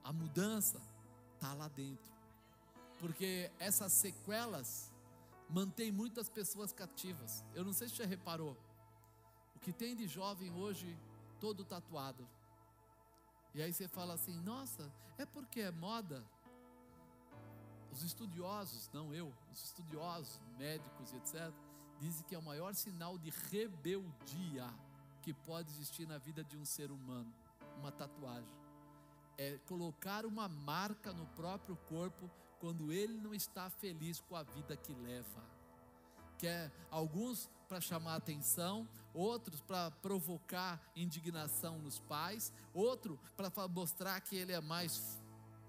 A 0.04 0.12
mudança 0.12 0.80
está 1.34 1.52
lá 1.54 1.66
dentro 1.66 2.15
porque 2.98 3.50
essas 3.58 3.92
sequelas 3.92 4.92
mantêm 5.48 5.92
muitas 5.92 6.28
pessoas 6.28 6.72
cativas. 6.72 7.44
Eu 7.54 7.64
não 7.64 7.72
sei 7.72 7.88
se 7.88 7.96
você 7.96 8.06
reparou, 8.06 8.56
o 9.54 9.58
que 9.60 9.72
tem 9.72 9.94
de 9.94 10.06
jovem 10.06 10.52
hoje 10.54 10.98
todo 11.40 11.64
tatuado. 11.64 12.26
E 13.54 13.62
aí 13.62 13.72
você 13.72 13.88
fala 13.88 14.14
assim: 14.14 14.38
nossa, 14.40 14.92
é 15.18 15.24
porque 15.24 15.60
é 15.60 15.70
moda. 15.70 16.24
Os 17.92 18.02
estudiosos, 18.02 18.90
não 18.92 19.14
eu, 19.14 19.32
os 19.50 19.64
estudiosos, 19.64 20.38
médicos 20.58 21.12
e 21.12 21.16
etc., 21.16 21.50
dizem 21.98 22.26
que 22.26 22.34
é 22.34 22.38
o 22.38 22.42
maior 22.42 22.74
sinal 22.74 23.16
de 23.16 23.30
rebeldia 23.30 24.66
que 25.22 25.32
pode 25.32 25.70
existir 25.70 26.06
na 26.06 26.18
vida 26.18 26.44
de 26.44 26.56
um 26.58 26.64
ser 26.64 26.90
humano 26.90 27.32
uma 27.78 27.90
tatuagem. 27.90 28.54
É 29.38 29.58
colocar 29.66 30.26
uma 30.26 30.48
marca 30.48 31.12
no 31.12 31.26
próprio 31.28 31.76
corpo 31.88 32.30
quando 32.60 32.92
ele 32.92 33.14
não 33.14 33.34
está 33.34 33.68
feliz 33.68 34.20
com 34.20 34.36
a 34.36 34.42
vida 34.42 34.76
que 34.76 34.92
leva. 34.94 35.44
Quer 36.38 36.70
alguns 36.90 37.48
para 37.68 37.80
chamar 37.80 38.16
atenção, 38.16 38.88
outros 39.12 39.60
para 39.60 39.90
provocar 39.90 40.80
indignação 40.94 41.78
nos 41.78 41.98
pais, 41.98 42.52
outro 42.72 43.18
para 43.36 43.50
mostrar 43.68 44.20
que 44.20 44.36
ele 44.36 44.52
é 44.52 44.60
mais 44.60 45.18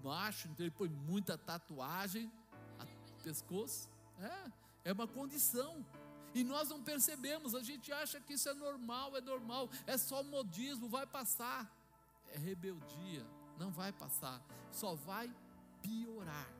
macho, 0.02 0.48
então 0.48 0.64
ele 0.64 0.74
põe 0.74 0.88
muita 0.88 1.36
tatuagem 1.36 2.30
no 2.78 3.22
pescoço. 3.22 3.88
É, 4.20 4.90
é 4.90 4.92
uma 4.92 5.08
condição. 5.08 5.84
E 6.34 6.44
nós 6.44 6.68
não 6.68 6.82
percebemos, 6.82 7.54
a 7.54 7.62
gente 7.62 7.90
acha 7.90 8.20
que 8.20 8.34
isso 8.34 8.48
é 8.48 8.54
normal, 8.54 9.16
é 9.16 9.20
normal, 9.20 9.68
é 9.86 9.96
só 9.96 10.22
modismo, 10.22 10.88
vai 10.88 11.06
passar. 11.06 11.74
É 12.30 12.36
rebeldia, 12.36 13.26
não 13.58 13.70
vai 13.70 13.90
passar, 13.90 14.44
só 14.70 14.94
vai 14.94 15.34
piorar 15.80 16.57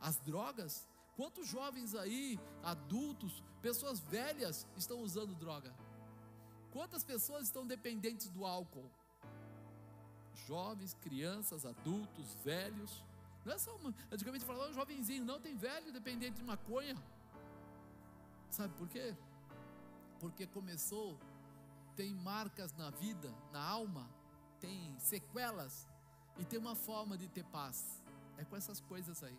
as 0.00 0.18
drogas. 0.18 0.88
Quantos 1.16 1.48
jovens 1.48 1.94
aí, 1.94 2.38
adultos, 2.62 3.42
pessoas 3.60 3.98
velhas 3.98 4.66
estão 4.76 5.00
usando 5.00 5.34
droga? 5.34 5.74
Quantas 6.70 7.02
pessoas 7.02 7.44
estão 7.44 7.66
dependentes 7.66 8.28
do 8.28 8.44
álcool? 8.46 8.90
Jovens, 10.46 10.94
crianças, 10.94 11.66
adultos, 11.66 12.34
velhos. 12.44 13.04
Não 13.44 13.52
é 13.52 13.58
só 13.58 13.74
uma, 13.76 13.94
antigamente 14.12 14.44
falava 14.44 14.72
jovenzinho, 14.72 15.24
não 15.24 15.40
tem 15.40 15.56
velho 15.56 15.92
dependente 15.92 16.36
de 16.36 16.44
maconha. 16.44 16.96
Sabe 18.50 18.72
por 18.74 18.88
quê? 18.88 19.16
Porque 20.20 20.46
começou, 20.46 21.18
tem 21.96 22.14
marcas 22.14 22.72
na 22.74 22.90
vida, 22.90 23.32
na 23.52 23.60
alma, 23.60 24.08
tem 24.60 24.96
sequelas 24.98 25.88
e 26.38 26.44
tem 26.44 26.58
uma 26.58 26.74
forma 26.74 27.16
de 27.16 27.28
ter 27.28 27.44
paz. 27.44 28.02
É 28.36 28.44
com 28.44 28.56
essas 28.56 28.80
coisas 28.80 29.22
aí. 29.22 29.36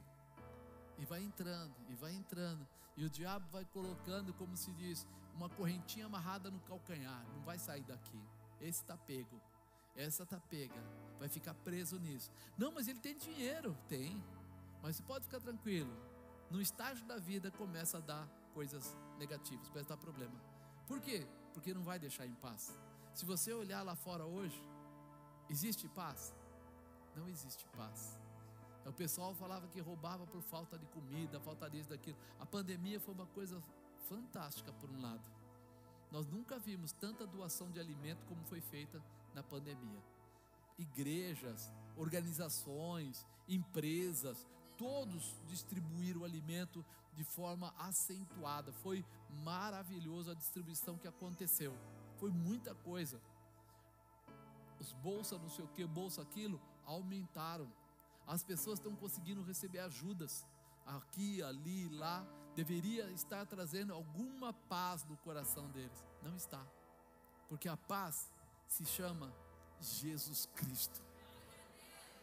E 1.00 1.06
vai 1.06 1.24
entrando, 1.24 1.76
e 1.90 1.96
vai 1.96 2.14
entrando. 2.14 2.68
E 2.96 3.06
o 3.06 3.10
diabo 3.10 3.48
vai 3.50 3.66
colocando, 3.66 4.34
como 4.34 4.56
se 4.58 4.72
diz, 4.74 5.08
uma 5.34 5.50
correntinha 5.50 6.06
amarrada 6.06 6.52
no 6.52 6.60
calcanhar. 6.62 7.26
Não 7.34 7.42
vai 7.42 7.58
sair 7.58 7.84
daqui. 7.84 8.22
Esse 8.60 8.82
está 8.82 8.98
pego. 8.98 9.40
Essa 9.96 10.24
está 10.24 10.40
pega. 10.40 10.82
Vai 11.18 11.30
ficar 11.30 11.54
preso 11.54 11.98
nisso. 11.98 12.32
Não, 12.58 12.72
mas 12.72 12.88
ele 12.88 13.00
tem 13.00 13.18
dinheiro. 13.18 13.78
Tem. 13.88 14.22
Mas 14.82 14.98
você 14.98 15.04
pode 15.04 15.26
ficar 15.26 15.40
tranquilo. 15.40 15.92
No 16.50 16.62
estágio 16.62 17.06
da 17.06 17.18
vida 17.18 17.52
começa 17.52 17.98
a 17.98 18.02
dar 18.02 18.28
coisas 18.54 18.98
negativas, 19.18 19.70
começa 19.70 19.94
a 19.94 19.96
dar 19.96 20.02
problema. 20.02 20.34
Por 20.88 21.00
quê? 21.00 21.26
Porque 21.54 21.74
não 21.74 21.84
vai 21.84 22.00
deixar 22.00 22.26
em 22.26 22.34
paz. 22.34 22.78
Se 23.14 23.26
você 23.26 23.54
olhar 23.54 23.84
lá 23.84 23.96
fora 23.96 24.26
hoje, 24.26 24.62
existe 25.50 25.88
paz? 25.90 26.34
Não 27.16 27.28
existe 27.28 27.66
paz. 27.78 28.20
O 28.86 28.94
pessoal 28.94 29.34
falava 29.36 29.68
que 29.68 29.80
roubava 29.80 30.26
por 30.26 30.42
falta 30.42 30.78
de 30.78 30.86
comida, 30.88 31.40
falta 31.40 31.70
disso, 31.70 31.90
daquilo. 31.90 32.18
A 32.40 32.46
pandemia 32.46 33.00
foi 33.00 33.14
uma 33.14 33.28
coisa 33.28 33.62
fantástica, 34.08 34.72
por 34.74 34.90
um 34.90 35.02
lado. 35.02 35.24
Nós 36.12 36.28
nunca 36.28 36.58
vimos 36.58 36.92
tanta 36.92 37.28
doação 37.28 37.70
de 37.70 37.80
alimento 37.80 38.26
como 38.26 38.44
foi 38.46 38.62
feita 38.62 39.04
na 39.34 39.44
pandemia. 39.44 40.04
Igrejas, 40.78 41.72
organizações, 41.96 43.26
empresas, 43.48 44.48
todos 44.78 45.36
distribuíram 45.48 46.22
o 46.22 46.26
alimento 46.26 46.84
de 47.14 47.24
forma 47.24 47.74
acentuada. 47.78 48.72
Foi 48.72 49.06
maravilhoso 49.44 50.32
a 50.32 50.34
distribuição 50.34 50.98
que 50.98 51.08
aconteceu. 51.08 51.78
Foi 52.18 52.32
muita 52.32 52.74
coisa. 52.74 53.22
Os 54.80 54.94
bolsa, 54.94 55.38
não 55.38 55.50
sei 55.50 55.66
o 55.66 55.68
que, 55.68 55.86
bolsa 55.86 56.22
aquilo, 56.22 56.60
aumentaram. 56.86 57.70
As 58.30 58.44
pessoas 58.44 58.78
estão 58.78 58.96
conseguindo 58.96 59.42
receber 59.42 59.80
ajudas 59.80 60.46
aqui, 60.86 61.42
ali, 61.42 61.90
lá. 61.90 62.24
Deveria 62.56 63.10
estar 63.12 63.44
trazendo 63.48 63.92
alguma 63.92 64.54
paz 64.54 65.04
no 65.06 65.18
coração 65.18 65.68
deles. 65.70 66.06
Não 66.22 66.36
está. 66.36 66.64
Porque 67.48 67.68
a 67.68 67.76
paz 67.76 68.32
se 68.68 68.86
chama 68.86 69.34
Jesus 69.82 70.48
Cristo. 70.54 71.02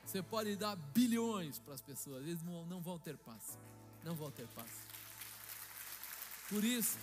Você 0.05 0.23
pode 0.23 0.55
dar 0.55 0.77
bilhões 0.77 1.59
para 1.59 1.75
as 1.75 1.83
pessoas, 1.83 2.23
eles 2.23 2.41
não 2.45 2.81
vão 2.81 3.01
ter 3.01 3.19
paz. 3.19 3.59
Não 4.05 4.15
vão 4.15 4.31
ter 4.31 4.47
paz. 4.55 4.71
Por 6.49 6.63
isso, 6.63 6.97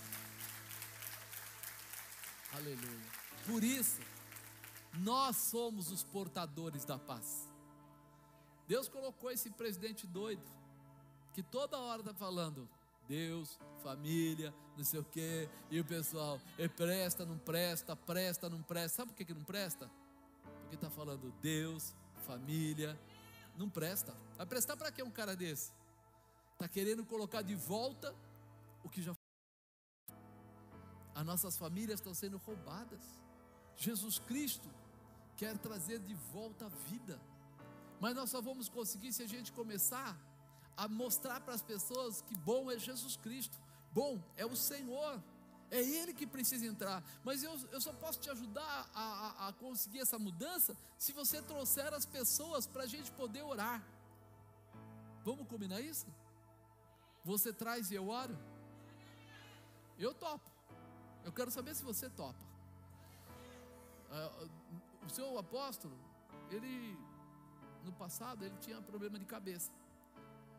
aleluia. 2.54 3.12
Por 3.46 3.62
isso, 3.62 4.00
nós 4.94 5.36
somos 5.36 5.92
os 5.92 6.02
portadores 6.06 6.86
da 6.86 6.98
paz. 6.98 7.52
Deus 8.68 8.88
colocou 8.88 9.32
esse 9.32 9.50
presidente 9.52 10.08
doido, 10.08 10.44
que 11.34 11.44
toda 11.44 11.78
hora 11.78 12.02
está 12.02 12.14
falando 12.14 12.70
Deus, 13.08 13.60
família, 13.82 14.54
não 14.78 14.84
sei 14.84 15.00
o 15.00 15.04
quê. 15.04 15.50
E 15.70 15.80
o 15.80 15.86
pessoal, 15.86 16.40
e 16.58 16.68
presta, 16.70 17.26
não 17.26 17.38
presta, 17.38 17.96
presta, 17.96 18.50
não 18.50 18.62
presta. 18.62 18.98
Sabe 18.98 19.12
por 19.12 19.18
que, 19.18 19.26
que 19.26 19.34
não 19.34 19.44
presta? 19.44 19.90
Porque 20.62 20.76
está 20.76 20.90
falando 20.90 21.32
Deus, 21.42 21.94
família, 22.26 23.00
não 23.58 23.70
presta. 23.70 24.16
Vai 24.38 24.46
prestar 24.46 24.78
para 24.78 24.92
quê 24.92 25.04
um 25.04 25.12
cara 25.12 25.36
desse? 25.36 25.72
Está 26.54 26.68
querendo 26.68 27.06
colocar 27.06 27.42
de 27.42 27.56
volta 27.56 28.16
o 28.84 28.90
que 28.90 29.02
já 29.02 29.14
foi. 29.14 30.16
As 31.16 31.26
nossas 31.26 31.58
famílias 31.58 32.00
estão 32.00 32.14
sendo 32.14 32.38
roubadas. 32.38 33.02
Jesus 33.76 34.18
Cristo 34.20 34.70
quer 35.36 35.58
trazer 35.58 36.00
de 36.00 36.14
volta 36.14 36.66
a 36.66 36.70
vida. 36.70 37.20
Mas 38.00 38.16
nós 38.16 38.30
só 38.30 38.42
vamos 38.42 38.68
conseguir 38.70 39.14
se 39.14 39.24
a 39.24 39.28
gente 39.28 39.52
começar 39.52 40.18
a 40.76 40.88
mostrar 40.88 41.40
para 41.42 41.54
as 41.54 41.62
pessoas 41.62 42.22
que 42.22 42.36
bom 42.38 42.72
é 42.72 42.78
Jesus 42.78 43.16
Cristo, 43.18 43.58
bom 43.92 44.22
é 44.36 44.46
o 44.46 44.56
Senhor, 44.56 45.22
é 45.72 45.80
Ele 45.80 46.14
que 46.14 46.28
precisa 46.28 46.66
entrar. 46.66 47.04
Mas 47.24 47.44
eu, 47.44 47.54
eu 47.72 47.82
só 47.82 47.94
posso 47.94 48.20
te 48.20 48.30
ajudar 48.30 48.90
a, 48.94 49.04
a, 49.04 49.48
a 49.48 49.54
conseguir 49.54 50.00
essa 50.00 50.20
mudança 50.20 50.76
se 50.98 51.12
você 51.12 51.42
trouxer 51.42 51.94
as 51.94 52.06
pessoas 52.06 52.68
para 52.68 52.84
a 52.84 52.88
gente 52.88 53.12
poder 53.12 53.44
orar. 53.44 53.84
Vamos 55.24 55.48
combinar 55.48 55.80
isso? 55.80 56.06
Você 57.24 57.54
traz 57.54 57.90
e 57.90 57.96
eu 57.96 58.10
oro? 58.10 58.38
Eu 59.98 60.14
topo. 60.14 60.52
Eu 61.24 61.32
quero 61.32 61.50
saber 61.50 61.74
se 61.74 61.84
você 61.84 62.10
topa. 62.10 62.44
Uh, 64.12 64.50
o 65.06 65.10
seu 65.10 65.38
apóstolo, 65.38 65.98
ele 66.52 66.98
no 67.84 67.92
passado 67.94 68.44
ele 68.44 68.56
tinha 68.60 68.82
problema 68.82 69.20
de 69.20 69.26
cabeça. 69.26 69.72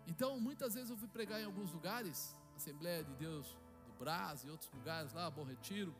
Então, 0.06 0.38
muitas 0.38 0.74
vezes 0.74 0.90
eu 0.90 0.96
fui 0.96 1.08
pregar 1.08 1.40
em 1.40 1.44
alguns 1.44 1.72
lugares, 1.72 2.36
Assembleia 2.56 3.02
de 3.02 3.14
Deus 3.14 3.46
do 3.86 3.92
Brás 3.98 4.44
e 4.44 4.50
outros 4.50 4.70
lugares 4.72 5.12
lá, 5.12 5.30
Bom 5.30 5.44
Retiro. 5.44 5.94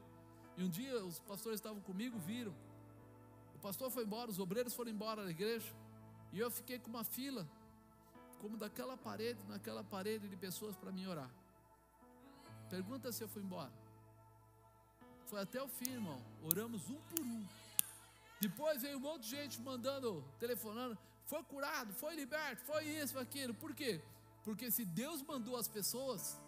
E 0.56 0.62
um 0.62 0.68
dia 0.68 1.02
os 1.04 1.18
pastores 1.20 1.58
estavam 1.58 1.80
comigo, 1.80 2.18
viram. 2.18 2.54
O 3.54 3.58
pastor 3.58 3.90
foi 3.90 4.04
embora, 4.04 4.30
os 4.30 4.38
obreiros 4.38 4.74
foram 4.74 4.90
embora 4.90 5.24
da 5.24 5.30
igreja. 5.30 5.72
E 6.32 6.38
eu 6.38 6.50
fiquei 6.50 6.78
com 6.78 6.90
uma 6.90 7.04
fila, 7.04 7.48
como 8.40 8.56
daquela 8.56 8.96
parede, 8.96 9.42
naquela 9.48 9.82
parede 9.82 10.28
de 10.28 10.36
pessoas 10.36 10.76
para 10.76 10.92
me 10.92 11.06
orar. 11.06 11.30
Pergunta 12.68 13.10
se 13.10 13.22
eu 13.24 13.28
fui 13.28 13.42
embora. 13.42 13.72
Foi 15.26 15.40
até 15.40 15.62
o 15.62 15.68
fim, 15.68 15.90
irmão. 15.90 16.20
Oramos 16.42 16.90
um 16.90 17.00
por 17.10 17.20
um. 17.20 17.46
Depois 18.40 18.82
veio 18.82 18.98
um 18.98 19.00
monte 19.00 19.22
de 19.22 19.30
gente 19.30 19.60
mandando, 19.60 20.22
telefonando 20.38 20.98
foi 21.26 21.42
curado, 21.44 21.92
foi 21.94 22.14
liberto, 22.14 22.62
foi 22.64 22.84
isso, 22.84 23.14
foi 23.14 23.22
aquilo. 23.22 23.54
Por 23.54 23.74
quê? 23.74 24.00
Porque 24.44 24.70
se 24.70 24.84
Deus 24.84 25.22
mandou 25.22 25.56
as 25.56 25.68
pessoas, 25.68 26.38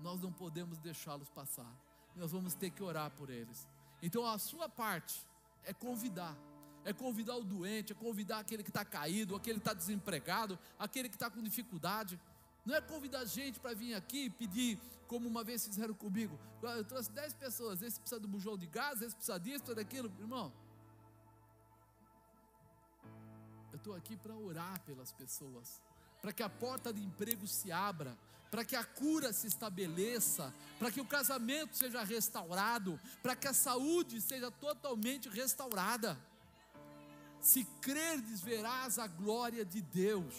nós 0.00 0.20
não 0.20 0.32
podemos 0.32 0.78
deixá-los 0.78 1.28
passar. 1.28 1.72
Nós 2.16 2.32
vamos 2.32 2.54
ter 2.54 2.70
que 2.70 2.82
orar 2.82 3.10
por 3.12 3.30
eles. 3.30 3.68
Então 4.02 4.26
a 4.26 4.38
sua 4.38 4.68
parte 4.68 5.24
é 5.64 5.72
convidar. 5.72 6.36
É 6.84 6.92
convidar 6.92 7.36
o 7.36 7.44
doente, 7.44 7.92
é 7.92 7.94
convidar 7.94 8.38
aquele 8.38 8.62
que 8.62 8.70
está 8.70 8.84
caído, 8.84 9.36
aquele 9.36 9.58
que 9.58 9.66
está 9.66 9.74
desempregado, 9.74 10.58
aquele 10.78 11.08
que 11.08 11.14
está 11.14 11.30
com 11.30 11.42
dificuldade. 11.42 12.18
Não 12.64 12.74
é 12.74 12.80
convidar 12.80 13.24
gente 13.26 13.60
para 13.60 13.74
vir 13.74 13.94
aqui 13.94 14.24
e 14.24 14.30
pedir, 14.30 14.78
como 15.06 15.28
uma 15.28 15.44
vez 15.44 15.64
fizeram 15.66 15.94
comigo. 15.94 16.38
Ah, 16.62 16.76
eu 16.76 16.84
trouxe 16.84 17.10
10 17.12 17.34
pessoas, 17.34 17.82
esse 17.82 18.00
precisa 18.00 18.20
do 18.20 18.28
bujão 18.28 18.56
de 18.56 18.66
gás, 18.66 19.02
esse 19.02 19.14
precisa 19.14 19.38
disso, 19.38 19.58
precisa 19.58 19.74
daquilo. 19.74 20.10
Irmão, 20.18 20.52
estou 23.80 23.96
aqui 23.96 24.16
para 24.16 24.34
orar 24.34 24.78
pelas 24.82 25.10
pessoas, 25.10 25.80
para 26.20 26.32
que 26.32 26.42
a 26.42 26.48
porta 26.48 26.92
de 26.92 27.02
emprego 27.02 27.46
se 27.46 27.72
abra, 27.72 28.16
para 28.50 28.64
que 28.64 28.76
a 28.76 28.84
cura 28.84 29.32
se 29.32 29.46
estabeleça, 29.46 30.52
para 30.78 30.90
que 30.90 31.00
o 31.00 31.06
casamento 31.06 31.76
seja 31.76 32.02
restaurado, 32.02 33.00
para 33.22 33.34
que 33.34 33.48
a 33.48 33.54
saúde 33.54 34.20
seja 34.20 34.50
totalmente 34.50 35.28
restaurada. 35.28 36.18
Se 37.40 37.64
crerdes, 37.80 38.42
verás 38.42 38.98
a 38.98 39.06
glória 39.06 39.64
de 39.64 39.80
Deus. 39.80 40.34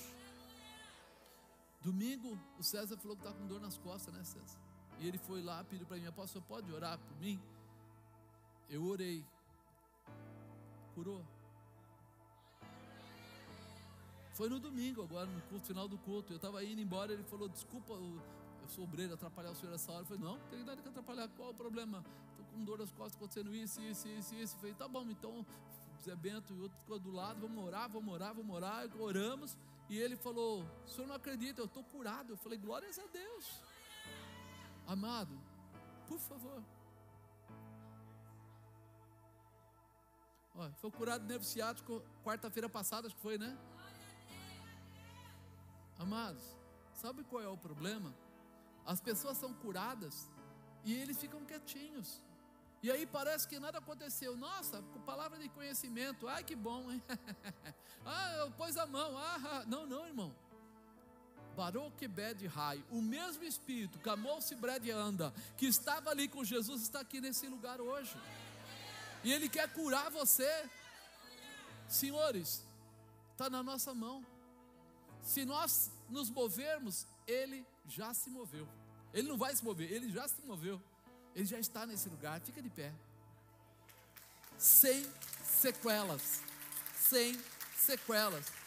Domingo, 1.81 2.38
o 2.59 2.63
César 2.63 2.95
falou 2.97 3.18
que 3.18 3.26
está 3.26 3.35
com 3.35 3.47
dor 3.47 3.59
nas 3.59 3.77
costas, 3.77 4.13
né, 4.13 4.23
César? 4.23 4.59
E 4.99 5.07
ele 5.07 5.18
foi 5.18 5.41
lá, 5.41 5.63
pediu 5.63 5.88
para 5.88 5.97
mim, 5.97 6.05
apóstolo, 6.05 6.45
pode 6.47 6.72
orar 6.72 6.99
por 6.99 7.18
mim? 7.18 7.41
Eu 8.69 8.85
orei. 8.85 9.26
Curou. 10.93 11.26
Foi 14.41 14.49
no 14.49 14.59
domingo, 14.59 15.03
agora, 15.03 15.27
no 15.27 15.39
culto, 15.41 15.68
final 15.68 15.88
do 15.88 15.99
culto. 15.99 16.34
Eu 16.34 16.38
estava 16.38 16.63
indo 16.65 16.81
embora, 16.81 17.13
ele 17.13 17.22
falou: 17.22 17.47
Desculpa, 17.47 17.93
eu, 17.93 18.19
sou 18.69 18.85
obreiro, 18.85 19.13
atrapalhar 19.13 19.51
o 19.51 19.55
senhor 19.55 19.72
essa 19.72 19.91
hora. 19.91 20.01
Eu 20.01 20.05
falei: 20.07 20.23
Não, 20.23 20.35
não 20.35 20.47
tem 20.47 20.63
nada 20.63 20.81
que 20.81 20.89
atrapalhar. 20.89 21.30
Qual 21.38 21.51
o 21.51 21.53
problema? 21.53 22.03
Estou 22.31 22.45
com 22.47 22.63
dor 22.63 22.80
nas 22.80 22.91
costas, 22.91 23.18
acontecendo 23.18 23.53
isso, 23.53 23.80
isso, 23.81 24.07
isso, 24.07 24.34
isso. 24.34 24.55
Eu 24.55 24.59
falei: 24.59 24.73
Tá 24.73 24.88
bom, 24.88 25.03
então, 25.11 25.45
Zé 26.03 26.15
Bento 26.15 26.55
e 26.55 26.59
outro 26.59 26.76
ficou 26.80 26.97
do 26.97 27.11
lado, 27.11 27.39
vamos 27.39 27.63
orar, 27.63 27.88
vamos 27.88 28.11
orar, 28.11 28.34
vamos 28.34 28.55
orar. 28.55 28.89
Oramos. 28.99 29.55
E 29.88 29.99
ele 29.99 30.15
falou: 30.15 30.65
O 30.85 30.89
senhor 30.89 31.05
não 31.05 31.13
acredita, 31.18 31.61
eu 31.61 31.65
estou 31.65 31.84
curado. 31.84 32.31
Eu 32.31 32.38
falei: 32.38 32.57
Glórias 32.57 32.97
a 32.97 33.05
Deus. 33.13 33.61
Amado, 34.88 35.39
por 36.07 36.18
favor. 36.18 36.63
Olha, 40.55 40.73
foi 40.81 40.89
curado 40.89 41.22
de 41.22 41.27
nervo 41.27 41.45
ciático 41.45 42.01
quarta-feira 42.23 42.68
passada, 42.68 43.05
acho 43.05 43.15
que 43.15 43.22
foi, 43.22 43.38
né? 43.38 43.55
Amados, 46.01 46.43
sabe 46.95 47.23
qual 47.23 47.43
é 47.43 47.47
o 47.47 47.55
problema? 47.55 48.11
As 48.83 48.99
pessoas 48.99 49.37
são 49.37 49.53
curadas 49.53 50.27
e 50.83 50.93
eles 50.93 51.19
ficam 51.19 51.45
quietinhos. 51.45 52.23
E 52.81 52.89
aí 52.89 53.05
parece 53.05 53.47
que 53.47 53.59
nada 53.59 53.77
aconteceu. 53.77 54.35
Nossa, 54.35 54.81
palavra 55.05 55.37
de 55.37 55.47
conhecimento. 55.49 56.27
Ai, 56.27 56.43
que 56.43 56.55
bom, 56.55 56.91
hein? 56.91 57.03
ah, 58.03 58.33
eu 58.39 58.49
pus 58.49 58.75
a 58.77 58.87
mão. 58.87 59.15
Ah, 59.15 59.63
não, 59.67 59.85
não, 59.85 60.07
irmão. 60.07 60.33
Baruch 61.55 62.07
Bed 62.07 62.47
Rai, 62.47 62.83
o 62.89 62.99
mesmo 62.99 63.43
Espírito, 63.43 63.99
Camou-se 63.99 64.55
Bred 64.55 64.89
anda, 64.89 65.31
que 65.55 65.67
estava 65.67 66.09
ali 66.09 66.27
com 66.27 66.43
Jesus, 66.43 66.81
está 66.81 67.01
aqui 67.01 67.21
nesse 67.21 67.47
lugar 67.47 67.79
hoje. 67.79 68.15
E 69.23 69.31
Ele 69.31 69.47
quer 69.47 69.71
curar 69.71 70.09
você. 70.09 70.67
Senhores, 71.87 72.65
está 73.33 73.51
na 73.51 73.61
nossa 73.61 73.93
mão. 73.93 74.25
Se 75.23 75.45
nós 75.45 75.91
nos 76.10 76.30
movermos, 76.30 77.07
Ele 77.27 77.65
já 77.88 78.14
se 78.14 78.30
moveu. 78.30 78.68
Ele 79.14 79.27
não 79.27 79.38
vai 79.38 79.56
se 79.56 79.64
mover, 79.64 79.91
Ele 79.91 80.10
já 80.10 80.27
se 80.27 80.41
moveu. 80.41 80.81
Ele 81.35 81.45
já 81.45 81.60
está 81.60 81.85
nesse 81.85 82.10
lugar. 82.10 82.39
Fica 82.41 82.61
de 82.61 82.69
pé. 82.69 82.93
Sem 84.57 85.06
sequelas. 85.43 86.41
Sem 86.95 87.39
sequelas. 87.77 88.60